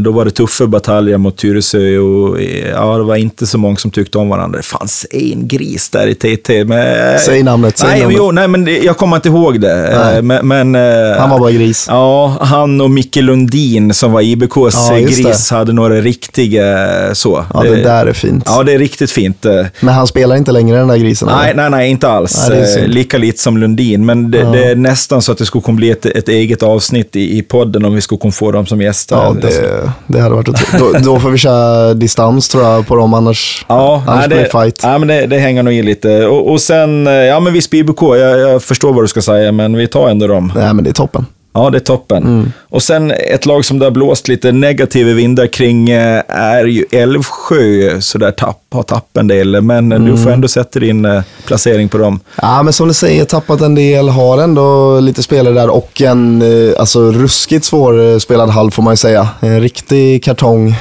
då 0.00 0.10
var 0.12 0.24
det 0.24 0.30
tuffa 0.30 0.66
bataljer 0.66 1.18
mot 1.18 1.36
Tyresö 1.36 1.98
och 1.98 2.38
ja, 2.72 2.96
det 2.98 3.04
var 3.04 3.16
inte 3.16 3.46
så 3.46 3.58
många 3.58 3.76
som 3.76 3.90
tyckte 3.90 4.18
om 4.18 4.28
varandra. 4.28 4.56
Det 4.56 4.62
fanns 4.66 5.06
en 5.10 5.48
gris 5.48 5.90
där 5.90 6.06
i 6.06 6.14
TT. 6.14 6.64
Men, 6.64 7.18
Säg 7.18 7.42
namnet, 7.42 7.78
säg 7.78 7.88
nej, 7.88 8.00
namnet. 8.00 8.16
Jo, 8.18 8.30
nej, 8.30 8.48
men 8.48 8.64
det- 8.64 8.78
jag 8.78 8.96
kommer 8.96 9.16
inte 9.16 9.28
ihåg 9.28 9.60
det. 9.60 10.20
Men, 10.22 10.48
men, 10.48 10.74
Han 11.18 11.30
var 11.30 11.38
bara 11.38 11.50
gris. 11.50 11.86
Ja, 11.88 12.36
han 12.40 12.80
och 12.80 12.90
Micke 12.90 13.16
Lundin 13.16 13.94
som 13.94 14.12
var 14.12 14.20
IBKs 14.20 14.88
Ja, 14.90 14.96
gris 14.98 15.50
hade 15.50 15.72
några 15.72 16.00
riktiga 16.38 17.14
så. 17.14 17.44
Ja, 17.54 17.62
det, 17.62 17.82
där 17.82 18.06
är 18.06 18.12
fint. 18.12 18.42
Ja, 18.46 18.62
det 18.62 18.72
är 18.72 18.78
riktigt 18.78 19.10
fint. 19.10 19.44
Eh, 19.44 19.66
Men 19.80 19.94
han 19.94 20.06
spelar 20.06 20.36
inte 20.36 20.52
längre 20.52 20.78
den 20.78 20.88
där 20.88 20.96
grisen? 20.96 21.28
Nej, 21.32 21.50
eller? 21.50 21.62
nej, 21.62 21.70
nej, 21.70 21.90
inte 21.90 22.08
alls. 22.08 22.46
Nej, 22.48 22.58
det 22.60 22.64
Eh. 22.80 22.86
Lika 22.88 23.18
lite 23.18 23.40
som 23.40 23.56
Lundin, 23.58 24.06
men 24.06 24.30
det, 24.30 24.52
det 24.52 24.64
är 24.64 24.76
nästan 24.76 25.22
så 25.22 25.32
att 25.32 25.38
det 25.38 25.46
skulle 25.46 25.62
kunna 25.62 25.76
bli 25.76 25.90
ett, 25.90 26.06
ett 26.06 26.28
eget 26.28 26.62
avsnitt 26.62 27.16
i, 27.16 27.38
i 27.38 27.42
podden 27.42 27.84
om 27.84 27.94
vi 27.94 28.00
skulle 28.00 28.18
kunna 28.18 28.32
få 28.32 28.52
dem 28.52 28.66
som 28.66 28.80
gäster. 28.80 29.16
Ja, 29.16 29.22
Alltså. 29.26 29.60
det, 29.60 29.90
det 30.06 30.20
hade 30.20 30.34
varit 30.34 30.48
otroligt. 30.48 31.04
Då, 31.04 31.12
då 31.12 31.20
får 31.20 31.30
vi 31.30 31.38
köra 31.38 31.94
distans 31.94 32.48
tror 32.48 32.64
jag 32.64 32.86
på 32.86 32.96
dem, 32.96 33.14
annars, 33.14 33.64
Ja, 33.68 34.02
annars 34.06 34.28
nej, 34.28 34.38
det 34.38 34.44
det, 34.44 34.60
fight. 34.62 34.80
ja, 34.82 34.98
men 34.98 35.08
det, 35.08 35.26
det 35.26 35.38
hänger 35.38 35.62
nog 35.62 35.74
i 35.74 35.82
lite. 35.82 36.26
Och, 36.26 36.50
och 36.52 36.60
sen, 36.60 37.06
eh, 37.06 37.12
ja 37.12 37.40
men 37.40 37.52
Visby 37.52 37.78
IBK, 37.78 38.02
jag, 38.02 38.38
jag 38.40 38.62
förstår 38.62 38.92
vad 38.92 39.04
du 39.04 39.08
ska 39.08 39.22
säga, 39.22 39.52
men 39.52 39.76
vi 39.76 39.86
tar 39.88 40.08
ändå 40.08 40.26
dem. 40.26 40.52
Nej, 40.56 40.74
men 40.74 40.84
det 40.84 40.90
är 40.90 40.94
toppen. 40.94 41.26
Ja, 41.56 41.70
det 41.70 41.78
är 41.78 41.80
toppen. 41.80 42.22
Mm. 42.22 42.52
Och 42.70 42.82
sen 42.82 43.10
ett 43.10 43.46
lag 43.46 43.64
som 43.64 43.78
det 43.78 43.86
har 43.86 43.90
blåst 43.90 44.28
lite 44.28 44.52
negativa 44.52 45.12
vindar 45.12 45.46
kring 45.46 45.90
eh, 45.90 46.22
är 46.28 46.64
ju 46.64 46.84
Älvsjö, 46.92 48.00
så 48.00 48.18
där 48.18 48.30
tapp, 48.30 48.60
har 48.72 48.82
tappat 48.82 49.16
en 49.20 49.28
del, 49.28 49.60
men 49.62 49.92
eh, 49.92 49.98
du 49.98 50.04
Mm. 50.10 50.22
får 50.24 50.30
ändå 50.30 50.48
sätta 50.48 50.80
din 50.80 51.04
eh, 51.04 51.22
placering 51.46 51.88
på 51.88 51.98
dem. 51.98 52.20
Ja, 52.42 52.62
men 52.62 52.72
som 52.72 52.88
du 52.88 52.94
säger, 52.94 53.24
tappat 53.24 53.60
en 53.60 53.74
del, 53.74 54.08
har 54.08 54.38
ändå 54.42 55.00
lite 55.00 55.22
spelare 55.22 55.54
där 55.54 55.68
och 55.70 56.02
en 56.02 56.42
eh, 56.42 56.80
alltså, 56.80 57.12
ruskigt 57.12 57.64
svårspelad 57.64 58.50
halv 58.50 58.70
får 58.70 58.82
man 58.82 58.92
ju 58.92 58.96
säga. 58.96 59.28
En 59.40 59.60
riktig 59.60 60.24
kartong, 60.24 60.74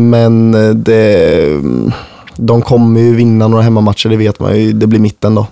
men 0.00 0.52
det, 0.84 1.60
de 2.36 2.62
kommer 2.62 3.00
ju 3.00 3.14
vinna 3.14 3.48
några 3.48 3.62
hemmamatcher, 3.64 4.08
det 4.08 4.16
vet 4.16 4.40
man 4.40 4.56
ju. 4.60 4.72
Det 4.72 4.86
blir 4.86 5.00
mitten 5.00 5.34
då. 5.34 5.46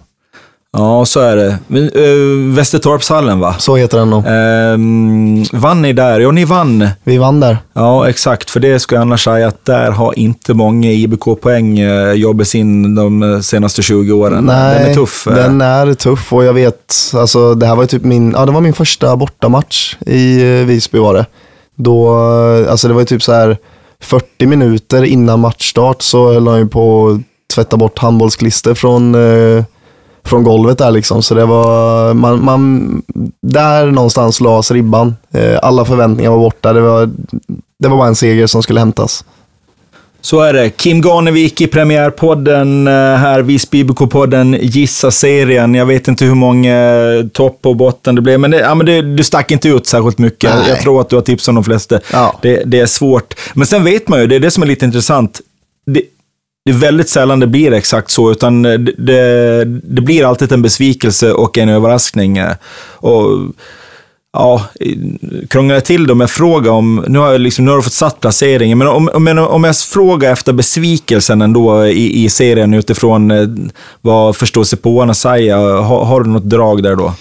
Ja, 0.76 1.04
så 1.04 1.20
är 1.20 1.36
det. 1.36 1.58
Men, 1.66 1.82
eh, 1.84 2.54
Västertorpshallen 2.56 3.40
va? 3.40 3.54
Så 3.58 3.76
heter 3.76 3.98
den 3.98 4.10
då. 4.10 4.16
Ehm, 4.26 5.44
vann 5.52 5.82
ni 5.82 5.92
där? 5.92 6.20
Ja, 6.20 6.30
ni 6.30 6.44
vann. 6.44 6.88
Vi 7.04 7.18
vann 7.18 7.40
där. 7.40 7.58
Ja, 7.72 8.08
exakt. 8.08 8.50
För 8.50 8.60
det 8.60 8.78
ska 8.78 8.94
jag 8.94 9.02
annars 9.02 9.24
säga 9.24 9.48
att 9.48 9.64
där 9.64 9.90
har 9.90 10.18
inte 10.18 10.54
många 10.54 10.90
IBK-poäng 10.90 11.78
eh, 11.78 12.12
jobbat 12.12 12.54
in 12.54 12.94
de 12.94 13.22
eh, 13.22 13.40
senaste 13.40 13.82
20 13.82 14.12
åren. 14.12 14.46
den 14.46 14.56
är 14.56 14.94
tuff. 14.94 15.26
eh. 15.26 15.34
Den 15.34 15.60
är 15.60 15.94
tuff 15.94 16.32
och 16.32 16.44
jag 16.44 16.52
vet, 16.52 16.94
alltså 17.14 17.54
det 17.54 17.66
här 17.66 17.76
var 17.76 17.86
typ 17.86 18.04
min, 18.04 18.32
ja 18.36 18.46
det 18.46 18.52
var 18.52 18.60
min 18.60 18.72
första 18.72 19.16
bortamatch 19.16 19.96
i 20.06 20.42
Visby 20.64 20.98
var 20.98 21.14
det. 21.14 21.26
Då, 21.76 22.08
alltså 22.70 22.88
det 22.88 22.94
var 22.94 23.04
typ 23.04 23.22
så 23.22 23.32
här 23.32 23.56
40 24.02 24.46
minuter 24.46 25.04
innan 25.04 25.40
matchstart 25.40 26.02
så 26.02 26.32
höll 26.32 26.46
han 26.48 26.58
ju 26.58 26.66
på 26.68 27.08
att 27.08 27.54
tvätta 27.54 27.76
bort 27.76 27.98
handbollsklister 27.98 28.74
från, 28.74 29.14
eh, 29.14 29.64
från 30.28 30.44
golvet 30.44 30.78
där 30.78 30.90
liksom. 30.90 31.22
Så 31.22 31.34
det 31.34 31.44
var, 31.44 32.14
man, 32.14 32.44
man, 32.44 33.02
där 33.42 33.86
någonstans 33.86 34.40
lades 34.40 34.70
ribban. 34.70 35.16
Eh, 35.34 35.58
alla 35.62 35.84
förväntningar 35.84 36.30
var 36.30 36.38
borta. 36.38 36.72
Det 36.72 36.80
var, 36.80 37.10
det 37.78 37.88
var 37.88 37.96
bara 37.96 38.08
en 38.08 38.16
seger 38.16 38.46
som 38.46 38.62
skulle 38.62 38.80
hämtas. 38.80 39.24
Så 40.20 40.40
är 40.40 40.52
det. 40.52 40.70
Kim 40.70 41.00
Garnevik 41.00 41.60
i 41.60 41.66
premiärpodden, 41.66 42.86
eh, 42.86 42.92
här 42.92 43.42
Visby 43.42 43.84
IBK-podden, 43.84 44.58
Gissa 44.60 45.10
serien. 45.10 45.74
Jag 45.74 45.86
vet 45.86 46.08
inte 46.08 46.24
hur 46.24 46.34
många 46.34 46.74
topp 47.32 47.66
och 47.66 47.76
botten 47.76 48.14
det 48.14 48.20
blev, 48.20 48.40
men, 48.40 48.50
det, 48.50 48.58
ja, 48.58 48.74
men 48.74 48.86
det, 48.86 49.02
du 49.16 49.24
stack 49.24 49.50
inte 49.50 49.68
ut 49.68 49.86
särskilt 49.86 50.18
mycket. 50.18 50.50
Nej. 50.54 50.68
Jag 50.68 50.80
tror 50.80 51.00
att 51.00 51.08
du 51.08 51.16
har 51.16 51.22
tips 51.22 51.48
om 51.48 51.54
de 51.54 51.64
flesta. 51.64 52.00
Ja. 52.12 52.38
Det, 52.42 52.62
det 52.66 52.80
är 52.80 52.86
svårt. 52.86 53.34
Men 53.54 53.66
sen 53.66 53.84
vet 53.84 54.08
man 54.08 54.20
ju, 54.20 54.26
det 54.26 54.36
är 54.36 54.40
det 54.40 54.50
som 54.50 54.62
är 54.62 54.66
lite 54.66 54.84
intressant. 54.84 55.40
Det, 56.68 56.72
är 56.72 56.78
väldigt 56.78 57.08
sällan 57.08 57.40
det 57.40 57.46
blir 57.46 57.72
exakt 57.72 58.10
så, 58.10 58.30
utan 58.30 58.62
det, 58.62 58.78
det, 58.78 59.64
det 59.64 60.02
blir 60.02 60.24
alltid 60.24 60.52
en 60.52 60.62
besvikelse 60.62 61.32
och 61.32 61.58
en 61.58 61.68
överraskning. 61.68 62.40
Och 62.94 63.40
ja, 64.32 64.64
krånglar 65.50 65.74
jag 65.74 65.84
till 65.84 66.06
det 66.06 66.12
om 66.12 66.20
jag 66.20 66.30
frågar 66.30 66.72
om, 66.72 67.04
nu 67.08 67.18
har, 67.18 67.32
jag 67.32 67.40
liksom, 67.40 67.64
nu 67.64 67.70
har 67.70 67.76
du 67.76 67.82
fått 67.82 67.92
satt 67.92 68.20
placeringen, 68.20 68.78
men 68.78 68.88
om, 68.88 69.10
om, 69.14 69.38
om 69.38 69.64
jag 69.64 69.76
frågar 69.76 70.32
efter 70.32 70.52
besvikelsen 70.52 71.42
ändå 71.42 71.86
i, 71.86 72.24
i 72.24 72.28
serien 72.28 72.74
utifrån 72.74 73.30
eh, 73.30 73.48
vad 74.00 74.36
förståsigpåarna 74.36 75.14
säger, 75.14 75.56
har, 75.56 76.04
har 76.04 76.20
du 76.20 76.30
något 76.30 76.50
drag 76.50 76.82
där 76.82 76.96
då? 76.96 77.14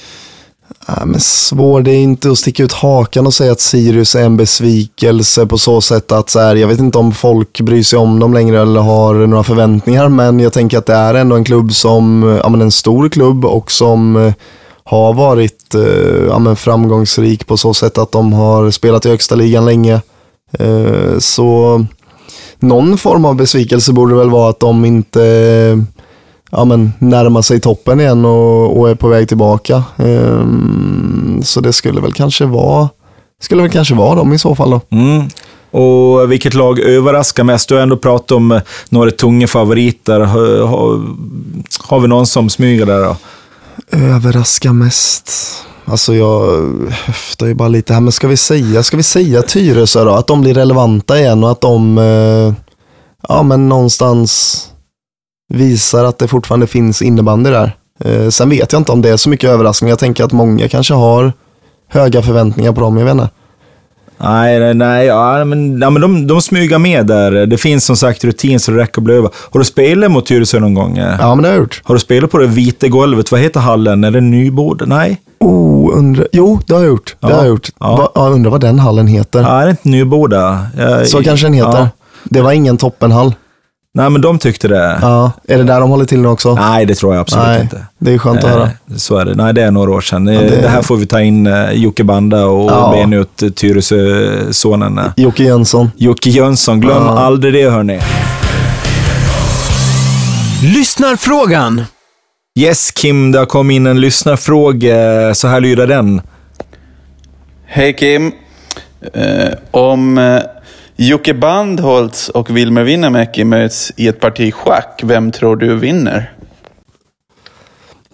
Ja, 0.88 1.06
men 1.06 1.20
svår, 1.20 1.82
det 1.82 1.92
är 1.92 2.00
inte 2.00 2.32
att 2.32 2.38
sticka 2.38 2.64
ut 2.64 2.74
hakan 2.74 3.28
och 3.28 3.34
säga 3.34 3.52
att 3.52 3.60
Sirius 3.60 4.16
är 4.16 4.24
en 4.24 4.38
besvikelse 4.38 5.46
på 5.46 5.58
så 5.58 5.82
sätt 5.82 6.12
att 6.12 6.30
så 6.30 6.40
här, 6.40 6.56
jag 6.56 6.68
vet 6.68 6.80
inte 6.80 6.98
om 6.98 7.12
folk 7.12 7.62
bryr 7.62 7.84
sig 7.84 8.00
om 8.00 8.20
dem 8.20 8.34
längre 8.34 8.62
eller 8.62 8.82
har 8.82 9.14
några 9.14 9.44
förväntningar, 9.44 10.10
men 10.10 10.40
jag 10.40 10.54
tänker 10.54 10.78
att 10.78 10.86
det 10.86 10.94
är 10.94 11.14
ändå 11.14 11.36
en 11.36 11.44
klubb 11.44 11.74
som, 11.74 12.24
ja 12.44 12.50
men 12.50 12.62
en 12.62 12.72
stor 12.72 13.10
klubb 13.10 13.46
och 13.46 13.72
som 13.72 14.16
eh, 14.16 14.34
har 14.84 15.14
varit 15.14 15.76
eh, 15.76 16.26
ja, 16.28 16.40
men 16.40 16.56
framgångsrik 16.56 17.48
på 17.48 17.58
så 17.58 17.74
sätt 17.74 17.98
att 17.98 18.12
de 18.12 18.34
har 18.34 18.72
spelat 18.72 19.06
i 19.06 19.10
högsta 19.10 19.36
ligan 19.36 19.66
länge. 19.66 20.02
Eh, 20.60 21.20
så 21.20 21.86
någon 22.60 22.98
form 22.98 23.26
av 23.26 23.36
besvikelse 23.36 23.94
borde 23.94 24.14
det 24.14 24.20
väl 24.20 24.30
vara 24.30 24.50
att 24.50 24.60
de 24.60 24.86
inte 24.86 25.86
ja, 26.52 26.66
men 26.66 26.92
närmar 27.00 27.42
sig 27.42 27.60
toppen 27.60 28.00
igen 28.00 28.26
och, 28.26 28.80
och 28.80 28.90
är 28.90 28.96
på 28.96 29.08
väg 29.08 29.28
tillbaka. 29.28 29.84
Ehm, 29.98 31.42
så 31.44 31.62
det 31.62 31.74
skulle 31.74 32.02
väl 32.02 32.14
kanske 32.14 32.46
vara 32.46 32.90
skulle 33.42 33.62
väl 33.62 33.72
kanske 33.72 33.96
vara 33.96 34.16
dem 34.16 34.34
i 34.34 34.40
så 34.40 34.56
fall 34.56 34.70
då. 34.72 34.82
Mm. 34.90 35.30
Och 35.72 36.32
vilket 36.32 36.54
lag 36.54 36.80
överraskar 36.80 37.44
mest? 37.44 37.70
Du 37.70 37.76
har 37.76 37.82
ändå 37.82 37.98
pratat 37.98 38.32
om 38.32 38.52
eh, 38.52 38.62
några 38.90 39.12
tunga 39.12 39.48
favoriter. 39.48 40.20
Har, 40.20 40.68
har, 40.68 41.02
har 41.80 42.00
vi 42.00 42.08
någon 42.08 42.28
som 42.28 42.50
smyger 42.50 42.86
där 42.86 43.04
då? 43.04 43.16
Överraska 43.92 44.74
mest. 44.74 45.32
Alltså 45.86 46.16
jag 46.16 46.64
höftar 47.06 47.48
ju 47.48 47.54
bara 47.54 47.68
lite 47.68 47.94
här, 47.94 48.02
men 48.02 48.12
ska 48.12 48.28
vi 48.28 48.38
säga, 48.38 48.84
ska 48.84 48.98
vi 48.98 49.04
säga 49.04 49.42
Tyresö 49.42 50.04
då? 50.04 50.12
Att 50.12 50.28
de 50.28 50.42
blir 50.42 50.54
relevanta 50.54 51.20
igen 51.20 51.44
och 51.44 51.52
att 51.52 51.62
de, 51.62 51.98
eh, 51.98 52.54
ja 53.28 53.44
men 53.44 53.70
någonstans 53.70 54.64
visar 55.50 56.06
att 56.06 56.18
det 56.18 56.28
fortfarande 56.28 56.68
finns 56.68 57.02
innebandy 57.02 57.50
där. 57.50 57.76
Eh, 58.06 58.30
sen 58.30 58.50
vet 58.50 58.72
jag 58.74 58.80
inte 58.80 58.92
om 58.92 59.02
det 59.02 59.10
är 59.10 59.18
så 59.18 59.30
mycket 59.30 59.50
överraskning. 59.50 59.90
Jag 59.90 60.00
tänker 60.00 60.24
att 60.24 60.32
många 60.32 60.68
kanske 60.68 60.94
har 60.94 61.34
höga 61.90 62.22
förväntningar 62.22 62.72
på 62.72 62.82
dem, 62.82 62.98
jag 62.98 63.06
vet 63.06 63.12
inte. 63.12 63.30
Nej, 64.20 64.74
nej, 64.74 65.06
ja, 65.06 65.46
men, 65.46 65.82
ja, 65.82 65.90
men 65.90 66.02
de, 66.02 66.28
de 66.28 66.42
smyger 66.42 66.78
med 66.78 67.06
där. 67.06 67.32
Det 67.46 67.58
finns 67.58 67.86
som 67.86 67.96
sagt 67.98 68.24
rutin 68.24 68.60
så 68.60 68.72
det 68.72 68.78
räcker 68.78 69.00
att 69.02 69.04
bli 69.04 69.14
över. 69.14 69.30
Har 69.52 69.60
du 69.60 69.66
spelat 69.66 70.12
mot 70.12 70.26
Tyresö 70.26 70.60
någon 70.60 70.74
gång? 70.74 70.98
Ja 70.98 71.36
men 71.36 71.42
det 71.44 71.48
har 71.50 71.54
jag 71.56 71.62
gjort. 71.62 71.82
Har 71.84 71.96
du 71.96 72.00
spelat 72.00 72.32
på 72.32 72.38
det 72.38 72.48
vita 72.48 72.88
golvet? 72.88 73.32
Vad 73.32 73.42
heter 73.42 73.60
hallen? 73.60 74.04
Är 74.04 74.12
det 74.12 74.22
Nybord? 74.22 74.84
Nej? 74.88 75.22
Oh, 75.40 75.98
undra, 75.98 76.24
jo, 76.32 76.60
det 76.68 76.74
har 76.74 76.82
jag 76.82 76.88
gjort. 76.90 77.16
Det 77.20 77.28
Ja. 77.28 77.36
har 77.36 77.42
jag 77.44 77.48
gjort. 77.48 77.70
Ja. 77.80 78.12
Va, 78.16 78.30
undrar 78.30 78.52
vad 78.52 78.62
den 78.62 78.80
hallen 78.80 79.08
heter. 79.08 79.42
Ja, 79.42 79.62
är 79.62 79.66
det 79.66 79.70
inte 79.72 79.90
Nyboda? 79.90 80.68
Jag- 80.78 81.08
Så 81.08 81.24
kanske 81.24 81.46
den 81.46 81.54
heter. 81.54 81.70
Ja. 81.78 81.90
Det 82.24 82.42
var 82.42 82.52
ingen 82.52 82.78
toppenhall. 82.78 83.34
Nej, 83.98 84.10
men 84.10 84.22
de 84.22 84.40
tyckte 84.40 84.68
det. 84.68 85.00
Ja. 85.02 85.32
Är 85.48 85.58
det 85.58 85.64
där 85.64 85.80
de 85.80 85.90
håller 85.90 86.06
till 86.06 86.22
nu 86.22 86.28
också? 86.28 86.56
Nej, 86.56 86.86
det 86.86 86.96
tror 86.96 87.14
jag 87.14 87.22
absolut 87.22 87.48
Nej, 87.48 87.62
inte. 87.62 87.86
det 88.00 88.14
är 88.14 88.18
skönt 88.18 88.44
att 88.44 88.50
höra. 88.50 88.64
Eh, 88.64 88.70
Så 88.96 89.18
är 89.18 89.26
det. 89.26 89.36
Nej, 89.36 89.54
det 89.54 89.62
är 89.64 89.72
några 89.72 89.92
år 89.92 90.02
sedan. 90.02 90.28
Eh, 90.28 90.40
det- 90.42 90.62
det... 90.62 90.70
här 90.70 90.82
får 90.82 90.98
vi 90.98 91.06
ta 91.06 91.22
in 91.22 91.48
uh, 91.48 91.72
Jocke 91.74 92.04
Banda 92.04 92.46
och 92.46 92.72
Ja. 92.72 92.92
bena 92.96 93.16
ut 93.16 93.44
eh, 93.44 93.50
Tyresö-sonen. 93.50 94.98
eh. 94.98 95.06
Jocke 95.16 95.44
Jönsson. 95.44 95.92
Jocke 95.98 96.30
Jönsson, 96.30 96.80
glöm 96.80 97.04
Ja. 97.06 97.20
aldrig 97.20 97.54
det 97.54 97.70
hörni. 97.70 98.00
Lyssnarfrågan. 100.64 101.84
Yes 102.60 102.92
Kim, 102.92 103.32
det 103.32 103.40
har 103.40 103.46
kommit 103.46 103.76
in 103.76 103.88
en 103.88 104.02
lyssnarfråga. 104.02 105.34
Så 105.36 105.48
här 105.48 105.62
lyder 105.62 105.88
den. 105.88 106.22
Hej 107.66 107.94
Kim. 107.96 108.32
Eh, 109.14 109.50
om 109.72 110.18
eh, 110.18 110.40
Jocke 111.00 111.34
Bandholtz 111.34 112.30
och 112.30 112.58
Wilmer 112.58 112.84
Winnemäki 112.84 113.44
möts 113.44 113.92
i 113.96 114.08
ett 114.08 114.20
parti 114.20 114.54
schack, 114.54 115.02
vem 115.04 115.32
tror 115.32 115.56
du 115.56 115.76
vinner? 115.76 116.34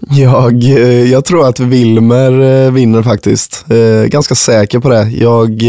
Jag, 0.09 0.63
eh, 0.63 1.11
jag 1.11 1.25
tror 1.25 1.47
att 1.47 1.59
Wilmer 1.59 2.41
eh, 2.41 2.71
vinner 2.71 3.03
faktiskt. 3.03 3.65
Eh, 3.69 4.07
ganska 4.07 4.36
säker 4.36 4.79
på 4.79 4.89
det. 4.89 5.09
Jag 5.09 5.63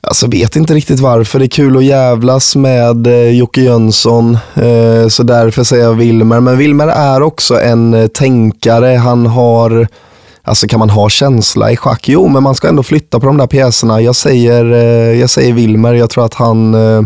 alltså 0.00 0.26
vet 0.26 0.56
inte 0.56 0.74
riktigt 0.74 1.00
varför. 1.00 1.38
Det 1.38 1.44
är 1.44 1.48
kul 1.48 1.76
att 1.76 1.84
jävlas 1.84 2.56
med 2.56 3.06
Jocke 3.34 3.60
Jönsson. 3.60 4.38
Så 5.08 5.22
därför 5.22 5.64
säger 5.64 5.84
jag 5.84 5.94
Wilmer. 5.94 6.40
Men 6.40 6.58
Wilmer 6.58 6.88
är 6.88 7.22
också 7.22 7.60
en 7.60 8.08
tänkare. 8.14 8.96
Han 8.96 9.26
har 9.26 9.88
Alltså 10.44 10.66
kan 10.68 10.78
man 10.78 10.90
ha 10.90 11.08
känsla 11.08 11.72
i 11.72 11.76
schack? 11.76 12.08
Jo, 12.08 12.28
men 12.28 12.42
man 12.42 12.54
ska 12.54 12.68
ändå 12.68 12.82
flytta 12.82 13.20
på 13.20 13.26
de 13.26 13.36
där 13.36 13.46
pjäserna. 13.46 14.00
Jag 14.00 14.16
säger, 14.16 14.72
eh, 14.72 15.20
jag 15.20 15.30
säger 15.30 15.52
Wilmer. 15.52 15.94
Jag 15.94 16.10
tror 16.10 16.24
att 16.24 16.34
han, 16.34 16.74
eh, 16.74 17.02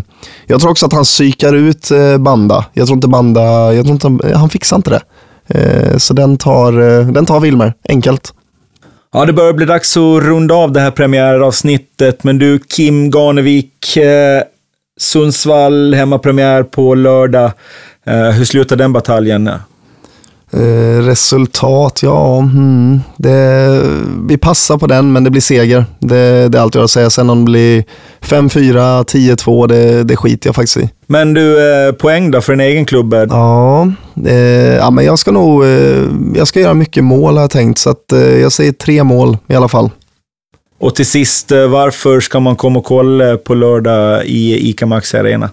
jag 0.47 0.61
tror 0.61 0.70
också 0.70 0.87
att 0.87 0.93
han 0.93 1.05
psykar 1.05 1.55
ut 1.55 1.91
eh, 1.91 2.18
Banda. 2.18 2.64
Jag 2.72 2.87
tror 2.87 2.97
inte 2.97 3.09
Banda, 3.09 3.74
jag 3.74 3.84
tror 3.84 3.93
inte, 4.12 4.28
eh, 4.28 4.39
han 4.39 4.51
fixar 4.51 4.76
inte 4.76 4.91
det. 4.91 5.03
Eh, 5.49 5.97
så 5.99 6.14
den 6.14 6.37
tar, 6.37 6.72
eh, 6.72 7.07
den 7.07 7.26
tar 7.26 7.41
Wilmer, 7.41 7.74
enkelt. 7.89 8.32
Ja, 9.12 9.24
det 9.24 9.32
börjar 9.32 9.53
bli 9.53 9.66
dags 9.66 9.97
att 9.97 10.22
runda 10.22 10.55
av 10.55 10.72
det 10.72 10.80
här 10.80 10.91
premiäravsnittet. 10.91 12.24
Men 12.24 12.39
du, 12.39 12.59
Kim 12.59 13.11
Garnevik, 13.11 13.97
eh, 13.97 14.43
Sundsvall, 15.01 15.95
hemmapremiär 15.95 16.62
på 16.62 16.95
lördag. 16.95 17.51
Eh, 18.07 18.30
hur 18.30 18.45
slutar 18.45 18.76
den 18.76 18.93
bataljen? 18.93 19.51
Eh, 20.53 21.03
resultat, 21.03 22.01
ja, 22.03 22.38
hmm, 22.38 23.01
det, 23.16 23.82
vi 24.28 24.36
passar 24.36 24.78
på 24.78 24.86
den 24.86 25.12
men 25.12 25.24
det 25.24 25.30
blir 25.30 25.40
seger. 25.40 25.84
Det, 25.99 26.49
det 26.49 26.59
är 26.59 26.62
allt 26.62 26.74
jag 26.74 26.80
har 26.80 26.84
att 26.84 26.90
säga. 26.90 27.11
Sen 27.11 27.30
om 27.30 27.38
det 27.38 27.44
blir 27.44 27.84
5-4, 28.20 29.05
10-2, 29.05 29.66
det, 29.68 30.05
det 30.05 30.16
skiter 30.16 30.49
jag 30.49 30.55
faktiskt 30.55 30.76
i. 30.76 30.90
Men 31.07 31.34
du, 31.34 31.70
eh, 31.86 31.92
poäng 31.92 32.30
då 32.30 32.40
för 32.40 32.53
din 32.53 32.61
egen 32.61 32.84
klubb? 32.84 33.14
Ja, 33.14 33.92
eh, 34.26 34.34
ja 34.76 34.90
men 34.90 35.05
jag 35.05 35.18
ska 35.18 35.30
nog, 35.30 35.64
eh, 35.64 36.05
jag 36.34 36.49
ska 36.49 36.61
göra 36.61 36.74
mycket 36.74 37.05
mål 37.05 37.34
har 37.34 37.42
jag 37.42 37.51
tänkt. 37.51 37.78
Så 37.78 37.90
att, 37.90 38.12
jag 38.40 38.53
säger 38.53 38.72
tre 38.72 39.05
mål 39.05 39.38
i 39.49 39.55
alla 39.55 39.68
fall. 39.68 39.90
Och 40.80 40.94
till 40.94 41.07
sist, 41.07 41.51
varför 41.51 42.20
ska 42.20 42.40
man 42.40 42.57
komma 42.57 42.78
och 42.78 42.84
kolla 42.84 43.36
på 43.36 43.55
lördag 43.55 44.24
i 44.24 44.70
ICA 44.70 44.86
Maxi 44.86 45.16
Arena? 45.16 45.51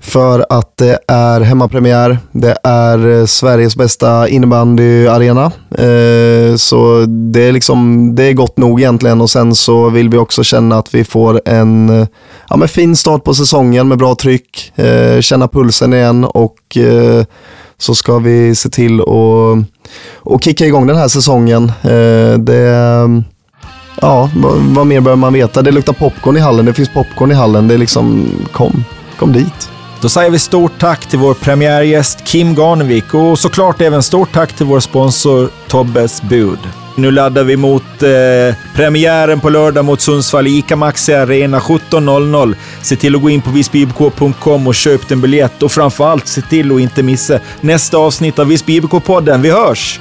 För 0.00 0.46
att 0.48 0.76
det 0.76 0.98
är 1.08 1.40
hemmapremiär, 1.40 2.18
det 2.32 2.56
är 2.62 3.20
eh, 3.20 3.26
Sveriges 3.26 3.76
bästa 3.76 4.28
innebandyarena. 4.28 5.44
Eh, 5.70 6.56
så 6.56 7.04
det 7.06 7.42
är, 7.42 7.52
liksom, 7.52 8.10
det 8.14 8.22
är 8.22 8.32
gott 8.32 8.56
nog 8.56 8.80
egentligen 8.80 9.20
och 9.20 9.30
sen 9.30 9.54
så 9.54 9.88
vill 9.90 10.08
vi 10.08 10.18
också 10.18 10.44
känna 10.44 10.78
att 10.78 10.94
vi 10.94 11.04
får 11.04 11.40
en 11.44 12.00
eh, 12.00 12.06
ja, 12.48 12.56
men 12.56 12.68
fin 12.68 12.96
start 12.96 13.24
på 13.24 13.34
säsongen 13.34 13.88
med 13.88 13.98
bra 13.98 14.14
tryck, 14.14 14.72
känna 15.20 15.48
pulsen 15.48 15.94
igen 15.94 16.24
och 16.24 16.78
så 17.78 17.94
ska 17.94 18.18
vi 18.18 18.54
se 18.54 18.68
till 18.68 19.00
att 19.00 19.06
och 20.16 20.42
kicka 20.42 20.66
igång 20.66 20.86
den 20.86 20.96
här 20.96 21.08
säsongen. 21.08 21.72
Det, 22.38 22.70
ja, 24.00 24.30
vad, 24.36 24.56
vad 24.58 24.86
mer 24.86 25.00
behöver 25.00 25.20
man 25.20 25.32
veta? 25.32 25.62
Det 25.62 25.70
luktar 25.70 25.92
popcorn 25.92 26.36
i 26.36 26.40
hallen, 26.40 26.66
det 26.66 26.74
finns 26.74 26.92
popcorn 26.92 27.30
i 27.30 27.34
hallen. 27.34 27.68
Det 27.68 27.74
är 27.74 27.78
liksom, 27.78 28.30
kom, 28.52 28.84
kom 29.18 29.32
dit. 29.32 29.70
Då 30.06 30.10
säger 30.10 30.30
vi 30.30 30.38
stort 30.38 30.72
tack 30.78 31.06
till 31.06 31.18
vår 31.18 31.34
premiärgäst 31.34 32.24
Kim 32.24 32.54
Garnevik 32.54 33.14
och 33.14 33.38
såklart 33.38 33.80
även 33.80 34.02
stort 34.02 34.32
tack 34.32 34.52
till 34.52 34.66
vår 34.66 34.80
sponsor 34.80 35.50
Tobbes 35.66 36.22
Bud. 36.22 36.58
Nu 36.96 37.10
laddar 37.10 37.44
vi 37.44 37.56
mot 37.56 38.02
eh, 38.02 38.54
premiären 38.74 39.40
på 39.40 39.50
lördag 39.50 39.84
mot 39.84 40.00
Sundsvall 40.00 40.46
ICA 40.46 40.76
Maxi 40.76 41.14
Arena 41.14 41.58
17.00. 41.58 42.54
Se 42.82 42.96
till 42.96 43.16
att 43.16 43.22
gå 43.22 43.30
in 43.30 43.42
på 43.42 43.50
visbyibk.com 43.50 44.66
och 44.66 44.74
köp 44.74 45.10
en 45.10 45.20
biljett 45.20 45.62
och 45.62 45.72
framförallt 45.72 46.26
se 46.26 46.42
till 46.42 46.72
att 46.72 46.80
inte 46.80 47.02
missa 47.02 47.38
nästa 47.60 47.98
avsnitt 47.98 48.38
av 48.38 48.46
Visby 48.46 48.80
IBK-podden. 48.80 49.40
Vi 49.40 49.50
hörs! 49.50 50.00